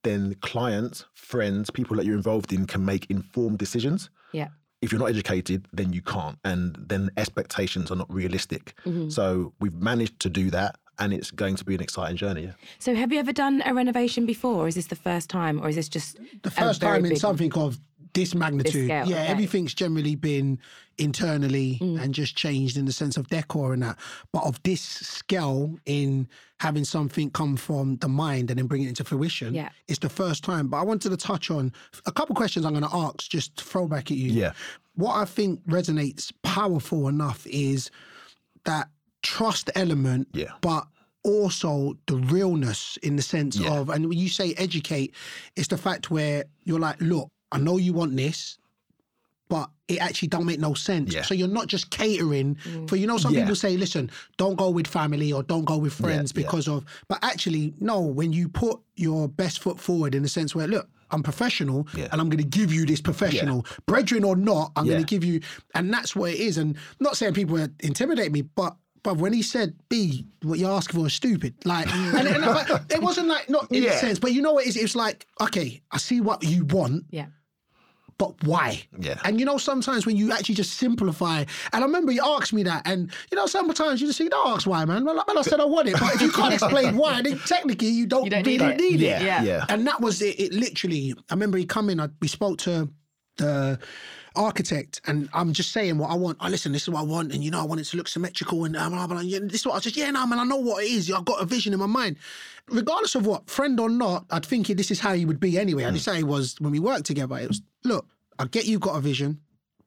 then 0.03 0.35
clients, 0.41 1.05
friends, 1.13 1.69
people 1.69 1.97
that 1.97 2.05
you're 2.05 2.15
involved 2.15 2.53
in 2.53 2.65
can 2.67 2.85
make 2.85 3.09
informed 3.09 3.57
decisions. 3.57 4.09
Yeah. 4.31 4.49
If 4.81 4.91
you're 4.91 4.99
not 4.99 5.09
educated, 5.09 5.67
then 5.73 5.91
you 5.91 6.01
can't. 6.01 6.37
And 6.45 6.77
then 6.87 7.09
expectations 7.17 7.91
are 7.91 7.95
not 7.97 8.11
realistic. 8.13 8.75
Mm-hmm. 8.85 9.09
So 9.09 9.53
we've 9.59 9.73
managed 9.73 10.19
to 10.21 10.29
do 10.29 10.49
that. 10.51 10.77
And 10.99 11.13
it's 11.13 11.31
going 11.31 11.55
to 11.55 11.65
be 11.65 11.75
an 11.75 11.81
exciting 11.81 12.17
journey. 12.17 12.43
Yeah. 12.43 12.51
So, 12.79 12.93
have 12.93 13.11
you 13.13 13.19
ever 13.19 13.31
done 13.31 13.61
a 13.65 13.73
renovation 13.73 14.25
before? 14.25 14.65
Or 14.65 14.67
is 14.67 14.75
this 14.75 14.87
the 14.87 14.95
first 14.95 15.29
time, 15.29 15.61
or 15.63 15.69
is 15.69 15.75
this 15.75 15.87
just 15.89 16.19
The 16.43 16.51
first 16.51 16.81
time 16.81 17.05
in 17.05 17.11
big- 17.11 17.19
something 17.19 17.53
of 17.53 17.79
this 18.13 18.33
magnitude. 18.33 18.85
scale, 18.87 19.07
yeah, 19.07 19.17
okay. 19.17 19.27
everything's 19.27 19.73
generally 19.73 20.15
been 20.15 20.57
internally 20.97 21.77
Mm. 21.79 22.01
and 22.01 22.13
just 22.13 22.35
changed 22.35 22.75
in 22.75 22.85
the 22.85 22.91
sense 22.91 23.17
of 23.17 23.27
decor 23.29 23.71
and 23.71 23.83
that. 23.83 23.97
But 24.33 24.43
of 24.45 24.61
this 24.63 24.81
scale 24.81 25.77
in 25.85 26.27
having 26.59 26.83
something 26.85 27.29
come 27.29 27.55
from 27.55 27.97
the 27.97 28.09
mind 28.09 28.49
and 28.49 28.57
then 28.59 28.65
bring 28.67 28.81
it 28.83 28.89
into 28.89 29.03
fruition, 29.03 29.53
Yeah. 29.53 29.69
it's 29.87 29.99
the 29.99 30.09
first 30.09 30.43
time. 30.43 30.67
But 30.69 30.77
I 30.77 30.83
wanted 30.83 31.09
to 31.11 31.17
touch 31.17 31.49
on 31.51 31.71
a 32.07 32.11
couple 32.11 32.35
questions 32.35 32.65
I'm 32.65 32.73
going 32.73 32.83
to 32.83 32.95
ask, 32.95 33.29
just 33.29 33.55
to 33.57 33.63
throw 33.63 33.87
back 33.87 34.09
at 34.11 34.17
you. 34.17 34.31
Yeah. 34.31 34.53
What 34.95 35.15
I 35.15 35.25
think 35.25 35.63
resonates 35.67 36.33
powerful 36.43 37.07
enough 37.07 37.45
is 37.47 37.91
that 38.65 38.89
trust 39.23 39.69
element, 39.75 40.27
Yeah. 40.33 40.51
but 40.61 40.87
also 41.23 41.97
the 42.07 42.15
realness 42.15 42.97
in 43.03 43.15
the 43.15 43.21
sense 43.21 43.57
Yeah. 43.57 43.73
of, 43.79 43.89
and 43.89 44.07
when 44.07 44.17
you 44.17 44.29
say 44.29 44.53
educate, 44.53 45.13
it's 45.55 45.67
the 45.67 45.77
fact 45.77 46.09
where 46.09 46.45
you're 46.63 46.79
like, 46.79 46.99
look, 47.01 47.29
I 47.51 47.57
know 47.59 47.77
you 47.77 47.93
want 47.93 48.15
this, 48.15 48.57
but 49.49 49.69
it 49.87 49.99
actually 49.99 50.27
don't 50.27 50.45
make 50.45 50.59
no 50.59 50.75
sense. 50.75 51.13
Yeah. 51.13 51.23
So 51.23 51.33
you're 51.33 51.47
not 51.47 51.67
just 51.67 51.89
catering 51.89 52.55
mm. 52.55 52.87
for, 52.87 52.95
you 52.95 53.07
know, 53.07 53.17
some 53.17 53.33
Yeah. 53.33 53.41
people 53.41 53.55
say, 53.55 53.75
listen, 53.77 54.11
don't 54.37 54.55
go 54.55 54.69
with 54.69 54.85
family 54.85 55.33
or 55.33 55.41
don't 55.41 55.65
go 55.65 55.77
with 55.77 55.93
friends 55.93 56.31
yeah. 56.33 56.43
because 56.43 56.67
of, 56.67 56.85
but 57.07 57.17
actually, 57.23 57.73
no, 57.79 57.99
when 57.99 58.31
you 58.31 58.47
put 58.47 58.79
your 58.95 59.27
best 59.27 59.59
foot 59.59 59.79
forward 59.79 60.13
in 60.13 60.21
the 60.21 60.29
sense 60.29 60.53
where, 60.53 60.67
look, 60.67 60.87
I'm 61.11 61.23
professional 61.23 61.87
Yeah. 61.95 62.07
and 62.11 62.21
I'm 62.21 62.29
going 62.29 62.43
to 62.43 62.59
give 62.59 62.71
you 62.71 62.85
this 62.85 63.01
professional, 63.01 63.65
brethren 63.87 64.23
or 64.23 64.35
not, 64.35 64.71
I'm 64.75 64.87
gonna 64.87 65.03
give 65.03 65.23
you, 65.23 65.41
and 65.73 65.91
that's 65.91 66.15
what 66.15 66.29
it 66.31 66.39
is. 66.39 66.59
And 66.59 66.77
not 66.99 67.17
saying 67.17 67.33
people 67.33 67.59
are 67.59 67.69
intimidate 67.79 68.31
me, 68.31 68.43
but 68.43 68.75
but 69.03 69.17
when 69.17 69.33
he 69.33 69.41
said 69.41 69.73
B, 69.89 70.25
what 70.43 70.59
you're 70.59 70.71
asking 70.71 70.99
for 70.99 71.07
is 71.07 71.13
stupid. 71.13 71.53
Like, 71.65 71.87
and, 71.93 72.27
and 72.27 72.43
but 72.45 72.85
it 72.91 73.01
wasn't 73.01 73.27
like 73.27 73.49
not 73.49 73.71
in 73.71 73.85
a 73.85 73.91
sense, 73.93 74.19
but 74.19 74.33
you 74.33 74.41
know 74.41 74.53
what 74.53 74.65
it 74.65 74.69
is? 74.69 74.77
It's 74.77 74.95
like, 74.95 75.25
okay, 75.41 75.81
I 75.91 75.97
see 75.97 76.21
what 76.21 76.43
you 76.43 76.65
want, 76.65 77.05
Yeah. 77.09 77.27
but 78.17 78.33
why? 78.43 78.83
Yeah. 78.99 79.19
And 79.23 79.39
you 79.39 79.45
know, 79.45 79.57
sometimes 79.57 80.05
when 80.05 80.17
you 80.17 80.31
actually 80.33 80.55
just 80.55 80.73
simplify, 80.77 81.39
and 81.73 81.83
I 81.83 81.85
remember 81.87 82.11
you 82.11 82.21
asked 82.25 82.51
me 82.53 82.63
that, 82.63 82.81
and 82.85 83.09
you 83.31 83.35
know, 83.37 83.45
sometimes 83.45 84.01
you 84.01 84.07
just 84.07 84.17
say, 84.17 84.27
don't 84.27 84.47
ask 84.47 84.67
why, 84.67 84.83
man. 84.85 85.05
Well, 85.05 85.15
like, 85.15 85.29
I 85.37 85.41
said 85.43 85.59
I 85.61 85.65
want 85.65 85.87
it, 85.87 85.93
but 85.99 86.15
if 86.15 86.21
you 86.21 86.31
can't 86.31 86.53
explain 86.53 86.97
why, 86.97 87.21
then 87.21 87.39
technically 87.45 87.87
you 87.89 88.05
don't, 88.05 88.25
You 88.25 88.29
don't 88.31 88.45
really 88.45 88.57
need 88.57 88.71
it. 88.75 88.81
need 88.81 89.01
it. 89.01 89.05
Yeah. 89.05 89.23
Yeah. 89.23 89.43
Yeah. 89.43 89.65
And 89.69 89.87
that 89.87 90.01
was 90.01 90.21
it, 90.21 90.39
it 90.39 90.53
literally, 90.53 91.15
I 91.29 91.33
remember 91.33 91.57
he 91.57 91.65
come 91.65 91.89
in, 91.89 91.99
I, 92.01 92.09
we 92.21 92.27
spoke 92.27 92.57
to 92.59 92.89
the 93.37 93.79
architect, 94.39 95.01
and 95.05 95.29
I'm 95.33 95.53
just 95.53 95.71
saying 95.71 95.97
what 95.97 96.09
I 96.09 96.15
want. 96.15 96.37
Oh, 96.39 96.47
listen, 96.47 96.71
this 96.71 96.83
is 96.83 96.89
what 96.89 97.01
I 97.01 97.03
want, 97.03 97.33
and 97.33 97.43
you 97.43 97.51
know, 97.51 97.59
I 97.59 97.65
want 97.65 97.81
it 97.81 97.83
to 97.85 97.97
look 97.97 98.07
symmetrical, 98.07 98.65
and 98.65 98.75
um, 98.75 98.93
blah, 98.93 99.05
blah, 99.05 99.17
blah. 99.17 99.23
Yeah, 99.23 99.39
this 99.43 99.61
is 99.61 99.65
what 99.67 99.75
I 99.75 99.79
just, 99.79 99.97
yeah, 99.97 100.09
no, 100.09 100.25
man, 100.25 100.39
I 100.39 100.43
know 100.45 100.57
what 100.57 100.83
it 100.83 100.89
is. 100.89 101.11
I've 101.11 101.25
got 101.25 101.41
a 101.41 101.45
vision 101.45 101.73
in 101.73 101.79
my 101.79 101.85
mind. 101.85 102.17
Regardless 102.69 103.15
of 103.15 103.25
what, 103.25 103.49
friend 103.49 103.79
or 103.79 103.89
not, 103.89 104.25
I'd 104.31 104.45
think 104.45 104.67
this 104.67 104.91
is 104.91 104.99
how 104.99 105.13
he 105.13 105.25
would 105.25 105.39
be 105.39 105.59
anyway. 105.59 105.85
I'd 105.85 105.93
mm. 105.93 105.99
say 105.99 106.23
was 106.23 106.55
when 106.59 106.71
we 106.71 106.79
worked 106.79 107.05
together, 107.05 107.37
it 107.37 107.47
was, 107.47 107.61
look, 107.83 108.07
I 108.37 108.45
get 108.45 108.65
you've 108.65 108.81
got 108.81 108.95
a 108.95 109.01
vision, 109.01 109.39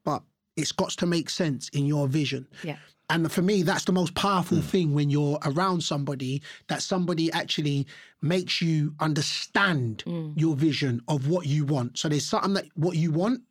but 0.03 0.21
it's 0.55 0.71
got 0.71 0.91
to 0.91 1.05
make 1.05 1.29
sense 1.29 1.69
in 1.69 1.85
your 1.85 2.07
vision. 2.07 2.47
Yeah. 2.63 2.77
And 3.09 3.31
for 3.31 3.41
me, 3.41 3.63
that's 3.63 3.85
the 3.85 3.91
most 3.91 4.15
powerful 4.15 4.57
mm. 4.57 4.63
thing 4.63 4.93
when 4.93 5.09
you're 5.09 5.37
around 5.45 5.83
somebody 5.83 6.41
that 6.67 6.81
somebody 6.81 7.31
actually 7.31 7.85
makes 8.21 8.61
you 8.61 8.93
understand 8.99 10.03
mm. 10.05 10.33
your 10.35 10.55
vision 10.55 11.01
of 11.07 11.27
what 11.27 11.45
you 11.45 11.65
want. 11.65 11.97
So 11.97 12.09
there's 12.09 12.25
something 12.25 12.53
that 12.53 12.65
what 12.75 12.95
you 12.95 13.11
want, 13.11 13.41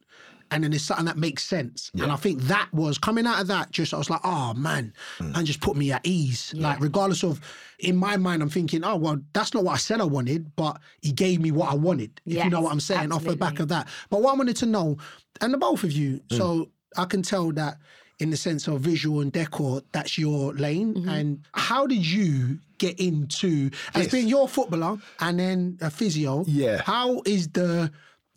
and 0.53 0.63
then 0.63 0.73
it's 0.73 0.85
something 0.85 1.07
that 1.07 1.17
makes 1.17 1.43
sense. 1.45 1.91
And 1.95 2.13
I 2.13 2.17
think 2.17 2.43
that 2.43 2.69
was 2.73 2.99
coming 2.99 3.27
out 3.27 3.41
of 3.41 3.47
that. 3.49 3.71
Just 3.71 3.93
I 3.95 3.99
was 3.99 4.11
like, 4.11 4.21
oh 4.25 4.55
man, 4.55 4.93
and 5.19 5.47
just 5.47 5.61
put 5.61 5.77
me 5.77 5.91
at 5.93 6.03
ease. 6.05 6.53
Like 6.57 6.81
regardless 6.81 7.25
of, 7.25 7.41
in 7.79 7.97
my 7.97 8.17
mind, 8.17 8.43
I'm 8.43 8.51
thinking, 8.51 8.85
oh 8.85 8.97
well, 8.97 9.19
that's 9.33 9.55
not 9.55 9.65
what 9.65 9.73
I 9.73 9.79
said 9.79 10.01
I 10.01 10.05
wanted, 10.05 10.55
but 10.57 10.79
he 11.01 11.11
gave 11.13 11.41
me 11.41 11.51
what 11.51 11.71
I 11.71 11.75
wanted. 11.75 12.21
If 12.27 12.45
you 12.45 12.51
know 12.51 12.61
what 12.61 12.73
I'm 12.73 12.81
saying, 12.81 13.13
off 13.13 13.25
the 13.25 13.37
back 13.37 13.59
of 13.59 13.69
that. 13.69 13.89
But 14.11 14.23
what 14.23 14.35
I 14.35 14.37
wanted 14.37 14.57
to 14.57 14.67
know, 14.67 14.99
and 15.41 15.53
the 15.53 15.59
both 15.59 15.83
of 15.85 15.93
you, 15.93 16.21
so 16.31 16.69
I 16.97 17.07
can 17.07 17.23
tell 17.23 17.51
that 17.53 17.79
in 18.19 18.31
the 18.31 18.37
sense 18.37 18.69
of 18.69 18.81
visual 18.81 19.21
and 19.21 19.33
decor, 19.33 19.83
that's 19.91 20.17
your 20.17 20.53
lane. 20.55 20.95
Mm-hmm. 20.95 21.09
And 21.09 21.41
how 21.55 21.87
did 21.89 22.07
you 22.07 22.61
get 22.79 23.01
into 23.01 23.71
as 23.95 24.05
Yes. 24.05 24.13
being 24.13 24.29
your 24.29 24.47
footballer 24.47 24.99
and 25.19 25.41
then 25.41 25.79
a 25.81 25.91
physio? 25.91 26.45
Yeah. 26.47 26.83
How 26.83 27.23
is 27.27 27.49
the 27.49 27.91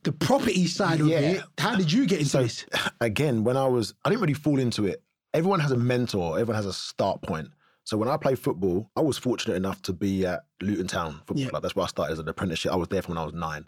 the 0.06 0.12
property 0.14 0.66
side 0.68 1.02
of 1.02 1.08
Yeah. 1.08 1.20
it? 1.20 1.44
How 1.58 1.76
did 1.76 1.92
you 1.92 2.06
get 2.08 2.20
into 2.20 2.30
So 2.30 2.44
this? 2.44 2.66
again, 3.02 3.44
when 3.44 3.58
I 3.58 3.68
was, 3.68 3.94
I 4.06 4.10
didn't 4.10 4.22
really 4.22 4.34
fall 4.34 4.60
into 4.60 4.86
it. 4.86 5.04
Everyone 5.34 5.60
has 5.60 5.72
a 5.72 5.78
mentor. 5.78 6.40
Everyone 6.40 6.56
has 6.56 6.66
a 6.66 6.74
start 6.74 7.22
point. 7.22 7.50
So 7.84 7.98
when 7.98 8.08
I 8.10 8.18
played 8.18 8.40
football, 8.40 8.90
I 8.96 9.02
was 9.02 9.18
fortunate 9.18 9.56
enough 9.56 9.82
to 9.84 9.94
be 9.94 10.26
at 10.26 10.46
Luton 10.62 10.88
Town 10.88 11.22
Football 11.28 11.38
Yeah. 11.44 11.50
Club. 11.50 11.62
That's 11.64 11.76
where 11.76 11.84
I 11.84 11.88
started 11.88 12.14
as 12.14 12.20
an 12.20 12.28
apprenticeship. 12.30 12.72
I 12.72 12.76
was 12.78 12.88
there 12.88 13.02
from 13.02 13.16
when 13.16 13.22
I 13.22 13.26
was 13.26 13.34
nine. 13.34 13.68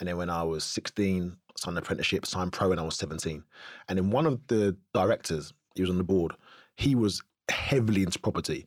And 0.00 0.08
then 0.08 0.16
when 0.16 0.28
I 0.28 0.42
was 0.42 0.64
16, 0.64 1.36
signed 1.56 1.76
an 1.76 1.82
apprenticeship, 1.82 2.26
signed 2.26 2.52
pro 2.52 2.70
when 2.70 2.78
I 2.78 2.82
was 2.82 2.96
17. 2.96 3.42
And 3.88 3.98
then 3.98 4.10
one 4.10 4.26
of 4.26 4.40
the 4.48 4.76
directors, 4.92 5.52
he 5.76 5.82
was 5.82 5.90
on 5.90 5.98
the 5.98 6.04
board, 6.04 6.32
he 6.76 6.94
was 6.94 7.22
heavily 7.48 8.02
into 8.02 8.18
property. 8.18 8.66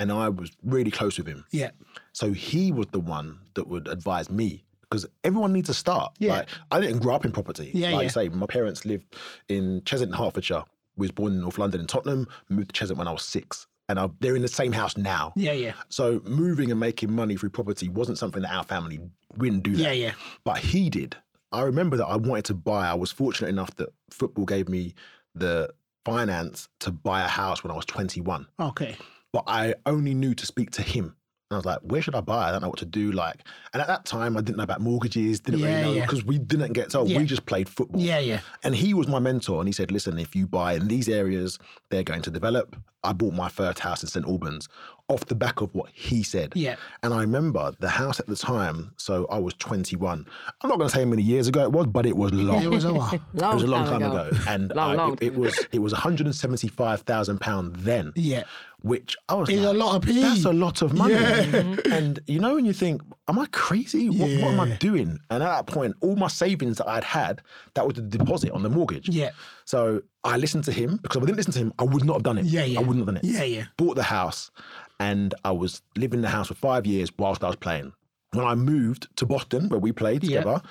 And 0.00 0.12
I 0.12 0.28
was 0.28 0.52
really 0.62 0.92
close 0.92 1.18
with 1.18 1.26
him. 1.26 1.44
Yeah. 1.50 1.70
So 2.12 2.32
he 2.32 2.70
was 2.72 2.86
the 2.92 3.00
one 3.00 3.40
that 3.54 3.66
would 3.66 3.88
advise 3.88 4.30
me 4.30 4.64
because 4.88 5.06
everyone 5.24 5.52
needs 5.52 5.68
to 5.68 5.74
start. 5.74 6.14
Yeah. 6.18 6.38
Like, 6.38 6.48
I 6.70 6.80
didn't 6.80 7.00
grow 7.00 7.14
up 7.14 7.24
in 7.24 7.32
property. 7.32 7.70
Yeah, 7.74 7.90
like 7.90 7.96
yeah. 7.96 8.02
you 8.02 8.08
say, 8.08 8.28
my 8.28 8.46
parents 8.46 8.84
lived 8.84 9.16
in 9.48 9.82
Cheshunt, 9.82 10.14
Hertfordshire. 10.14 10.64
We 10.96 11.04
was 11.04 11.12
born 11.12 11.32
in 11.34 11.40
North 11.40 11.58
London 11.58 11.80
in 11.80 11.86
Tottenham, 11.86 12.26
moved 12.48 12.74
to 12.74 12.86
Cheshunt 12.86 12.96
when 12.96 13.08
I 13.08 13.12
was 13.12 13.22
six. 13.22 13.66
And 13.88 13.98
I, 13.98 14.08
they're 14.20 14.36
in 14.36 14.42
the 14.42 14.48
same 14.48 14.72
house 14.72 14.96
now. 14.96 15.32
Yeah, 15.34 15.52
yeah. 15.52 15.72
So 15.88 16.20
moving 16.24 16.70
and 16.70 16.78
making 16.78 17.12
money 17.12 17.36
through 17.36 17.50
property 17.50 17.88
wasn't 17.88 18.18
something 18.18 18.42
that 18.42 18.52
our 18.52 18.64
family 18.64 19.00
we 19.36 19.50
didn't 19.50 19.62
do 19.62 19.76
that. 19.76 19.82
Yeah, 19.82 19.92
yeah. 19.92 20.12
But 20.44 20.58
he 20.58 20.90
did. 20.90 21.16
I 21.52 21.62
remember 21.62 21.96
that 21.96 22.06
I 22.06 22.16
wanted 22.16 22.44
to 22.46 22.54
buy. 22.54 22.88
I 22.88 22.94
was 22.94 23.10
fortunate 23.10 23.48
enough 23.48 23.74
that 23.76 23.88
football 24.10 24.44
gave 24.44 24.68
me 24.68 24.94
the 25.34 25.72
finance 26.04 26.68
to 26.80 26.90
buy 26.90 27.22
a 27.22 27.28
house 27.28 27.62
when 27.62 27.70
I 27.70 27.74
was 27.74 27.84
21 27.84 28.46
Okay. 28.58 28.96
but 29.32 29.44
I 29.46 29.74
only 29.84 30.14
knew 30.14 30.34
to 30.34 30.46
speak 30.46 30.70
to 30.72 30.82
him. 30.82 31.14
And 31.50 31.56
I 31.56 31.58
was 31.60 31.64
like, 31.64 31.78
where 31.80 32.02
should 32.02 32.14
I 32.14 32.20
buy? 32.20 32.48
I 32.48 32.52
don't 32.52 32.60
know 32.60 32.68
what 32.68 32.78
to 32.80 32.84
do. 32.84 33.10
Like, 33.10 33.42
and 33.72 33.80
at 33.80 33.88
that 33.88 34.04
time, 34.04 34.36
I 34.36 34.42
didn't 34.42 34.58
know 34.58 34.64
about 34.64 34.82
mortgages, 34.82 35.40
didn't 35.40 35.60
Yeah, 35.60 35.66
really 35.68 35.82
know 35.82 35.92
yeah. 35.94 36.02
because 36.04 36.22
we 36.22 36.36
didn't 36.36 36.74
get 36.74 36.90
told. 36.90 37.08
Yeah. 37.08 37.16
We 37.16 37.24
just 37.24 37.46
played 37.46 37.70
football. 37.70 38.02
Yeah, 38.02 38.18
yeah. 38.18 38.40
And 38.64 38.74
he 38.76 38.92
was 38.92 39.08
my 39.08 39.18
mentor. 39.18 39.58
And 39.58 39.66
he 39.66 39.72
said, 39.72 39.90
listen, 39.90 40.18
if 40.18 40.36
you 40.36 40.46
buy 40.46 40.74
in 40.74 40.88
these 40.88 41.08
areas, 41.08 41.58
they're 41.88 42.02
going 42.02 42.20
to 42.20 42.30
develop. 42.30 42.76
I 43.04 43.12
bought 43.12 43.34
my 43.34 43.48
first 43.48 43.78
house 43.78 44.02
in 44.02 44.08
St. 44.08 44.26
Albans 44.26 44.68
off 45.08 45.24
the 45.26 45.34
back 45.34 45.60
of 45.62 45.74
what 45.74 45.88
he 45.94 46.22
said. 46.22 46.52
Yeah. 46.54 46.76
And 47.02 47.14
I 47.14 47.20
remember 47.20 47.72
the 47.80 47.88
house 47.88 48.20
at 48.20 48.26
the 48.26 48.36
time, 48.36 48.92
so 48.98 49.26
I 49.30 49.38
was 49.38 49.54
21. 49.54 50.26
I'm 50.60 50.68
not 50.68 50.76
going 50.78 50.88
to 50.90 50.94
say 50.94 51.02
how 51.02 51.08
many 51.08 51.22
years 51.22 51.48
ago 51.48 51.62
it 51.62 51.72
was, 51.72 51.86
but 51.86 52.04
it 52.04 52.16
was 52.16 52.32
long. 52.32 52.62
It 52.62 52.68
was 52.70 52.84
a 52.84 52.92
while. 52.92 53.18
Long 53.34 53.52
It 53.52 53.54
was 53.54 53.62
a 53.62 53.66
long 53.68 53.84
time 53.86 54.02
ago. 54.02 54.26
ago, 54.28 54.36
and 54.48 54.74
Long, 54.74 54.90
I- 54.90 54.94
long 54.96 55.12
it, 55.14 55.22
it 55.22 55.34
was 55.36 55.66
it 55.72 55.78
was 55.78 55.92
175 55.92 57.00
thousand 57.02 57.40
pound 57.40 57.76
then. 57.76 58.12
Yeah. 58.16 58.42
which 58.82 59.16
I 59.28 59.34
was 59.34 59.48
It's 59.48 59.62
like, 59.62 59.74
a 59.74 59.78
lot 59.78 59.96
of 59.96 60.02
P. 60.02 60.20
That's 60.20 60.44
a 60.44 60.52
lot 60.52 60.82
of 60.82 60.92
money, 60.92 61.14
Yeah. 61.14 61.76
and 61.90 62.18
you 62.26 62.38
know 62.40 62.54
when 62.56 62.64
you 62.66 62.72
think, 62.72 63.00
am 63.28 63.38
I 63.38 63.46
crazy? 63.52 64.08
What, 64.08 64.30
what 64.42 64.52
am 64.52 64.60
I 64.60 64.70
doing? 64.76 65.18
And 65.30 65.42
at 65.42 65.48
that 65.48 65.66
point, 65.66 65.94
all 66.00 66.16
my 66.16 66.28
savings 66.28 66.78
that 66.78 66.88
I'd 66.88 67.04
had, 67.04 67.42
that 67.74 67.86
was 67.86 67.94
the 67.96 68.02
deposit 68.02 68.50
on 68.52 68.62
the 68.62 68.70
mortgage. 68.70 69.08
Yeah. 69.08 69.30
So 69.64 70.02
I 70.24 70.36
listened 70.36 70.64
to 70.64 70.72
him 70.72 70.96
because 71.02 71.16
if 71.18 71.22
I 71.22 71.26
didn't 71.26 71.36
listen 71.38 71.52
to 71.52 71.58
him, 71.58 71.72
I 71.78 71.84
would 71.84 72.04
not 72.04 72.14
have 72.14 72.22
done 72.22 72.38
it. 72.38 72.46
Yeah, 72.46 72.64
yeah. 72.64 72.78
I 72.78 72.82
wouldn't 72.82 72.98
have 72.98 73.06
done 73.06 73.16
it. 73.18 73.24
Yeah, 73.24 73.44
yeah. 73.44 73.64
Bought 73.76 73.96
the 73.96 74.02
house, 74.02 74.50
and 74.98 75.34
I 75.44 75.50
was 75.52 75.82
living 75.96 76.18
in 76.18 76.22
the 76.22 76.28
house 76.30 76.48
for 76.48 76.54
five 76.54 76.86
years 76.86 77.10
whilst 77.18 77.44
I 77.44 77.48
was 77.48 77.56
playing. 77.56 77.92
When 78.32 78.44
I 78.46 78.54
moved 78.54 79.08
to 79.16 79.26
Boston, 79.26 79.68
where 79.68 79.80
we 79.80 79.92
played 79.92 80.24
Yeah. 80.24 80.38
together, 80.40 80.62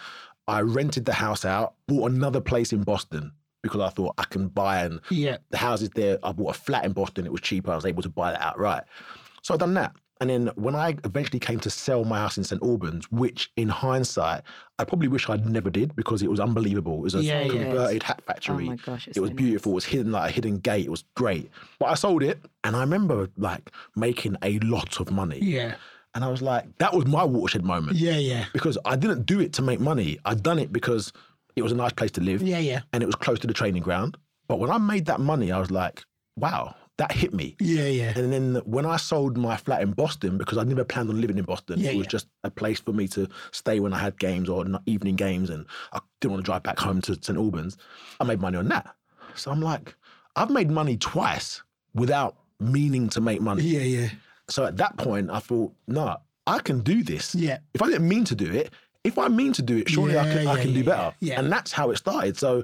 I 0.47 0.61
rented 0.61 1.05
the 1.05 1.13
house 1.13 1.43
out, 1.45 1.75
bought 1.87 2.11
another 2.11 2.39
place 2.41 2.71
in 2.73 2.83
Boston 2.83 3.31
because 3.63 3.81
I 3.81 3.89
thought 3.89 4.13
I 4.17 4.23
can 4.25 4.47
buy 4.47 4.83
and 4.83 4.99
Yeah. 5.09 5.37
the 5.49 5.57
houses 5.57 5.89
there. 5.95 6.19
I 6.23 6.31
bought 6.31 6.55
a 6.55 6.59
flat 6.59 6.85
in 6.85 6.93
Boston. 6.93 7.25
It 7.25 7.31
was 7.31 7.41
cheaper. 7.41 7.71
I 7.71 7.75
was 7.75 7.85
able 7.85 8.03
to 8.03 8.09
buy 8.09 8.31
that 8.31 8.41
outright. 8.41 8.83
So 9.41 9.53
I've 9.53 9.59
done 9.59 9.73
that. 9.73 9.93
And 10.19 10.29
then 10.29 10.47
when 10.55 10.75
I 10.75 10.95
eventually 11.03 11.39
came 11.39 11.59
to 11.59 11.69
sell 11.69 12.03
my 12.03 12.17
house 12.17 12.37
in 12.37 12.43
St 12.43 12.61
Albans, 12.63 13.11
which 13.11 13.51
in 13.55 13.69
hindsight, 13.69 14.41
I 14.79 14.83
probably 14.83 15.07
wish 15.07 15.29
I'd 15.29 15.45
never 15.45 15.69
did 15.69 15.95
because 15.95 16.23
it 16.23 16.29
was 16.31 16.39
unbelievable. 16.39 16.95
It 16.97 17.01
was 17.03 17.15
a 17.15 17.21
Yeah, 17.23 17.41
yeah. 17.43 17.49
converted 17.63 18.03
hat 18.03 18.21
factory. 18.25 18.65
Oh 18.65 18.69
my 18.71 18.75
gosh, 18.77 19.07
it 19.07 19.17
was 19.19 19.29
so 19.29 19.33
nice. 19.33 19.35
beautiful. 19.35 19.71
It 19.73 19.75
was 19.75 19.85
hidden 19.85 20.11
like 20.11 20.29
a 20.31 20.33
hidden 20.33 20.57
gate. 20.57 20.85
It 20.85 20.89
was 20.91 21.03
great. 21.15 21.51
But 21.79 21.87
I 21.87 21.93
sold 21.93 22.23
it 22.23 22.39
and 22.63 22.75
I 22.75 22.79
remember 22.81 23.29
like 23.37 23.71
making 23.95 24.37
a 24.41 24.57
lot 24.59 24.99
of 24.99 25.11
money. 25.11 25.39
Yeah. 25.41 25.75
And 26.15 26.23
I 26.23 26.29
was 26.29 26.41
like, 26.41 26.65
that 26.79 26.93
was 26.95 27.05
my 27.05 27.23
watershed 27.23 27.63
moment 27.63 27.97
Yeah, 27.97 28.17
yeah. 28.17 28.45
because 28.53 28.75
I 28.85 28.95
didn't 28.95 29.27
do 29.27 29.39
it 29.39 29.53
to 29.53 29.61
make 29.61 29.79
money. 29.79 30.17
I'd 30.25 30.41
done 30.41 30.57
it 30.57 30.73
because 30.73 31.13
it 31.55 31.61
was 31.61 31.71
a 31.71 31.75
nice 31.75 31.93
place 31.93 32.09
to 32.11 32.21
live 32.21 32.41
Yeah, 32.41 32.57
yeah. 32.57 32.81
and 32.91 33.03
it 33.03 33.05
was 33.05 33.13
close 33.15 33.37
to 33.39 33.47
the 33.47 33.53
training 33.53 33.83
ground. 33.83 34.17
But 34.47 34.57
when 34.57 34.71
I 34.71 34.79
made 34.79 35.05
that 35.07 35.19
money, 35.19 35.51
I 35.51 35.59
was 35.59 35.69
like, 35.69 36.05
wow, 36.37 36.75
that 36.97 37.11
hit 37.11 37.33
me. 37.33 37.55
Yeah, 37.59 37.85
yeah. 37.87 38.13
And 38.17 38.33
then 38.33 38.55
when 38.65 38.85
I 38.85 38.97
sold 38.97 39.37
my 39.37 39.55
flat 39.57 39.81
in 39.81 39.91
Boston, 39.91 40.37
because 40.37 40.57
I 40.57 40.63
never 40.63 40.83
planned 40.83 41.09
on 41.09 41.21
living 41.21 41.37
in 41.37 41.45
Boston, 41.45 41.79
Yeah, 41.79 41.91
it 41.91 41.97
was 41.97 42.05
yeah. 42.05 42.09
just 42.11 42.27
a 42.43 42.49
place 42.49 42.79
for 42.79 42.91
me 42.93 43.07
to 43.09 43.27
stay 43.51 43.79
when 43.79 43.93
I 43.93 43.99
had 43.99 44.17
games 44.19 44.49
or 44.49 44.65
evening 44.87 45.15
games, 45.15 45.49
and 45.49 45.65
I 45.93 45.99
didn't 46.21 46.31
want 46.33 46.43
to 46.43 46.45
drive 46.45 46.63
back 46.63 46.79
home 46.79 47.01
to 47.01 47.13
St 47.21 47.37
Albans. 47.37 47.77
I 48.19 48.23
made 48.23 48.41
money 48.41 48.57
on 48.57 48.67
that. 48.69 48.95
So 49.35 49.51
I'm 49.51 49.61
like, 49.61 49.95
I've 50.35 50.49
made 50.49 50.71
money 50.71 50.97
twice 50.97 51.61
without 51.93 52.35
meaning 52.59 53.09
to 53.09 53.21
make 53.21 53.41
money. 53.41 53.63
Yeah, 53.63 53.81
yeah. 53.81 54.09
So 54.49 54.65
at 54.65 54.77
that 54.77 54.97
point, 54.97 55.29
I 55.29 55.39
thought, 55.39 55.73
nah, 55.87 56.17
I 56.47 56.59
can 56.59 56.79
do 56.81 57.03
this. 57.03 57.35
Yeah. 57.35 57.59
If 57.73 57.81
I 57.83 57.87
didn't 57.87 58.07
mean 58.07 58.23
to 58.25 58.35
do 58.35 58.51
it, 58.51 58.71
if 59.03 59.17
I 59.19 59.27
mean 59.27 59.53
to 59.53 59.61
do 59.61 59.77
it, 59.77 59.89
surely 59.89 60.17
I 60.17 60.23
can, 60.23 60.43
Yeah, 60.43 60.51
I 60.51 60.55
yeah, 60.55 60.61
can 60.63 60.73
do 60.73 60.83
better. 60.83 61.13
yeah. 61.19 61.39
And 61.39 61.51
that's 61.51 61.71
how 61.71 61.91
it 61.91 61.97
started. 61.97 62.37
So 62.37 62.63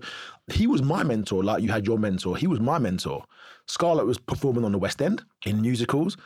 he 0.52 0.66
was 0.68 0.82
my 0.82 1.04
mentor, 1.04 1.44
like 1.44 1.62
you 1.62 1.70
had 1.70 1.86
your 1.86 2.00
mentor. 2.00 2.36
He 2.36 2.48
was 2.48 2.60
my 2.60 2.80
mentor. 2.80 3.24
Scarlette 3.68 4.06
was 4.06 4.18
performing 4.18 4.66
on 4.66 4.72
the 4.72 4.78
West 4.78 5.02
End 5.02 5.24
in 5.46 5.62
musicals. 5.62 6.18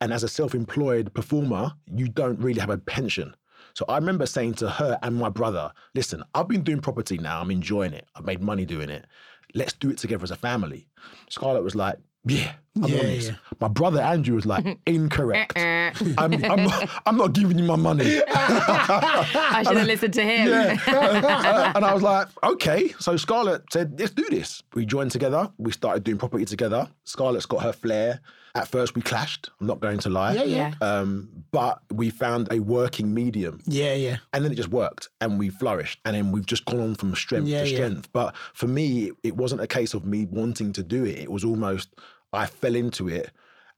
And 0.00 0.12
as 0.12 0.22
a 0.22 0.28
self 0.28 0.54
employed 0.54 1.12
performer, 1.14 1.72
you 1.86 2.08
don't 2.08 2.38
really 2.40 2.60
have 2.60 2.70
a 2.70 2.78
pension. 2.78 3.34
So 3.74 3.84
I 3.88 3.96
remember 3.96 4.26
saying 4.26 4.54
to 4.54 4.70
her 4.70 4.98
and 5.02 5.16
my 5.16 5.28
brother, 5.28 5.72
listen, 5.94 6.22
I've 6.34 6.48
been 6.48 6.62
doing 6.62 6.80
property 6.80 7.18
now. 7.18 7.40
I'm 7.40 7.50
enjoying 7.50 7.92
it. 7.92 8.06
I've 8.14 8.24
made 8.24 8.42
money 8.42 8.64
doing 8.64 8.88
it. 8.88 9.06
Let's 9.54 9.72
do 9.72 9.90
it 9.90 9.98
together 9.98 10.22
as 10.24 10.30
a 10.30 10.36
family. 10.36 10.86
Scarlette 11.30 11.62
was 11.62 11.74
like, 11.74 11.98
yeah, 12.26 12.52
I'm 12.76 12.84
Yeah, 12.90 12.98
on 13.00 13.06
this. 13.06 13.28
yeah. 13.28 13.34
My 13.60 13.68
brother 13.68 14.00
Andrew 14.00 14.34
was 14.34 14.46
like, 14.46 14.78
incorrect. 14.86 15.56
Uh, 15.56 15.92
I'm, 16.18 16.32
I'm, 16.44 16.64
not, 16.64 16.90
I'm 17.06 17.16
not 17.16 17.32
giving 17.32 17.58
you 17.58 17.64
my 17.64 17.76
money. 17.76 18.20
I 18.34 19.62
should 19.66 19.76
have 19.76 19.86
listened 19.86 20.14
to 20.14 20.22
him. 20.22 20.78
Uh, 20.86 21.72
and 21.76 21.84
I 21.84 21.92
was 21.94 22.02
like, 22.02 22.28
okay. 22.42 22.88
So 22.98 23.14
Scarlette 23.14 23.62
said, 23.72 23.98
let's 23.98 24.12
do 24.12 24.26
this. 24.30 24.62
We 24.74 24.86
joined 24.86 25.10
together. 25.12 25.50
We 25.58 25.72
started 25.72 26.04
doing 26.04 26.18
property 26.18 26.44
together. 26.44 26.88
Scarlette's 27.06 27.46
got 27.46 27.62
her 27.62 27.72
flair. 27.72 28.20
At 28.56 28.68
first, 28.68 28.94
we 28.94 29.02
clashed. 29.02 29.50
I'm 29.60 29.66
not 29.66 29.80
going 29.80 29.98
to 29.98 30.10
lie. 30.10 30.34
Yeah, 30.34 30.44
yeah. 30.44 30.74
Yeah. 30.80 30.86
Um, 30.88 31.28
but 31.50 31.82
we 31.92 32.10
found 32.10 32.46
a 32.52 32.60
working 32.60 33.12
medium. 33.12 33.60
Yeah, 33.66 33.94
yeah. 33.94 34.18
And 34.32 34.44
then 34.44 34.52
it 34.52 34.54
just 34.54 34.68
worked 34.68 35.08
and 35.20 35.40
we 35.40 35.48
flourished. 35.48 35.98
And 36.04 36.14
then 36.14 36.30
we've 36.30 36.46
just 36.46 36.64
gone 36.64 36.78
on 36.80 36.94
from 36.94 37.16
strength 37.16 37.48
Yeah, 37.48 37.64
to 37.64 37.68
yeah. 37.68 37.76
strength. 37.76 38.12
But 38.12 38.36
for 38.52 38.68
me, 38.68 39.10
it 39.24 39.36
wasn't 39.36 39.60
a 39.60 39.66
case 39.66 39.92
of 39.92 40.04
me 40.04 40.26
wanting 40.26 40.72
to 40.74 40.84
do 40.84 41.04
it. 41.04 41.18
It 41.18 41.32
was 41.32 41.44
almost, 41.44 41.96
I 42.32 42.46
fell 42.46 42.76
into 42.76 43.08
it. 43.08 43.32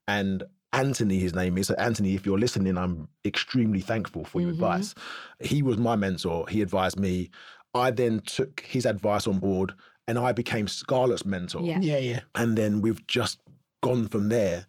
And 0.07 0.43
Anthony, 0.75 1.19
his 1.21 1.35
name 1.35 1.57
is. 1.57 1.69
So 1.69 1.75
Anthony, 1.77 2.15
if 2.15 2.27
you're 2.27 2.39
listening, 2.39 2.77
I'm 2.77 3.09
extremely 3.25 3.81
thankful 3.81 4.25
for 4.27 4.43
your 4.43 4.51
advice. 4.51 4.95
He 5.41 5.63
was 5.63 5.79
my 5.79 5.97
mentor. 5.97 6.47
He 6.49 6.61
advised 6.61 7.01
me. 7.01 7.31
I 7.73 7.91
then 7.93 8.21
took 8.21 8.61
his 8.61 8.85
advice 8.85 9.27
on 9.27 9.39
board 9.39 9.73
and 10.07 10.19
I 10.19 10.33
became 10.33 10.67
Scarlette's 10.67 11.25
mentor. 11.25 11.63
Yeah. 11.63 11.79
Yeah, 11.81 11.99
yeah. 11.99 12.21
And 12.35 12.59
then 12.59 12.83
we've 12.83 13.07
just 13.07 13.41
gone 13.83 14.09
from 14.09 14.29
there 14.29 14.67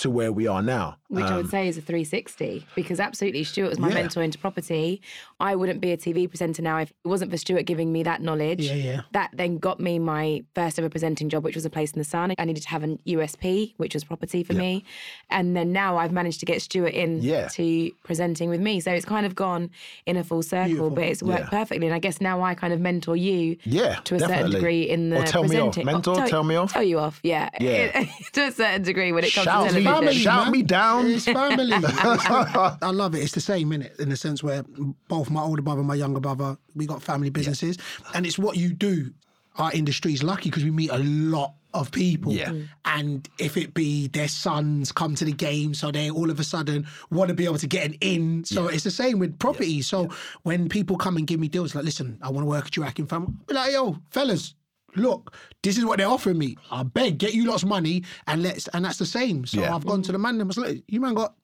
to 0.00 0.10
where 0.10 0.32
we 0.32 0.46
are 0.46 0.62
now. 0.62 0.96
Which 1.08 1.24
I 1.24 1.30
Um, 1.30 1.36
would 1.38 1.50
say 1.50 1.66
is 1.66 1.76
a 1.76 1.80
360 1.80 2.66
because 2.76 3.00
absolutely 3.00 3.42
Stuart 3.44 3.68
was 3.70 3.78
my 3.80 3.88
Yeah. 3.88 3.94
mentor 3.94 4.22
into 4.22 4.38
property. 4.38 5.00
I 5.40 5.56
wouldn't 5.56 5.80
be 5.80 5.90
a 5.90 5.96
TV 5.96 6.28
presenter 6.28 6.62
now 6.62 6.78
if 6.78 6.90
it 6.90 7.08
wasn't 7.08 7.30
for 7.32 7.36
Stuart 7.36 7.64
giving 7.64 7.90
me 7.92 8.02
that 8.04 8.22
knowledge. 8.22 8.66
Yeah, 8.68 8.74
yeah. 8.74 9.00
That 9.12 9.30
then 9.32 9.58
got 9.58 9.80
me 9.80 9.98
my 9.98 10.44
first 10.54 10.78
ever 10.78 10.88
presenting 10.88 11.28
job, 11.28 11.42
which 11.44 11.56
was 11.56 11.64
a 11.64 11.70
place 11.70 11.90
in 11.92 11.98
the 11.98 12.04
sun. 12.04 12.32
I 12.38 12.44
needed 12.44 12.62
to 12.62 12.68
have 12.68 12.84
an 12.84 13.00
USP, 13.06 13.74
which 13.76 13.94
was 13.94 14.04
property 14.04 14.44
for 14.44 14.54
me. 14.54 14.84
And 15.30 15.56
then 15.56 15.72
now 15.72 15.96
I've 15.96 16.12
managed 16.12 16.40
to 16.40 16.46
get 16.46 16.62
Stuart 16.62 16.94
in 16.94 17.20
Yeah. 17.22 17.48
to 17.48 17.90
presenting 18.04 18.48
with 18.48 18.60
me. 18.60 18.78
So 18.80 18.92
it's 18.92 19.04
kind 19.04 19.26
of 19.26 19.34
gone 19.34 19.70
in 20.06 20.16
a 20.16 20.22
full 20.22 20.42
circle, 20.42 20.66
Beautiful. 20.68 20.90
but 20.90 21.04
it's 21.04 21.22
worked 21.22 21.40
Yeah. 21.52 21.58
perfectly. 21.58 21.86
And 21.88 21.94
I 21.94 21.98
guess 21.98 22.20
now 22.20 22.40
I 22.42 22.54
kind 22.54 22.72
of 22.72 22.80
mentor 22.80 23.16
you 23.16 23.56
Yeah, 23.64 23.96
to 24.04 24.14
a 24.14 24.20
certain 24.20 24.50
degree 24.52 24.82
in 24.88 25.10
the 25.10 25.20
Or 25.20 25.24
tell 25.24 25.42
me 25.42 25.48
off. 25.56 25.74
presenting. 25.74 25.86
Mentor, 25.86 26.26
tell 26.28 26.44
me 26.44 26.54
off. 26.54 26.72
Tell 26.72 26.82
you 26.84 27.00
off, 27.00 27.18
yeah. 27.24 27.48
Yeah. 27.60 28.04
to 28.32 28.46
a 28.46 28.52
certain 28.52 28.82
degree 28.82 29.10
when 29.10 29.24
it 29.24 29.34
comes 29.34 29.44
Shout 29.46 29.68
to 29.70 29.74
television. 29.90 30.22
shout 30.22 30.44
man. 30.44 30.52
me 30.52 30.62
down. 30.62 31.06
It's 31.06 31.24
family. 31.24 31.72
I 31.82 32.90
love 32.90 33.14
it. 33.14 33.20
It's 33.20 33.32
the 33.32 33.40
same, 33.40 33.70
innit? 33.70 33.98
In 34.00 34.08
the 34.08 34.16
sense 34.16 34.42
where 34.42 34.64
both 35.08 35.30
my 35.30 35.42
older 35.42 35.62
brother 35.62 35.80
and 35.80 35.88
my 35.88 35.94
younger 35.94 36.20
brother, 36.20 36.56
we 36.74 36.86
got 36.86 37.02
family 37.02 37.30
businesses. 37.30 37.76
And 38.14 38.26
it's 38.26 38.38
what 38.38 38.56
you 38.56 38.72
do. 38.72 39.12
Our 39.56 39.72
industry 39.72 40.12
is 40.12 40.22
lucky 40.22 40.48
because 40.48 40.64
we 40.64 40.70
meet 40.70 40.90
a 40.90 40.98
lot 40.98 41.54
of 41.74 41.90
people. 41.92 42.32
Yeah. 42.32 42.50
Mm. 42.50 42.68
And 42.84 43.28
if 43.38 43.56
it 43.56 43.74
be 43.74 44.08
their 44.08 44.28
sons 44.28 44.92
come 44.92 45.14
to 45.16 45.24
the 45.24 45.32
game, 45.32 45.74
so 45.74 45.90
they 45.90 46.10
all 46.10 46.30
of 46.30 46.40
a 46.40 46.44
sudden 46.44 46.86
want 47.10 47.28
to 47.28 47.34
be 47.34 47.44
able 47.44 47.58
to 47.58 47.66
get 47.66 47.86
an 47.86 47.94
in. 48.00 48.44
So 48.44 48.68
it's 48.68 48.84
the 48.84 48.90
same 48.90 49.18
with 49.18 49.38
property. 49.38 49.82
So 49.82 50.08
when 50.42 50.68
people 50.68 50.96
come 50.96 51.16
and 51.16 51.26
give 51.26 51.40
me 51.40 51.48
deals, 51.48 51.74
like, 51.74 51.84
listen, 51.84 52.18
I 52.22 52.30
want 52.30 52.44
to 52.44 52.48
work 52.48 52.66
at 52.66 52.76
your 52.76 52.86
Akin 52.86 53.06
family, 53.06 53.32
be 53.46 53.54
like, 53.54 53.72
yo, 53.72 53.98
fellas, 54.10 54.54
look, 54.96 55.34
this 55.62 55.78
is 55.78 55.84
what 55.84 55.98
they're 55.98 56.08
offering 56.08 56.38
me. 56.38 56.56
I 56.70 56.82
beg, 56.82 57.18
get 57.18 57.34
you 57.34 57.46
lots 57.46 57.62
of 57.62 57.68
money 57.68 58.04
and 58.26 58.42
let's 58.42 58.68
and 58.68 58.84
that's 58.84 58.98
the 58.98 59.06
same. 59.06 59.46
So 59.46 59.60
Yeah. 59.60 59.74
I've 59.74 59.86
gone 59.86 60.02
to 60.02 60.12
the 60.12 60.18
man 60.18 60.40
and 60.40 60.48
was 60.48 60.58
like, 60.58 60.82
you 60.88 61.00
man 61.00 61.14
got 61.14 61.34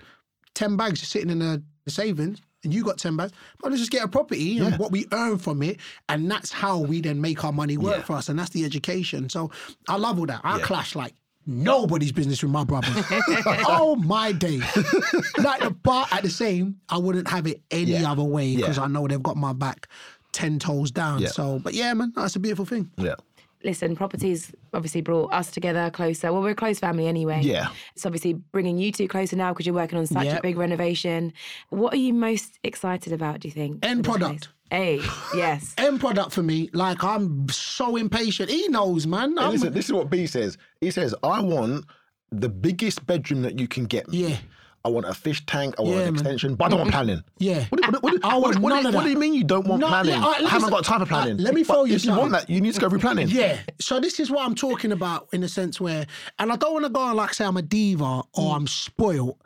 10 0.55 0.77
bags 0.77 1.01
just 1.01 1.13
sitting 1.13 1.31
in 1.31 1.39
the, 1.41 1.63
the 1.85 1.91
savings 1.91 2.41
and 2.65 2.73
you 2.75 2.83
got 2.83 2.99
10 2.99 3.17
bags. 3.17 3.33
But 3.61 3.71
let's 3.71 3.81
just 3.81 3.91
get 3.93 4.03
a 4.05 4.09
property 4.09 4.59
and 4.59 4.79
what 4.79 4.91
we 4.91 5.07
earn 5.13 5.39
from 5.39 5.63
it. 5.63 5.79
And 6.09 6.31
that's 6.31 6.51
how 6.51 6.79
we 6.79 7.01
then 7.01 7.21
make 7.21 7.45
our 7.45 7.53
money 7.53 7.77
work 7.77 7.99
Yeah. 7.99 8.03
for 8.03 8.15
us. 8.15 8.29
And 8.29 8.39
that's 8.39 8.51
the 8.51 8.65
education. 8.65 9.29
So 9.29 9.51
I 9.89 9.97
love 9.97 10.19
all 10.19 10.27
that. 10.27 10.41
I 10.45 10.59
clash 10.61 10.95
like 10.97 11.15
nobody's 11.47 12.11
business 12.13 12.43
with 12.43 12.51
my 12.51 12.65
brother. 12.65 12.89
oh 13.69 13.95
my 13.97 14.33
day! 14.33 14.59
like 15.39 15.61
the 15.61 15.71
but 15.83 16.13
at 16.13 16.23
the 16.25 16.31
same, 16.31 16.81
I 16.89 16.99
wouldn't 16.99 17.29
have 17.29 17.47
it 17.47 17.63
any 17.71 17.93
Yeah. 17.93 18.11
other 18.11 18.25
way 18.25 18.57
because 18.57 18.79
Yeah. 18.79 18.85
I 18.85 18.87
know 18.89 19.07
they've 19.07 19.23
got 19.23 19.37
my 19.37 19.53
back 19.53 19.89
ten 20.33 20.59
toes 20.59 20.91
down. 20.91 21.21
Yeah. 21.23 21.29
So, 21.29 21.61
but 21.61 21.73
yeah, 21.75 21.95
man, 21.95 22.13
that's 22.17 22.35
a 22.37 22.41
beautiful 22.41 22.65
thing. 22.65 22.91
Yeah. 22.97 23.15
Listen, 23.65 23.97
properties 23.97 24.53
obviously 24.75 25.01
brought 25.01 25.33
us 25.33 25.51
together 25.51 25.91
closer. 25.91 26.33
Well, 26.33 26.43
we're 26.43 26.51
a 26.51 26.55
close 26.55 26.79
family 26.79 27.07
anyway. 27.09 27.41
Yeah. 27.43 27.69
It's 27.95 28.07
obviously 28.07 28.35
bringing 28.35 28.79
you 28.79 28.93
two 28.93 29.09
closer 29.09 29.35
now 29.37 29.53
because 29.53 29.67
you're 29.67 29.75
working 29.75 29.99
on 29.99 30.07
such 30.07 30.27
a 30.27 30.41
big 30.43 30.57
renovation. 30.57 31.33
What 31.71 31.93
are 31.95 31.99
you 31.99 32.13
most 32.13 32.59
excited 32.63 33.13
about, 33.13 33.41
do 33.41 33.49
you 33.49 33.53
think? 33.55 33.85
End 33.85 34.05
product. 34.05 34.49
place? 34.71 35.01
Hey, 35.01 35.01
yes. 35.37 35.75
End 35.79 36.01
product 36.01 36.33
for 36.33 36.43
me. 36.43 36.71
Like 36.73 37.03
I'm 37.03 37.49
so 37.49 37.97
impatient. 37.97 38.51
He 38.51 38.69
knows, 38.69 39.07
man. 39.07 39.31
And 39.31 39.41
I'm- 39.41 39.53
listen, 39.53 39.73
this 39.73 39.87
is 39.87 39.93
what 39.93 40.11
B 40.11 40.27
says. 40.27 40.59
He 40.81 40.91
says, 40.91 41.15
I 41.23 41.41
want 41.41 41.87
the 42.33 42.49
biggest 42.49 43.07
bedroom 43.07 43.43
that 43.43 43.59
you 43.59 43.69
can 43.69 43.85
get. 43.85 44.09
me. 44.09 44.29
Yeah. 44.29 44.37
I 44.87 44.89
want 44.89 45.07
a 45.07 45.15
fish 45.15 45.45
tank. 45.47 45.75
I 45.79 45.83
want 45.83 45.95
Yeah, 45.95 45.99
an 46.03 46.05
man. 46.07 46.15
extension, 46.15 46.55
but 46.55 46.67
I 46.67 46.69
don't 46.69 46.79
want 46.79 46.91
mm-hmm. 46.91 46.97
planning. 47.05 47.25
Yeah. 47.39 47.65
What, 47.71 47.83
do- 47.83 47.99
what, 47.99 48.13
do- 48.13 48.21
what, 48.23 48.41
what, 48.61 48.83
do- 48.83 48.93
what, 48.93 49.03
do- 49.05 49.11
you 49.11 49.19
mean 49.19 49.35
you 49.35 49.43
don't 49.43 49.67
want 49.67 49.81
No, 49.81 49.89
planning? 49.89 50.13
yeah, 50.13 50.25
I- 50.25 50.45
I 50.45 50.49
haven't 50.49 50.71
got 50.71 50.85
time 50.85 51.01
for 51.01 51.07
planning. 51.07 51.39
let 51.39 51.55
me 51.55 51.65
But 51.65 51.75
throw 51.75 51.85
you 51.87 51.97
If 51.97 52.05
you 52.05 52.17
want 52.17 52.31
that, 52.33 52.49
you 52.49 52.61
need 52.61 52.73
to 52.75 52.81
go 52.81 52.89
through 52.89 53.01
planning. 53.01 53.29
Yeah. 53.29 53.59
So 53.81 53.99
this 53.99 54.21
is 54.21 54.31
what 54.31 54.47
I'm 54.47 54.55
talking 54.55 54.93
about 54.93 55.29
in 55.33 55.41
the 55.41 55.49
sense 55.49 55.81
where, 55.81 56.07
and 56.39 56.53
I 56.53 56.57
don't 56.57 56.73
want 56.73 56.85
to 56.85 56.91
go 56.91 57.01
on 57.01 57.17
like 57.17 57.35
say 57.35 57.45
I'm 57.45 57.57
a 57.57 57.63
diva 57.63 58.05
or 58.05 58.23
mm. 58.53 58.55
I'm 58.57 58.67
spoiled, 58.69 59.37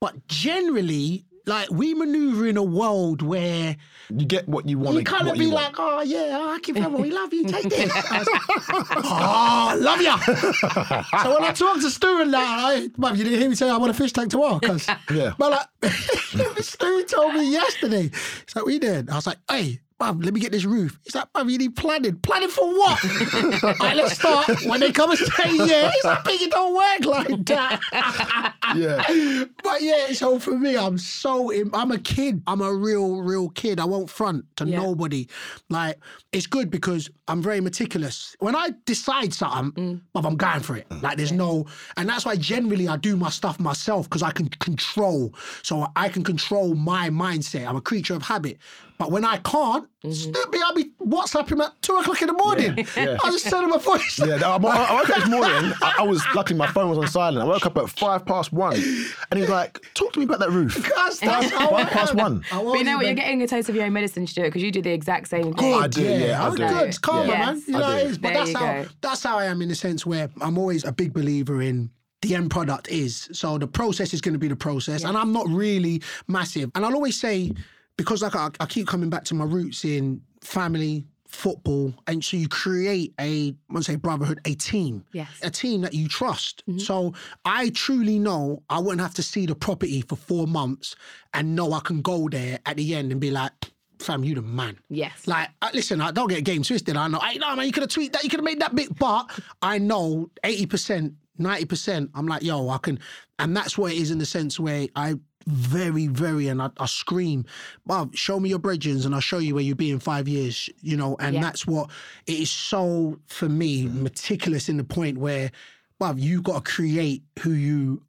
but 0.00 0.28
generally, 0.28 1.24
like 1.46 1.70
we 1.70 1.94
maneuver 1.94 2.46
in 2.46 2.56
a 2.56 2.62
world 2.62 3.22
where 3.22 3.76
You 4.08 4.26
get 4.26 4.48
what 4.48 4.68
you 4.68 4.78
want. 4.78 4.96
you 4.96 5.04
kind 5.04 5.28
of 5.28 5.36
be 5.36 5.46
like, 5.46 5.74
oh 5.78 6.02
yeah, 6.02 6.38
I 6.40 6.58
keep 6.60 6.76
we 6.76 7.10
love 7.10 7.32
you, 7.32 7.44
take 7.44 7.68
this. 7.68 7.90
I 7.94 9.74
oh, 9.76 9.78
love 9.80 10.00
ya. 10.00 10.16
so 11.22 11.34
when 11.34 11.44
I 11.44 11.52
talk 11.52 11.80
to 11.80 11.90
Stu 11.90 12.22
and 12.22 12.32
that, 12.32 12.64
I, 12.64 12.88
man, 12.96 13.16
you 13.16 13.24
didn't 13.24 13.40
hear 13.40 13.48
me 13.48 13.54
say 13.54 13.68
I 13.68 13.76
want 13.76 13.90
a 13.90 13.94
fish 13.94 14.12
tank 14.12 14.30
tomorrow, 14.30 14.58
cause 14.58 14.88
Yeah. 15.10 15.34
But 15.38 15.68
like, 15.82 15.92
Stu 16.62 17.04
told 17.04 17.34
me 17.34 17.50
yesterday. 17.50 18.02
He's 18.02 18.56
like, 18.56 18.64
we 18.64 18.78
did. 18.78 19.10
I 19.10 19.16
was 19.16 19.26
like, 19.26 19.38
hey. 19.50 19.80
Bruv, 20.00 20.24
let 20.24 20.34
me 20.34 20.40
get 20.40 20.50
this 20.50 20.64
roof. 20.64 20.98
He's 21.04 21.14
like, 21.14 21.32
bruv, 21.32 21.48
you 21.50 21.56
need 21.56 21.76
planning. 21.76 22.16
Planning 22.16 22.48
for 22.48 22.66
what? 22.66 23.04
All 23.64 23.74
right, 23.80 23.96
let's 23.96 24.18
start. 24.18 24.48
When 24.66 24.80
they 24.80 24.90
come 24.90 25.10
and 25.10 25.18
say 25.18 25.54
yeah, 25.54 25.90
he's 25.90 26.04
like, 26.04 26.24
"Big, 26.24 26.42
it 26.42 26.50
don't 26.50 26.74
work 26.74 27.04
like 27.28 27.44
that. 27.46 28.52
Yeah. 28.74 29.44
But 29.62 29.82
yeah, 29.82 30.12
so 30.14 30.38
for 30.38 30.58
me, 30.58 30.76
I'm 30.76 30.98
so 30.98 31.52
im- 31.52 31.70
I'm 31.74 31.92
a 31.92 31.98
kid. 31.98 32.42
I'm 32.46 32.60
a 32.60 32.72
real, 32.74 33.20
real 33.20 33.50
kid. 33.50 33.78
I 33.78 33.84
won't 33.84 34.08
front 34.10 34.44
to 34.56 34.66
Yeah. 34.66 34.78
nobody. 34.78 35.28
Like 35.68 35.98
it's 36.32 36.46
good 36.46 36.70
because 36.70 37.10
I'm 37.28 37.42
very 37.42 37.60
meticulous. 37.60 38.34
When 38.40 38.56
I 38.56 38.70
decide 38.86 39.32
something, 39.34 39.84
mm. 39.98 40.00
but 40.12 40.24
I'm 40.24 40.36
going 40.36 40.60
for 40.60 40.76
it. 40.76 40.88
Mm. 40.88 41.02
Like 41.02 41.18
there's 41.18 41.30
no, 41.30 41.66
and 41.96 42.08
that's 42.08 42.24
why 42.24 42.36
generally 42.36 42.88
I 42.88 42.96
do 42.96 43.16
my 43.16 43.30
stuff 43.30 43.60
myself 43.60 44.08
because 44.08 44.22
I 44.22 44.30
can 44.30 44.48
control. 44.48 45.34
So 45.62 45.86
I 45.94 46.08
can 46.08 46.24
control 46.24 46.74
my 46.74 47.10
mindset. 47.10 47.68
I'm 47.68 47.76
a 47.76 47.80
creature 47.82 48.14
of 48.14 48.22
habit. 48.22 48.58
But 48.96 49.10
when 49.10 49.24
I 49.24 49.38
can't, 49.38 49.84
mm-hmm. 50.04 50.10
stupid, 50.12 50.60
I'll 50.64 50.74
be 50.74 50.90
WhatsApping 51.04 51.60
at 51.64 51.82
two 51.82 51.94
o'clock 51.96 52.22
in 52.22 52.28
the 52.28 52.32
morning. 52.32 52.86
yeah. 52.96 53.16
I 53.24 53.30
just 53.32 53.44
send 53.44 53.64
him 53.64 53.72
a 53.72 53.78
voice. 53.78 54.20
Yeah, 54.24 54.36
I, 54.36 54.56
I, 54.56 54.56
I 54.56 54.94
woke 54.94 55.10
up 55.10 55.16
this 55.16 55.28
morning. 55.28 55.72
I, 55.82 55.94
I 55.98 56.02
was 56.02 56.22
luckily 56.34 56.56
my 56.56 56.68
phone 56.68 56.88
was 56.90 56.98
on 56.98 57.08
silent. 57.08 57.44
I 57.44 57.48
woke 57.48 57.66
up 57.66 57.76
at 57.76 57.90
five 57.90 58.24
past 58.24 58.52
one, 58.52 58.74
and 58.74 59.40
he's 59.40 59.48
like, 59.48 59.84
"Talk 59.94 60.12
to 60.12 60.20
me 60.20 60.24
about 60.26 60.38
that 60.38 60.50
roof." 60.50 60.74
That's, 60.94 61.18
that's 61.18 61.50
how 61.50 61.70
I 61.74 61.82
Five 61.84 61.92
past 61.92 62.14
one. 62.14 62.44
I 62.52 62.62
But 62.62 62.74
you 62.78 62.84
know 62.84 62.96
what? 62.98 63.06
You're 63.06 63.14
getting 63.14 63.42
a 63.42 63.46
taste 63.48 63.68
of 63.68 63.74
your 63.74 63.84
own 63.84 63.92
medicine, 63.92 64.26
Stuart, 64.28 64.46
because 64.48 64.62
you 64.62 64.70
do 64.70 64.80
the 64.82 64.92
exact 64.92 65.28
same 65.28 65.42
thing. 65.44 65.52
good. 65.54 65.82
I 65.84 65.86
do, 65.88 66.02
yeah, 66.02 66.42
I 66.42 66.46
I'm 66.46 66.54
do. 66.54 66.68
good. 66.68 66.88
It's 66.88 66.98
karma, 66.98 67.26
Yeah. 67.32 67.38
man. 67.46 67.62
You 67.66 67.72
know, 67.72 67.90
it 67.96 68.06
is. 68.06 68.18
But 68.18 68.28
There 68.28 68.36
that's 68.38 68.50
you 68.50 68.58
how 68.58 68.82
go. 68.82 68.88
that's 69.00 69.22
how 69.24 69.38
I 69.38 69.46
am 69.46 69.60
in 69.60 69.68
the 69.68 69.74
sense 69.74 70.06
where 70.06 70.30
I'm 70.40 70.56
always 70.56 70.84
a 70.84 70.92
big 70.92 71.12
believer 71.12 71.60
in 71.62 71.90
the 72.22 72.34
end 72.34 72.50
product 72.50 72.88
is. 72.88 73.28
So 73.32 73.58
the 73.58 73.66
process 73.66 74.14
is 74.14 74.20
going 74.20 74.32
to 74.34 74.38
be 74.38 74.48
the 74.48 74.56
process, 74.56 75.04
and 75.04 75.16
I'm 75.16 75.32
not 75.32 75.48
really 75.48 76.00
massive. 76.28 76.70
And 76.74 76.84
I'll 76.86 76.94
always 76.94 77.18
say 77.18 77.52
because 77.96 78.22
like 78.22 78.34
I, 78.34 78.50
I 78.60 78.66
keep 78.66 78.86
coming 78.86 79.10
back 79.10 79.24
to 79.24 79.34
my 79.34 79.44
roots 79.44 79.84
in 79.84 80.20
family. 80.40 81.04
Football, 81.26 81.92
and 82.06 82.24
so 82.24 82.36
you 82.36 82.46
create 82.46 83.12
a, 83.18 83.48
I 83.48 83.54
want 83.68 83.84
to 83.84 83.90
say 83.90 83.96
brotherhood, 83.96 84.38
a 84.44 84.54
team, 84.54 85.04
Yes. 85.12 85.28
a 85.42 85.50
team 85.50 85.80
that 85.80 85.92
you 85.92 86.06
trust. 86.06 86.62
Mm-hmm. 86.68 86.78
So 86.78 87.12
I 87.44 87.70
truly 87.70 88.20
know 88.20 88.62
I 88.70 88.78
wouldn't 88.78 89.00
have 89.00 89.14
to 89.14 89.22
see 89.22 89.44
the 89.44 89.56
property 89.56 90.02
for 90.02 90.14
four 90.14 90.46
months 90.46 90.94
and 91.32 91.56
know 91.56 91.72
I 91.72 91.80
can 91.80 92.02
go 92.02 92.28
there 92.28 92.60
at 92.66 92.76
the 92.76 92.94
end 92.94 93.10
and 93.10 93.20
be 93.20 93.32
like, 93.32 93.50
fam, 93.98 94.22
you 94.22 94.36
the 94.36 94.42
man. 94.42 94.78
Yes. 94.90 95.26
Like, 95.26 95.48
listen, 95.72 96.00
I 96.00 96.12
don't 96.12 96.28
get 96.28 96.44
game 96.44 96.62
twisted. 96.62 96.96
I 96.96 97.08
know, 97.08 97.18
I 97.20 97.34
know, 97.38 97.56
man, 97.56 97.66
you 97.66 97.72
could 97.72 97.82
have 97.82 97.90
tweeted 97.90 98.12
that, 98.12 98.22
you 98.22 98.30
could 98.30 98.38
have 98.38 98.44
made 98.44 98.60
that 98.60 98.76
big, 98.76 98.96
but 98.96 99.28
I 99.60 99.78
know 99.78 100.30
80%, 100.44 101.14
90%, 101.40 102.10
I'm 102.14 102.28
like, 102.28 102.44
yo, 102.44 102.68
I 102.68 102.78
can, 102.78 103.00
and 103.40 103.56
that's 103.56 103.76
what 103.76 103.90
it 103.90 103.98
is 103.98 104.12
in 104.12 104.18
the 104.18 104.26
sense 104.26 104.60
where 104.60 104.86
I 104.94 105.14
very, 105.46 106.06
very, 106.06 106.48
and 106.48 106.60
I, 106.62 106.70
I 106.78 106.86
scream, 106.86 107.44
Bob, 107.86 108.14
show 108.14 108.40
me 108.40 108.48
your 108.48 108.58
bridges 108.58 109.04
and 109.04 109.14
I'll 109.14 109.20
show 109.20 109.38
you 109.38 109.54
where 109.54 109.62
you'll 109.64 109.76
be 109.76 109.90
in 109.90 109.98
five 110.00 110.26
years, 110.28 110.68
you 110.80 110.96
know, 110.96 111.16
and 111.20 111.34
Yeah. 111.34 111.40
that's 111.42 111.66
what 111.66 111.90
it 112.26 112.38
is 112.40 112.50
so, 112.50 113.18
for 113.26 113.48
me, 113.48 113.86
meticulous 113.86 114.68
in 114.68 114.76
the 114.76 114.84
point 114.84 115.18
where, 115.18 115.50
Bob, 115.98 116.18
you 116.18 116.42
got 116.42 116.64
to 116.64 116.70
create 116.72 117.22
who 117.40 117.52
you 117.52 118.02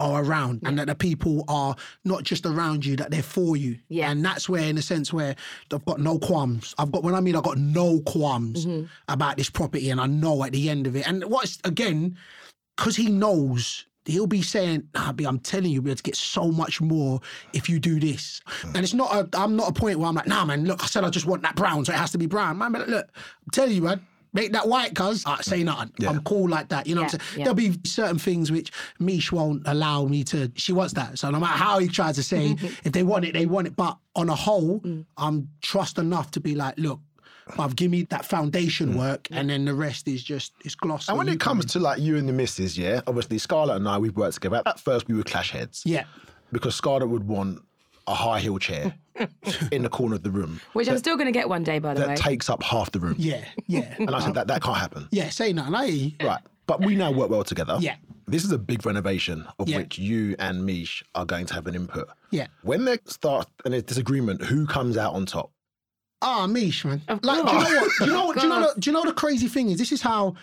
are 0.00 0.22
around 0.22 0.60
and 0.64 0.78
that 0.78 0.86
the 0.86 0.94
people 0.94 1.44
are 1.48 1.74
not 2.04 2.22
just 2.22 2.46
around 2.46 2.86
you, 2.86 2.94
that 2.94 3.10
they're 3.10 3.20
for 3.22 3.56
you. 3.56 3.76
Yeah. 3.88 4.10
And 4.10 4.24
that's 4.24 4.48
where, 4.48 4.62
in 4.62 4.78
a 4.78 4.82
sense, 4.82 5.12
where 5.12 5.34
I've 5.72 5.84
got 5.84 5.98
no 6.00 6.20
qualms. 6.20 6.72
I've 6.78 6.92
got, 6.92 7.02
when 7.02 7.16
I 7.16 7.20
mean 7.20 7.34
I've 7.34 7.42
got 7.42 7.58
no 7.58 8.00
qualms 8.06 8.64
Mm-hmm. 8.64 8.86
about 9.08 9.36
this 9.36 9.50
property 9.50 9.90
and 9.90 10.00
I 10.00 10.06
know 10.06 10.44
at 10.44 10.52
the 10.52 10.70
end 10.70 10.86
of 10.86 10.94
it. 10.94 11.06
And 11.08 11.24
what's, 11.24 11.58
again, 11.64 12.16
because 12.76 12.94
he 12.94 13.08
knows, 13.10 13.86
he'll 14.08 14.26
be 14.26 14.42
saying, 14.42 14.88
nah, 14.94 15.12
B, 15.12 15.24
I'm 15.24 15.38
telling 15.38 15.66
you, 15.66 15.74
you'll 15.74 15.82
be 15.84 15.90
able 15.90 15.96
to 15.98 16.02
get 16.02 16.16
so 16.16 16.50
much 16.50 16.80
more 16.80 17.20
if 17.52 17.68
you 17.68 17.78
do 17.78 18.00
this. 18.00 18.40
And 18.74 18.78
it's 18.78 18.94
not, 18.94 19.12
a, 19.14 19.28
I'm 19.38 19.54
not 19.54 19.68
a 19.68 19.72
point 19.72 19.98
where 19.98 20.08
I'm 20.08 20.14
like, 20.14 20.26
nah, 20.26 20.44
man, 20.44 20.64
look, 20.64 20.82
I 20.82 20.86
said 20.86 21.04
I 21.04 21.10
just 21.10 21.26
want 21.26 21.42
that 21.42 21.54
brown, 21.56 21.84
so 21.84 21.92
it 21.92 21.96
has 21.98 22.10
to 22.12 22.18
be 22.18 22.26
brown. 22.26 22.58
Man, 22.58 22.72
but 22.72 22.88
look, 22.88 23.06
I'm 23.16 23.50
telling 23.52 23.74
you, 23.74 23.82
man, 23.82 24.00
make 24.32 24.52
that 24.52 24.66
white, 24.68 24.94
cuz. 24.94 25.24
I 25.26 25.40
say 25.42 25.62
nothing. 25.62 25.92
Yeah. 25.98 26.10
I'm 26.10 26.22
cool 26.22 26.48
like 26.48 26.68
that. 26.68 26.86
You 26.86 26.94
know 26.94 27.02
what 27.02 27.14
I'm 27.14 27.20
Yeah, 27.20 27.26
saying? 27.26 27.38
yeah. 27.38 27.44
There'll 27.44 27.54
be 27.72 27.80
certain 27.84 28.18
things 28.18 28.50
which 28.52 28.72
Mish 28.98 29.30
won't 29.32 29.62
allow 29.66 30.04
me 30.06 30.24
to. 30.24 30.50
She 30.54 30.72
wants 30.72 30.94
that. 30.94 31.18
So 31.18 31.30
no 31.30 31.38
matter 31.40 31.56
how 31.58 31.78
he 31.78 31.88
tries 31.88 32.16
to 32.16 32.22
say, 32.22 32.56
if 32.84 32.92
they 32.92 33.02
want 33.02 33.24
it, 33.24 33.32
they 33.34 33.46
want 33.46 33.66
it. 33.66 33.76
But 33.76 33.96
on 34.16 34.28
a 34.28 34.34
whole, 34.34 34.80
Mm. 34.80 35.04
I'm 35.16 35.48
trust 35.62 35.98
enough 35.98 36.30
to 36.32 36.40
be 36.40 36.54
like, 36.54 36.74
look, 36.78 37.00
bruv, 37.48 37.74
give 37.76 37.90
me 37.90 38.02
that 38.04 38.24
foundation 38.24 38.96
work, 38.96 39.28
and 39.30 39.50
then 39.50 39.64
the 39.64 39.74
rest 39.74 40.08
is 40.08 40.22
just 40.22 40.52
it's 40.64 40.74
gloss. 40.74 41.06
Mm. 41.06 41.08
And 41.10 41.18
when 41.18 41.28
it 41.28 41.40
comes 41.40 41.66
to 41.66 41.78
like 41.78 42.00
you 42.00 42.16
and 42.16 42.28
the 42.28 42.32
missus, 42.32 42.76
yeah, 42.78 43.00
obviously 43.06 43.38
Scarlette 43.38 43.76
and 43.76 43.88
I, 43.88 43.98
we've 43.98 44.16
worked 44.16 44.34
together. 44.34 44.62
At 44.66 44.80
first, 44.80 45.08
we 45.08 45.14
would 45.14 45.26
clash 45.26 45.50
heads. 45.50 45.82
yeah, 45.84 46.04
Because 46.52 46.80
Scarlette 46.80 47.08
would 47.08 47.26
want 47.28 47.60
a 48.06 48.14
high 48.14 48.40
heel 48.40 48.58
chair 48.58 48.94
in 49.72 49.82
the 49.82 49.88
corner 49.90 50.14
of 50.14 50.22
the 50.22 50.30
room 50.30 50.60
Which 50.72 50.88
I'm 50.88 50.96
still 50.96 51.16
going 51.16 51.26
to 51.26 51.32
get 51.32 51.46
one 51.48 51.62
day, 51.62 51.78
by 51.78 51.92
the 51.92 52.00
way. 52.00 52.06
that 52.06 52.16
takes 52.16 52.48
up 52.48 52.62
half 52.62 52.90
the 52.90 53.00
room. 53.00 53.16
yeah, 53.18 53.44
yeah, 53.66 53.94
And 53.98 54.14
I 54.14 54.20
said 54.20 54.32
that 54.34 54.46
that 54.46 54.62
can't 54.62 54.78
happen. 54.78 55.08
yeah. 55.10 55.28
Say 55.28 55.52
nothing. 55.52 55.74
I 55.74 55.86
hear. 55.88 56.12
Right. 56.22 56.40
But 56.66 56.80
we 56.82 56.96
now 56.96 57.10
work 57.10 57.28
well 57.30 57.44
together. 57.44 57.76
Yeah. 57.80 57.96
This 58.26 58.44
is 58.44 58.52
a 58.52 58.58
big 58.58 58.84
renovation 58.86 59.46
of 59.58 59.68
Yeah. 59.68 59.78
which 59.78 59.98
you 59.98 60.36
and 60.38 60.64
Mish 60.66 61.02
are 61.14 61.24
going 61.24 61.46
to 61.46 61.54
have 61.54 61.66
an 61.66 61.74
input. 61.74 62.08
Yeah. 62.30 62.46
When 62.62 62.84
there 62.86 62.98
starts 63.06 63.50
and 63.64 63.72
there's 63.74 63.84
disagreement, 63.84 64.42
who 64.42 64.66
comes 64.66 64.96
out 64.98 65.14
on 65.14 65.24
top? 65.26 65.50
Ah, 66.22 66.46
Mish, 66.46 66.84
man. 66.84 67.00
Of 67.08 67.24
like, 67.24 67.44
do 67.46 67.52
you 67.52 67.58
know 67.62 67.76
what? 67.80 67.92
Do 67.98 68.04
you 68.04 68.12
know 68.12 68.26
what? 68.26 68.36
Do 68.36 68.42
you 68.42 68.48
know, 68.48 68.60
the, 68.74 68.80
do 68.80 68.90
you 68.90 68.94
know 68.94 69.04
the 69.04 69.12
crazy 69.12 69.46
thing 69.48 69.70
is? 69.70 69.78
This 69.78 69.92
is 69.92 70.02
how 70.02 70.34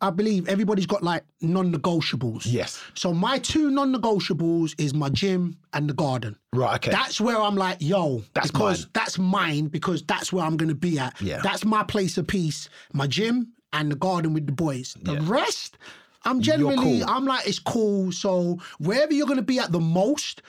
I 0.00 0.10
believe 0.10 0.48
everybody's 0.48 0.86
got 0.86 1.02
like 1.02 1.22
non-negotiables. 1.42 2.42
Yes. 2.46 2.82
So 2.94 3.12
my 3.12 3.38
two 3.38 3.70
non-negotiables 3.70 4.74
is 4.80 4.94
my 4.94 5.08
gym 5.10 5.56
and 5.74 5.88
the 5.88 5.92
garden. 5.94 6.36
Right, 6.54 6.76
okay. 6.76 6.90
That's 6.90 7.20
where 7.20 7.36
I'm 7.38 7.56
like, 7.56 7.76
yo, 7.80 8.22
That's 8.34 8.50
because 8.50 8.82
mine. 8.84 8.90
that's 8.94 9.18
mine 9.18 9.66
because 9.66 10.02
that's 10.04 10.32
where 10.32 10.44
I'm 10.44 10.56
gonna 10.56 10.74
be 10.74 10.98
at. 10.98 11.20
Yeah. 11.20 11.40
That's 11.42 11.64
my 11.64 11.82
place 11.82 12.16
of 12.16 12.26
peace. 12.26 12.68
My 12.94 13.06
gym 13.06 13.52
and 13.74 13.92
the 13.92 13.96
garden 13.96 14.32
with 14.32 14.46
the 14.46 14.52
boys. 14.52 14.96
The 15.02 15.14
Yeah. 15.14 15.20
rest, 15.24 15.76
I'm 16.24 16.40
generally, 16.40 16.76
cool. 16.76 17.04
I'm 17.06 17.26
like, 17.26 17.46
it's 17.46 17.58
cool. 17.58 18.12
So 18.12 18.58
wherever 18.78 19.12
you're 19.12 19.26
gonna 19.26 19.42
be 19.42 19.58
at 19.58 19.72
the 19.72 19.80
most. 19.80 20.40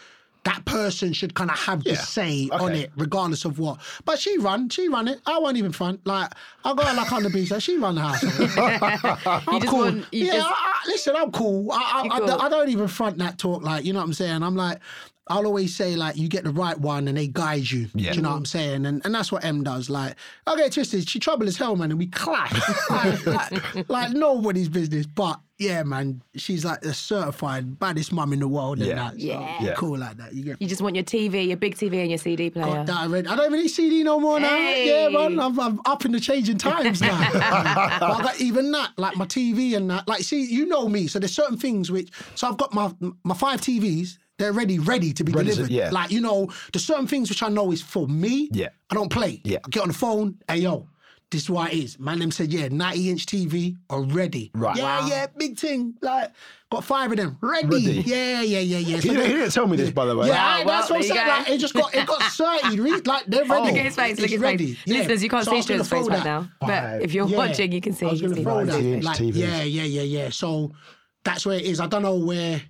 That 0.46 0.64
person 0.66 1.12
should 1.14 1.34
kind 1.36 1.52
of 1.52 1.60
have 1.60 1.84
the 1.84 1.92
Yeah. 1.92 1.98
say 2.02 2.48
on 2.52 2.74
it, 2.74 2.92
regardless 2.96 3.44
of 3.46 3.60
what. 3.60 3.80
But 4.06 4.20
she 4.20 4.38
run, 4.38 4.70
she 4.70 4.88
run 4.88 5.08
it. 5.10 5.20
I 5.26 5.38
won't 5.38 5.58
even 5.58 5.72
front. 5.74 6.06
Like 6.08 6.32
I 6.64 6.74
got 6.74 6.88
her 6.88 6.94
like 6.94 7.12
on 7.12 7.24
the 7.24 7.30
beach. 7.30 7.52
Like, 7.52 7.62
she 7.62 7.78
run 7.78 7.96
the 7.96 8.02
house. 8.02 8.24
I'm 9.28 9.54
You 9.54 9.60
just 9.60 9.68
cool. 9.72 9.80
want- 9.80 10.06
you 10.14 10.26
yeah, 10.28 10.34
just- 10.34 10.48
I, 10.48 10.52
I- 10.52 10.88
listen, 10.88 11.16
I'm 11.16 11.32
cool. 11.32 11.72
I, 11.72 11.76
I, 11.76 12.04
You're 12.04 12.14
I, 12.14 12.20
cool. 12.20 12.42
I 12.42 12.50
don't 12.50 12.70
even 12.70 12.88
front 12.88 13.18
that 13.18 13.38
talk. 13.38 13.64
Like 13.64 13.84
you 13.86 13.92
know 13.94 14.00
what 14.00 14.06
I'm 14.06 14.14
saying. 14.14 14.42
I'm 14.44 14.56
like, 14.56 14.80
I'll 15.30 15.46
always 15.46 15.76
say 15.76 15.96
like, 15.96 16.18
you 16.18 16.28
get 16.28 16.44
the 16.44 16.52
right 16.52 16.78
one 16.80 17.08
and 17.08 17.16
they 17.16 17.28
guide 17.28 17.70
you. 17.70 17.88
Yeah. 17.94 18.12
Do 18.12 18.18
you 18.18 18.22
know 18.24 18.32
what 18.32 18.38
I'm 18.38 18.46
saying? 18.46 18.86
And 18.88 19.02
and 19.06 19.14
that's 19.14 19.32
what 19.32 19.46
M 19.46 19.64
does. 19.64 19.90
Like, 19.90 20.16
okay, 20.48 20.70
twisted. 20.70 21.08
She 21.08 21.20
trouble 21.20 21.48
as 21.48 21.56
hell, 21.56 21.76
man, 21.76 21.92
and 21.92 22.00
we 22.00 22.08
clash 22.08 22.52
like, 22.90 23.26
like, 23.26 23.90
like 23.90 24.12
nobody's 24.14 24.70
business. 24.70 25.06
But 25.06 25.40
yeah, 25.60 25.84
man, 25.84 26.24
she's 26.36 26.66
like 26.66 26.82
the 26.82 26.94
certified 26.94 27.78
baddest 27.78 28.12
mum 28.12 28.34
in 28.34 28.40
the 28.40 28.48
world. 28.48 28.80
Yeah. 28.80 28.90
And 28.92 29.00
that. 29.00 29.12
So, 29.12 29.28
Yeah. 29.28 29.58
Yeah. 29.62 29.74
cool 29.76 30.00
like 30.00 30.18
that. 30.18 30.34
You 30.34 30.44
get. 30.46 30.62
You 30.62 30.68
just 30.68 30.82
want 30.82 30.96
your 30.96 31.04
TV, 31.06 31.48
your 31.48 31.58
big 31.58 31.76
TV, 31.76 32.02
and 32.02 32.10
your 32.10 32.18
CD 32.18 32.50
player. 32.50 32.66
Got 32.66 32.88
that 32.88 32.98
already. 33.02 33.28
I 33.28 33.36
don't 33.36 33.46
even 33.48 33.60
need 33.60 33.68
CD 33.68 34.04
no 34.04 34.20
more 34.20 34.40
now. 34.40 34.48
Hey. 34.48 34.88
Yeah, 35.04 35.10
man. 35.10 35.40
I'm, 35.40 35.60
I'm 35.60 35.80
up 35.86 36.06
in 36.06 36.12
the 36.12 36.20
changing 36.20 36.58
times 36.58 37.02
now. 37.02 37.30
but 37.34 38.26
I 38.26 38.34
even 38.40 38.72
that, 38.72 38.94
like 38.98 39.16
my 39.16 39.26
TV 39.26 39.76
and 39.76 39.92
that. 39.92 40.08
Like, 40.08 40.22
see, 40.22 40.44
you 40.44 40.66
know 40.66 40.88
me. 40.88 41.06
So 41.06 41.20
there's 41.20 41.36
certain 41.36 41.58
things 41.58 41.92
which. 41.92 42.10
So 42.34 42.48
I've 42.48 42.58
got 42.58 42.74
my 42.74 42.92
my 43.24 43.36
five 43.36 43.62
TVs 43.62 44.18
They're 44.40 44.54
ready, 44.54 44.80
ready 44.80 45.14
to 45.14 45.24
be 45.24 45.32
Ready 45.34 45.50
to- 45.50 45.56
delivered. 45.56 45.72
yeah. 45.72 45.90
Like 45.92 46.10
you 46.12 46.22
know, 46.22 46.50
there's 46.74 46.86
certain 46.86 47.06
things 47.08 47.30
which 47.30 47.44
I 47.44 47.50
know 47.50 47.72
is 47.72 47.82
for 47.82 48.08
me. 48.08 48.50
Yeah. 48.52 48.70
I 48.90 48.96
don't 48.96 49.12
play. 49.12 49.42
Yeah. 49.44 49.60
I 49.66 49.70
get 49.70 49.82
on 49.84 49.90
the 49.90 49.94
phone. 49.94 50.40
Hey 50.48 50.60
yo, 50.60 50.88
this 51.30 51.44
is 51.44 51.50
what 51.50 51.72
it 51.74 51.78
is. 51.78 52.00
Man, 52.00 52.20
them 52.20 52.32
said 52.32 52.52
yeah, 52.52 52.70
90 52.72 53.10
inch 53.10 53.26
TV 53.28 53.76
already. 53.92 54.50
Right. 54.56 54.78
Yeah, 54.78 55.06
yeah, 55.08 55.28
big 55.38 55.60
thing. 55.60 55.94
Like 56.02 56.32
got 56.72 56.84
five 56.86 57.12
of 57.12 57.18
them 57.18 57.38
ready. 57.42 57.68
Ready. 57.68 58.04
Yeah, 58.06 58.42
yeah, 58.42 58.60
yeah, 58.60 58.78
yeah. 58.78 58.78
He, 58.78 58.94
So 58.96 59.00
didn't- 59.02 59.18
they- 59.18 59.28
he 59.28 59.34
didn't 59.34 59.52
tell 59.52 59.68
me 59.68 59.76
this, 59.78 59.90
by 59.92 60.06
the 60.06 60.16
way. 60.16 60.28
yeah, 60.28 60.34
Wow, 60.34 60.62
I- 60.62 60.66
well, 60.66 60.78
that's 60.80 60.90
what 60.90 60.96
I'm 60.98 61.04
saying. 61.04 61.28
Like, 61.28 61.50
it 61.50 61.58
just 61.60 61.74
got 61.74 61.94
it 61.94 62.08
got 62.08 62.22
thirty. 62.32 62.80
Re- 62.80 63.02
like 63.06 63.26
they're 63.28 63.44
oh. 63.44 63.48
ready. 63.50 63.66
Look 63.72 63.78
at 63.78 63.86
his 63.86 63.96
face. 63.96 64.18
Look 64.20 64.20
It's 64.20 64.24
at 64.26 64.30
his 64.32 64.40
ready. 64.42 64.74
face. 64.76 64.88
Listeners, 64.88 65.24
you 65.24 65.30
can't 65.30 65.46
So 65.46 65.52
see 65.52 65.58
was 65.58 65.66
Stuart's 65.66 65.90
face 65.90 66.06
throw 66.08 66.16
right 66.16 66.24
now, 66.24 66.50
but 66.62 66.68
Five. 66.68 67.02
if 67.02 67.14
you're 67.14 67.28
Yeah. 67.28 67.38
watching, 67.38 67.72
you 67.74 67.82
can 67.82 67.94
see. 67.94 68.06
I 68.06 68.10
was 68.12 68.22
you 68.22 68.28
going 68.30 68.44
can 68.44 68.46
to 68.46 68.72
throw 68.72 68.82
that. 68.82 69.04
Like, 69.04 69.20
yeah, 69.20 69.64
yeah, 69.64 69.84
yeah, 69.84 70.02
yeah. 70.04 70.30
So 70.30 70.72
that's 71.26 71.46
where 71.46 71.58
it 71.58 71.66
is. 71.66 71.80
I 71.82 71.88
don't 71.88 72.02
know 72.04 72.16
where 72.16 72.62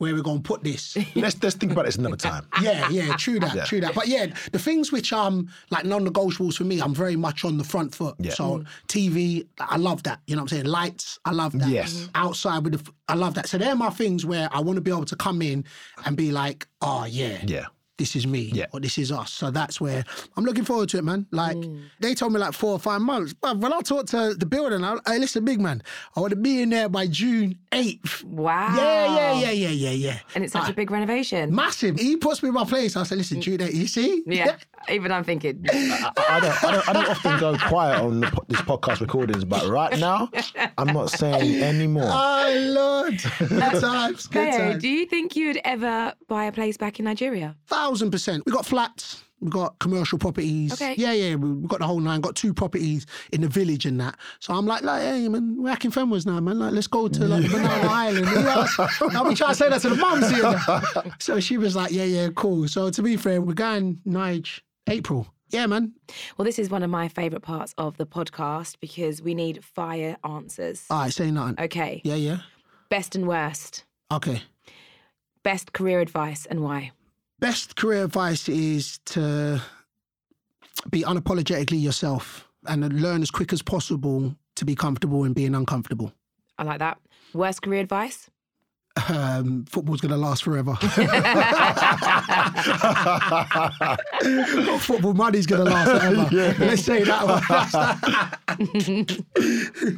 where 0.00 0.14
we're 0.14 0.22
going 0.22 0.42
to 0.42 0.42
put 0.42 0.64
this. 0.64 0.96
Let's 1.14 1.40
let's 1.42 1.56
think 1.56 1.72
about 1.72 1.84
this 1.84 1.96
another 1.96 2.16
time. 2.16 2.46
yeah, 2.62 2.88
yeah, 2.88 3.14
true 3.16 3.38
that, 3.38 3.54
Yeah. 3.54 3.64
true 3.64 3.82
that. 3.82 3.94
But 3.94 4.08
yeah, 4.08 4.32
the 4.50 4.58
things 4.58 4.90
which 4.90 5.12
um 5.12 5.50
like 5.68 5.84
non-negotiables 5.84 6.56
for 6.56 6.64
me, 6.64 6.80
I'm 6.80 6.94
very 6.94 7.16
much 7.16 7.44
on 7.44 7.58
the 7.58 7.64
front 7.64 7.94
foot. 7.94 8.14
Yeah. 8.18 8.32
So 8.32 8.44
mm-hmm. 8.44 8.86
TV, 8.88 9.46
I 9.58 9.76
love 9.76 10.02
that. 10.04 10.20
You 10.26 10.36
know 10.36 10.42
what 10.42 10.52
I'm 10.52 10.56
saying? 10.56 10.66
Lights, 10.72 11.18
I 11.26 11.32
love 11.32 11.52
that. 11.58 11.68
Yes. 11.68 11.92
Mm-hmm. 11.92 12.10
Outside 12.14 12.64
with 12.64 12.82
the, 12.82 12.92
I 13.08 13.14
love 13.14 13.34
that. 13.34 13.46
So 13.46 13.58
they're 13.58 13.76
my 13.76 13.90
things 13.90 14.24
where 14.24 14.48
I 14.52 14.60
want 14.60 14.76
to 14.76 14.80
be 14.80 14.90
able 14.90 15.04
to 15.04 15.16
come 15.16 15.42
in 15.42 15.66
and 16.06 16.16
be 16.16 16.32
like, 16.32 16.66
oh 16.80 17.04
yeah, 17.04 17.38
Yeah. 17.46 17.66
This 18.00 18.16
is 18.16 18.26
me 18.26 18.50
Yeah. 18.52 18.66
or 18.72 18.80
this 18.80 18.96
is 18.98 19.12
us. 19.12 19.30
So 19.30 19.50
that's 19.50 19.80
where 19.80 20.04
I'm 20.36 20.44
looking 20.44 20.64
forward 20.64 20.88
to 20.90 20.98
it, 20.98 21.04
man. 21.04 21.26
Like 21.30 21.56
Mm. 21.56 21.82
they 22.00 22.14
told 22.14 22.32
me 22.32 22.40
like 22.40 22.54
four 22.54 22.72
or 22.72 22.78
five 22.78 23.00
months. 23.02 23.32
But 23.34 23.58
when 23.58 23.72
I 23.72 23.80
talked 23.80 24.08
to 24.08 24.34
the 24.34 24.46
building, 24.46 24.82
I 24.82 24.96
hey, 25.06 25.18
listen, 25.18 25.44
big 25.44 25.60
man, 25.60 25.82
I 26.16 26.20
want 26.20 26.30
to 26.30 26.36
be 26.36 26.62
in 26.62 26.70
there 26.70 26.88
by 26.88 27.06
June 27.06 27.58
8th. 27.72 28.24
Wow. 28.24 28.74
Yeah, 28.76 29.14
yeah, 29.14 29.32
yeah, 29.42 29.50
yeah, 29.50 29.68
yeah, 29.68 29.90
yeah. 29.90 30.18
And 30.34 30.42
it's 30.44 30.52
such 30.54 30.68
Uh, 30.68 30.72
a 30.72 30.74
big 30.74 30.90
renovation. 30.90 31.54
massive. 31.54 31.98
He 32.00 32.16
puts 32.16 32.42
me 32.42 32.48
in 32.48 32.54
my 32.54 32.64
place. 32.64 32.96
I 32.96 33.02
said, 33.04 33.18
listen, 33.18 33.40
June 33.42 33.58
8th, 33.58 33.74
you 33.74 33.86
see? 33.86 34.22
yeah. 34.26 34.56
Even 34.88 35.12
I'm 35.12 35.24
thinking. 35.24 35.62
I, 35.70 36.10
I 36.16 36.40
don't, 36.40 36.64
I 36.64 36.70
don't, 36.72 36.88
I 36.88 36.92
don't 36.94 37.08
often 37.10 37.38
go 37.38 37.56
quiet 37.68 38.00
on 38.00 38.20
the, 38.20 38.26
po- 38.28 38.44
this 38.48 38.60
podcast 38.62 39.00
recordings, 39.02 39.44
but 39.44 39.68
right 39.68 39.98
now, 39.98 40.30
I'm 40.78 40.86
not 40.94 41.10
saying 41.10 41.62
any 41.62 41.86
more. 41.86 42.08
Oh 42.08 42.50
Lord, 42.72 43.22
good 43.50 43.80
times, 43.82 44.26
good 44.26 44.50
Theo, 44.52 44.58
times. 44.70 44.82
do 44.82 44.88
you 44.88 45.04
think 45.04 45.36
you'd 45.36 45.60
ever 45.66 46.14
buy 46.28 46.44
a 46.46 46.52
place 46.52 46.78
back 46.78 46.98
in 46.98 47.04
Nigeria? 47.04 47.56
Thousand 47.90 48.12
percent. 48.12 48.44
We 48.46 48.52
got 48.52 48.64
flats. 48.64 49.24
We've 49.40 49.50
got 49.50 49.76
commercial 49.80 50.16
properties. 50.16 50.72
Okay. 50.74 50.94
Yeah, 50.96 51.10
yeah. 51.12 51.34
We 51.34 51.50
we 51.54 51.66
got 51.66 51.80
the 51.80 51.88
whole 51.88 51.98
nine. 51.98 52.20
Got 52.20 52.36
two 52.36 52.54
properties 52.54 53.04
in 53.32 53.40
the 53.40 53.48
village 53.48 53.84
and 53.84 54.00
that. 54.00 54.16
So 54.38 54.54
I'm 54.54 54.64
like, 54.64 54.84
like, 54.84 55.02
hey 55.02 55.28
man, 55.28 55.60
we're 55.60 55.74
Akinfenwas 55.74 56.24
now, 56.24 56.38
man. 56.38 56.60
Like, 56.60 56.72
let's 56.72 56.86
go 56.86 57.08
to 57.08 57.24
like 57.24 57.50
Banana 57.50 57.88
Island. 57.88 58.26
You 58.28 58.34
know, 58.42 58.66
I'll 59.18 59.28
be 59.28 59.34
trying 59.34 59.50
to 59.50 59.54
say 59.56 59.68
that 59.68 59.80
to 59.80 59.88
the 59.88 59.96
mums 59.96 60.30
here. 60.30 61.12
So 61.18 61.40
she 61.40 61.58
was 61.58 61.74
like, 61.74 61.90
yeah, 61.90 62.04
yeah, 62.04 62.28
cool. 62.36 62.68
So 62.68 62.90
to 62.90 63.02
be 63.02 63.16
fair, 63.16 63.40
we're 63.42 63.54
going 63.54 63.98
Nige 64.06 64.60
April. 64.88 65.26
Yeah, 65.48 65.66
man. 65.66 65.94
Well, 66.36 66.44
this 66.44 66.60
is 66.60 66.70
one 66.70 66.84
of 66.84 66.90
my 66.90 67.08
favourite 67.08 67.42
parts 67.42 67.74
of 67.76 67.96
the 67.96 68.06
podcast 68.06 68.76
because 68.78 69.20
we 69.20 69.34
need 69.34 69.64
fire 69.64 70.16
answers. 70.22 70.86
All 70.90 71.00
right, 71.00 71.12
say 71.12 71.32
nothing. 71.32 71.56
Okay. 71.58 72.02
Yeah, 72.04 72.14
yeah. 72.14 72.38
Best 72.88 73.16
and 73.16 73.26
worst. 73.26 73.82
Okay. 74.12 74.42
Best 75.42 75.72
career 75.72 75.98
advice 75.98 76.46
and 76.46 76.60
why? 76.60 76.92
Best 77.40 77.76
career 77.76 78.04
advice 78.04 78.48
is 78.50 78.98
to 79.06 79.62
be 80.90 81.02
unapologetically 81.02 81.80
yourself 81.80 82.46
and 82.66 83.00
learn 83.00 83.22
as 83.22 83.30
quick 83.30 83.50
as 83.52 83.62
possible 83.62 84.36
to 84.56 84.64
be 84.66 84.74
comfortable 84.74 85.24
in 85.24 85.32
being 85.32 85.54
uncomfortable. 85.54 86.12
I 86.58 86.64
like 86.64 86.80
that. 86.80 86.98
Worst 87.32 87.62
career 87.62 87.80
advice? 87.80 88.28
Um, 89.08 89.64
football's 89.64 90.02
going 90.02 90.10
to 90.10 90.18
last 90.18 90.42
forever. 90.42 90.74
Football 94.80 95.14
money's 95.14 95.46
going 95.46 95.64
to 95.64 95.70
last 95.70 95.90
forever. 95.90 96.28
Let's 96.64 96.82
say 96.82 97.04
that 97.04 97.24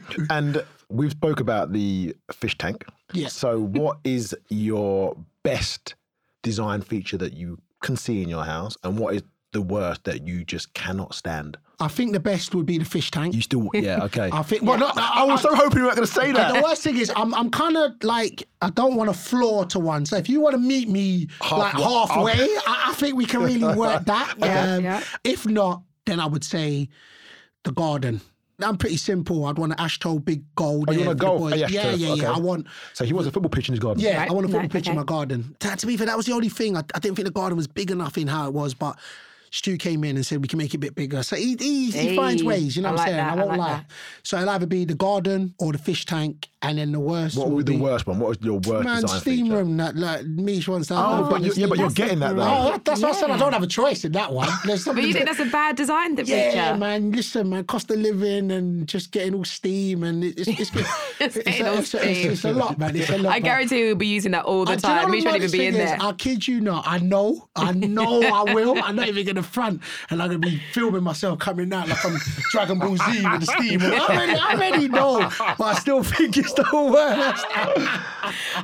one. 0.08 0.26
And 0.30 0.62
we've 0.90 1.10
spoke 1.10 1.40
about 1.40 1.72
the 1.72 2.14
fish 2.30 2.56
tank. 2.56 2.84
Yeah. 3.12 3.26
So, 3.28 3.58
what 3.60 3.98
is 4.04 4.36
your 4.48 5.16
best 5.42 5.96
design 6.42 6.82
feature 6.82 7.16
that 7.18 7.32
you 7.34 7.58
can 7.82 7.96
see 7.96 8.22
in 8.22 8.28
your 8.28 8.44
house, 8.44 8.76
and 8.84 8.98
what 8.98 9.14
is 9.14 9.22
the 9.52 9.60
worst 9.62 10.04
that 10.04 10.26
you 10.26 10.44
just 10.44 10.72
cannot 10.74 11.14
stand? 11.14 11.58
I 11.80 11.88
think 11.88 12.12
the 12.12 12.20
best 12.20 12.54
would 12.54 12.64
be 12.64 12.78
the 12.78 12.84
fish 12.84 13.10
tank. 13.10 13.34
You 13.34 13.40
still, 13.42 13.68
yeah, 13.74 14.04
okay. 14.04 14.30
I 14.32 14.42
think. 14.42 14.62
Well, 14.62 14.78
not, 14.78 14.96
I 14.96 15.24
was 15.24 15.42
so 15.42 15.54
hoping 15.54 15.78
you 15.78 15.84
weren't 15.84 15.96
going 15.96 16.06
to 16.06 16.12
say 16.12 16.30
that. 16.32 16.54
The 16.54 16.62
worst 16.62 16.82
thing 16.82 16.96
is, 16.96 17.12
I'm 17.16 17.34
I'm 17.34 17.50
kind 17.50 17.76
of 17.76 17.92
like 18.02 18.48
I 18.60 18.70
don't 18.70 18.94
want 18.94 19.10
a 19.10 19.14
floor 19.14 19.64
to 19.66 19.78
one. 19.80 20.06
So 20.06 20.16
if 20.16 20.28
you 20.28 20.40
want 20.40 20.54
to 20.54 20.60
meet 20.60 20.88
me 20.88 21.28
Half- 21.40 21.58
like 21.58 21.72
halfway, 21.74 22.32
okay. 22.32 22.56
I, 22.66 22.90
I 22.90 22.92
think 22.94 23.16
we 23.16 23.26
can 23.26 23.42
really 23.42 23.74
work 23.76 24.04
that. 24.04 24.34
Yeah, 24.38 24.74
Um, 24.76 24.84
yeah. 24.84 25.02
If 25.24 25.46
not, 25.46 25.82
then 26.06 26.20
I 26.20 26.26
would 26.26 26.44
say 26.44 26.88
the 27.64 27.72
garden. 27.72 28.20
I'm 28.60 28.76
pretty 28.76 28.96
simple. 28.96 29.44
I'd 29.46 29.58
want 29.58 29.72
an 29.72 29.78
ashto 29.78 30.24
big 30.24 30.42
gold. 30.54 30.86
Oh, 30.88 30.92
you 30.92 31.00
want 31.00 31.08
a 31.08 31.10
for 31.10 31.14
the 31.14 31.20
gold? 31.20 31.40
boys. 31.50 31.60
Yeah, 31.60 31.66
yeah, 31.68 31.82
sure, 31.82 31.90
yeah, 31.92 32.06
yeah. 32.06 32.12
okay. 32.12 32.26
I 32.26 32.38
want. 32.38 32.66
So 32.92 33.04
he 33.04 33.12
wants 33.12 33.28
a 33.28 33.32
football 33.32 33.50
pitch 33.50 33.68
in 33.68 33.72
his 33.72 33.80
garden. 33.80 34.02
Yeah, 34.02 34.18
Right, 34.18 34.30
I 34.30 34.32
want 34.32 34.44
a 34.44 34.48
football 34.48 34.60
right, 34.60 34.70
a 34.70 34.72
picture 34.72 34.90
in 34.90 34.96
my 34.96 35.04
garden. 35.04 35.56
To, 35.60 35.76
to 35.76 35.86
be 35.86 35.96
fair, 35.96 36.06
that 36.06 36.16
was 36.16 36.26
the 36.26 36.32
only 36.32 36.48
thing. 36.48 36.76
I, 36.76 36.80
I 36.94 36.98
didn't 37.00 37.16
think 37.16 37.26
the 37.26 37.32
garden 37.32 37.56
was 37.56 37.66
big 37.66 37.90
enough 37.90 38.16
in 38.18 38.28
how 38.28 38.46
it 38.46 38.52
was, 38.54 38.74
but 38.74 38.98
Stu 39.50 39.76
came 39.76 40.04
in 40.04 40.16
and 40.16 40.24
said 40.24 40.40
we 40.42 40.48
can 40.48 40.58
make 40.58 40.72
it 40.74 40.76
a 40.76 40.80
bit 40.80 40.94
bigger. 40.94 41.22
So 41.22 41.34
he 41.36 41.56
he, 41.58 41.90
he 41.90 42.16
finds 42.16 42.44
ways, 42.44 42.76
you 42.76 42.82
know 42.82 42.90
I 42.90 42.92
what 42.92 43.00
I'm 43.00 43.06
saying? 43.06 43.16
that, 43.16 43.28
I 43.28 43.32
I 43.32 43.36
won't 43.36 43.48
like 43.48 43.58
lie. 43.58 43.68
that. 43.74 43.86
So 44.22 44.36
it'll 44.38 44.50
either 44.50 44.66
be 44.66 44.84
the 44.84 44.94
garden 44.94 45.54
or 45.58 45.72
the 45.72 45.78
fish 45.78 46.06
tank, 46.06 46.48
and 46.62 46.78
then 46.78 46.92
the 46.92 47.00
worst. 47.00 47.36
What 47.36 47.48
will 47.48 47.56
would 47.56 47.66
be 47.66 47.72
be, 47.72 47.78
the 47.78 47.84
worst 47.84 48.06
one? 48.06 48.18
What 48.18 48.28
was 48.30 48.38
your 48.40 48.54
worst 48.60 48.84
Man, 48.84 49.02
design 49.02 49.20
steam 49.20 49.44
feature? 49.46 49.56
room 49.56 49.76
that 49.78 49.96
like 49.96 50.24
Mish 50.26 50.68
wants 50.68 50.88
to. 50.88 50.94
Oh, 50.94 51.16
have 51.16 51.30
but 51.30 51.40
a 51.42 51.44
you, 51.44 51.52
yeah, 51.56 51.66
but 51.66 51.78
you're 51.78 51.90
getting 51.90 52.20
that 52.20 52.36
though. 52.36 52.42
Oh, 52.42 52.70
that- 52.72 52.84
that's 52.84 53.02
what 53.02 53.16
I 53.16 53.20
said. 53.20 53.30
I 53.30 53.36
don't 53.38 53.52
have 53.52 53.62
a 53.62 53.66
choice 53.66 54.04
in 54.04 54.12
that 54.12 54.32
one. 54.32 54.48
There's 54.64 54.84
But 54.84 55.02
you 55.02 55.12
think 55.12 55.26
that's 55.26 55.40
a 55.40 55.44
bad 55.46 55.76
design 55.76 56.14
the 56.14 56.24
yeah, 56.24 56.50
feature? 56.72 56.78
man. 56.78 57.12
Listen, 57.12 57.50
man. 57.50 57.64
Cost 57.64 57.90
of 57.90 57.98
living 57.98 58.50
and 58.50 58.86
just 58.86 59.10
getting 59.12 59.34
all 59.34 59.44
steam 59.44 60.02
and 60.04 60.22
it's 60.24 60.46
it's, 60.48 60.60
it's, 61.20 61.36
it's, 61.36 61.36
a, 61.60 61.78
it's, 61.78 61.94
a, 61.94 62.08
it's, 62.10 62.24
it's 62.24 62.44
a 62.44 62.52
lot, 62.52 62.78
man. 62.78 62.94
It's 62.96 63.10
a 63.10 63.18
lot. 63.18 63.30
I 63.30 63.34
man. 63.34 63.42
guarantee 63.42 63.84
we'll 63.84 63.94
be 63.94 64.06
using 64.06 64.32
that 64.32 64.44
all 64.44 64.64
the 64.64 64.76
do 64.76 64.88
you 64.88 64.94
know 64.94 65.00
time. 65.00 65.02
what 65.04 65.10
We 65.10 65.20
the 65.20 65.30
shouldn't 65.30 65.44
even 65.44 65.58
be 65.60 65.66
in 65.66 65.74
thing 65.74 65.84
there. 65.86 65.96
is? 65.96 66.02
I 66.02 66.12
kid 66.12 66.46
you 66.48 66.60
not. 66.60 66.84
I 66.86 66.98
know. 66.98 67.48
I 67.56 67.72
know 67.72 68.22
I 68.22 68.52
will. 68.54 68.80
I'm 68.82 68.96
not 68.96 69.08
even 69.08 69.24
going 69.24 69.36
to 69.36 69.42
front. 69.42 69.82
And 70.10 70.22
I'm 70.22 70.28
going 70.28 70.40
to 70.42 70.48
be 70.48 70.60
filming 70.72 71.02
myself 71.02 71.38
coming 71.38 71.72
out 71.72 71.88
like 71.88 72.04
I'm 72.04 72.16
Dragon 72.50 72.78
Ball 72.78 72.96
Z 72.96 73.22
with 73.30 73.40
the 73.40 73.46
steam. 73.58 73.80
I 73.82 73.98
already, 73.98 74.32
I 74.38 74.52
already 74.54 74.88
know. 74.88 75.30
But 75.58 75.60
I 75.64 75.74
still 75.74 76.02
think 76.02 76.36
it's 76.36 76.51
the 76.54 76.64
worst. 76.72 77.46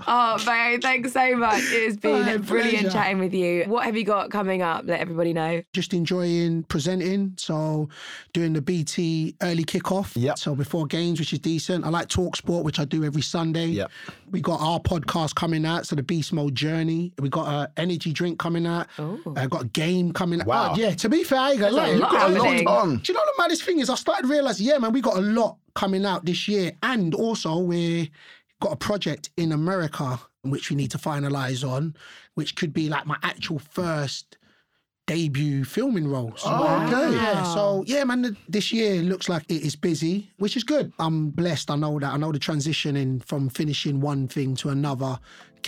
Oh, 0.07 0.39
Bayo, 0.47 0.79
thanks 0.81 1.13
so 1.13 1.37
much. 1.37 1.61
It 1.65 1.85
has 1.87 1.97
been 1.97 2.23
My 2.25 2.37
brilliant 2.39 2.81
pleasure. 2.85 2.91
chatting 2.91 3.19
with 3.19 3.35
you. 3.35 3.65
What 3.65 3.85
have 3.85 3.97
you 3.97 4.05
got 4.05 4.31
coming 4.31 4.63
up? 4.63 4.85
Let 4.87 5.01
everybody 5.01 5.33
know. 5.33 5.63
Just 5.73 5.93
enjoying 5.93 6.63
presenting. 6.65 7.35
So 7.37 7.89
doing 8.33 8.53
the 8.53 8.63
BT 8.63 9.35
early 9.43 9.65
kickoff. 9.65 10.13
Yep. 10.15 10.39
So 10.39 10.55
before 10.55 10.87
games, 10.87 11.19
which 11.19 11.33
is 11.33 11.41
decent. 11.41 11.85
I 11.85 11.89
like 11.89 12.09
Talk 12.09 12.37
Sport, 12.37 12.65
which 12.65 12.79
I 12.79 12.85
do 12.85 13.05
every 13.05 13.21
Sunday. 13.21 13.67
Yep. 13.67 13.91
We 14.31 14.41
got 14.41 14.61
our 14.61 14.79
podcast 14.81 15.35
coming 15.35 15.67
out. 15.67 15.87
So 15.87 15.97
the 15.97 16.03
Beast 16.03 16.33
Mode 16.33 16.55
Journey. 16.55 17.13
We 17.19 17.29
got 17.29 17.49
a 17.49 17.71
energy 17.81 18.13
drink 18.13 18.39
coming 18.39 18.67
out. 18.67 18.87
Ooh. 19.01 19.21
I 19.37 19.47
got 19.47 19.63
a 19.65 19.69
game 19.69 20.13
coming 20.13 20.41
out. 20.41 20.47
Wow. 20.47 20.73
Oh, 20.75 20.79
yeah. 20.79 20.93
To 20.95 21.09
be 21.09 21.25
fair, 21.25 21.41
I 21.41 21.51
ain't 21.53 21.61
gonna 21.61 21.77
lie. 21.77 21.89
a 21.89 21.91
You've 21.93 22.01
lot 22.01 22.13
got 22.13 22.31
happening. 22.33 22.67
on. 22.69 22.97
Do 22.99 23.13
you 23.13 23.15
know 23.15 23.21
what 23.21 23.37
the 23.37 23.43
maddest 23.43 23.65
thing 23.65 23.81
is? 23.81 23.91
I 23.91 23.97
started 23.97 24.29
realizing, 24.29 24.67
yeah, 24.67 24.79
man, 24.79 24.93
we 24.93 25.01
got 25.01 25.17
a 25.17 25.21
lot 25.21 25.57
coming 25.79 26.05
out 26.05 26.25
this 26.25 26.49
year, 26.49 26.73
and 26.83 27.15
also 27.15 27.57
we 27.59 28.11
got 28.61 28.73
a 28.73 28.77
project 28.77 29.31
in 29.37 29.53
America 29.53 30.19
which 30.43 30.71
we 30.71 30.77
need 30.77 30.91
to 30.91 30.99
finalize 30.99 31.63
on, 31.69 31.95
which 32.35 32.57
could 32.57 32.73
be 32.73 32.89
like 32.89 33.07
my 33.07 33.17
actual 33.23 33.61
first 33.61 34.39
debut 35.07 35.65
filming 35.65 36.09
role. 36.09 36.33
So, 36.37 36.49
Oh, 36.51 36.87
okay. 36.87 37.15
Yeah. 37.15 37.43
So 37.55 37.85
yeah, 37.87 38.03
man, 38.05 38.37
this 38.49 38.73
year 38.73 39.03
looks 39.03 39.29
like 39.29 39.45
it 39.49 39.63
is 39.63 39.77
busy, 39.77 40.31
which 40.39 40.57
is 40.57 40.65
good. 40.65 40.93
I'm 40.99 41.31
blessed. 41.31 41.71
I 41.71 41.77
know 41.77 41.99
that. 42.01 42.13
I 42.13 42.17
know 42.17 42.33
the 42.33 42.41
transitioning 42.41 43.25
from 43.25 43.49
finishing 43.49 44.01
one 44.01 44.27
thing 44.27 44.57
to 44.57 44.71
another 44.71 45.19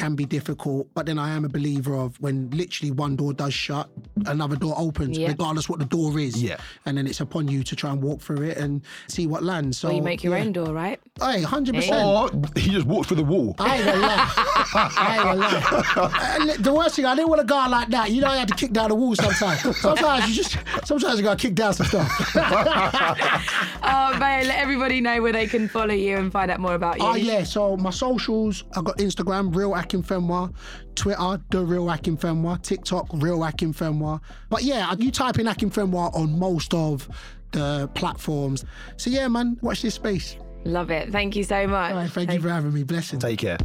can 0.01 0.14
be 0.14 0.24
difficult, 0.24 0.88
but 0.94 1.05
then 1.07 1.18
I 1.18 1.30
am 1.36 1.44
a 1.44 1.48
believer 1.48 1.94
of 1.94 2.18
when 2.20 2.48
literally 2.51 2.90
one 2.90 3.16
door 3.16 3.32
does 3.34 3.53
shut, 3.53 3.88
another 4.26 4.57
door 4.57 4.74
opens, 4.78 5.18
Yeah. 5.18 5.28
regardless 5.28 5.68
what 5.68 5.78
the 5.78 5.84
door 5.84 6.18
is. 6.18 6.42
Yeah. 6.42 6.57
And 6.86 6.96
then 6.96 7.07
it's 7.07 7.20
upon 7.20 7.48
you 7.48 7.62
to 7.64 7.76
try 7.76 7.90
and 7.90 8.03
walk 8.03 8.20
through 8.22 8.42
it 8.42 8.57
and 8.57 8.82
see 9.09 9.26
what 9.26 9.42
lands. 9.42 9.78
So 9.78 9.88
Or 9.88 9.92
you 9.92 10.01
make 10.03 10.24
your 10.24 10.36
yeah. 10.36 10.44
own 10.44 10.53
door, 10.53 10.72
right? 10.72 10.98
Hey, 11.20 11.42
hundred 11.42 11.74
percent. 11.74 12.03
Or 12.05 12.30
he 12.57 12.70
just 12.70 12.86
walked 12.86 13.09
through 13.09 13.18
the 13.18 13.24
wall. 13.24 13.55
I 13.59 13.76
ain't 13.76 13.84
gonna 13.84 14.01
lie. 14.01 14.32
I 14.74 15.14
ain't 15.14 15.22
gonna 15.24 16.46
lie. 16.48 16.57
The 16.59 16.72
worst 16.72 16.96
thing, 16.96 17.05
I 17.05 17.14
didn't 17.14 17.28
want 17.28 17.42
a 17.42 17.44
guy 17.44 17.66
like 17.68 17.88
that. 17.90 18.11
You 18.11 18.22
know, 18.22 18.28
I 18.28 18.36
had 18.38 18.48
to 18.48 18.55
kick 18.55 18.72
down 18.72 18.88
the 18.88 18.94
wall 18.94 19.14
sometimes. 19.14 19.76
Sometimes 19.78 20.28
you 20.28 20.34
just, 20.42 20.57
sometimes 20.84 21.18
you 21.18 21.24
gotta 21.24 21.36
kick 21.40 21.55
down 21.55 21.74
some 21.74 21.86
stuff. 21.86 22.11
Oh, 23.82 24.16
Bayo, 24.18 24.44
let 24.46 24.59
everybody 24.59 25.01
know 25.01 25.20
where 25.22 25.32
they 25.32 25.46
can 25.46 25.68
follow 25.68 25.94
you 25.94 26.16
and 26.16 26.30
find 26.30 26.51
out 26.51 26.61
more 26.61 26.74
about 26.74 26.98
you. 26.98 27.05
Oh 27.05 27.14
yeah, 27.14 27.42
so 27.44 27.76
my 27.76 27.90
socials, 27.90 28.64
I've 28.76 28.84
got 28.84 28.98
Instagram, 28.98 29.55
Real 29.55 29.74
Akinfenwa 29.91 30.55
Twitter, 30.95 31.43
The 31.51 31.64
Real 31.64 31.86
Akinfenwa, 31.86 32.62
TikTok, 32.62 33.09
Real 33.14 33.38
Akinfenwa. 33.38 34.20
But 34.49 34.62
yeah, 34.62 34.95
you 34.99 35.11
type 35.11 35.38
in 35.38 35.47
Akinfenwa 35.47 36.14
on 36.14 36.38
most 36.38 36.74
of 36.74 37.09
the 37.53 37.88
platforms. 37.95 38.64
So 38.97 39.11
yeah, 39.11 39.28
man, 39.28 39.59
watch 39.61 39.82
this 39.82 39.95
space. 39.95 40.36
Love 40.64 40.91
it. 40.91 41.11
Thank 41.11 41.36
you 41.36 41.45
so 41.45 41.66
much. 41.66 41.95
Thank, 41.95 42.12
thank 42.12 42.32
you 42.32 42.41
for 42.41 42.51
having 42.51 42.72
me. 42.72 42.82
Blessings. 42.82 43.22
Take 43.22 43.38
care. 43.41 43.59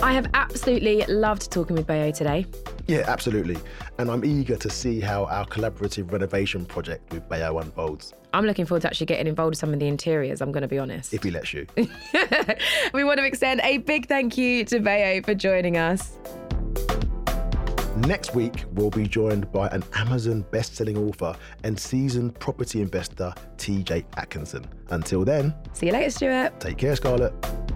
I 0.00 0.12
have 0.12 0.28
absolutely 0.32 1.04
loved 1.06 1.50
talking 1.50 1.76
with 1.76 1.86
Bayo 1.86 2.10
today. 2.10 2.46
Yeah, 2.88 3.04
absolutely. 3.06 3.58
And 3.98 4.10
I'm 4.10 4.24
eager 4.24 4.56
to 4.56 4.70
see 4.70 4.98
how 4.98 5.26
our 5.26 5.44
collaborative 5.44 6.10
renovation 6.10 6.64
project 6.64 7.12
with 7.12 7.28
Bayo 7.28 7.58
unfolds. 7.58 8.14
I'm 8.32 8.46
looking 8.46 8.64
forward 8.64 8.80
to 8.82 8.88
actually 8.88 9.06
getting 9.06 9.26
involved 9.26 9.50
with 9.50 9.58
some 9.58 9.74
of 9.74 9.78
the 9.78 9.86
interiors, 9.86 10.40
I'm 10.40 10.52
going 10.52 10.62
to 10.62 10.68
be 10.68 10.78
honest. 10.78 11.12
If 11.12 11.22
he 11.22 11.30
lets 11.30 11.52
you. 11.52 11.66
we 12.94 13.04
want 13.04 13.18
to 13.18 13.26
extend 13.26 13.60
a 13.62 13.78
big 13.78 14.08
thank 14.08 14.38
you 14.38 14.64
to 14.64 14.80
Bayo 14.80 15.22
for 15.22 15.34
joining 15.34 15.76
us. 15.76 16.16
Next 18.06 18.34
week, 18.34 18.64
we'll 18.72 18.90
be 18.90 19.06
joined 19.06 19.52
by 19.52 19.68
an 19.68 19.82
Amazon 19.94 20.46
best-selling 20.50 20.96
author 20.96 21.34
and 21.64 21.78
seasoned 21.78 22.38
property 22.38 22.80
investor, 22.80 23.34
TJ 23.58 24.04
Atkinson. 24.16 24.64
Until 24.88 25.24
then, 25.24 25.54
see 25.74 25.86
you 25.86 25.92
later, 25.92 26.10
Stuart. 26.10 26.58
Take 26.60 26.78
care, 26.78 26.94
Scarlette. 26.94 27.67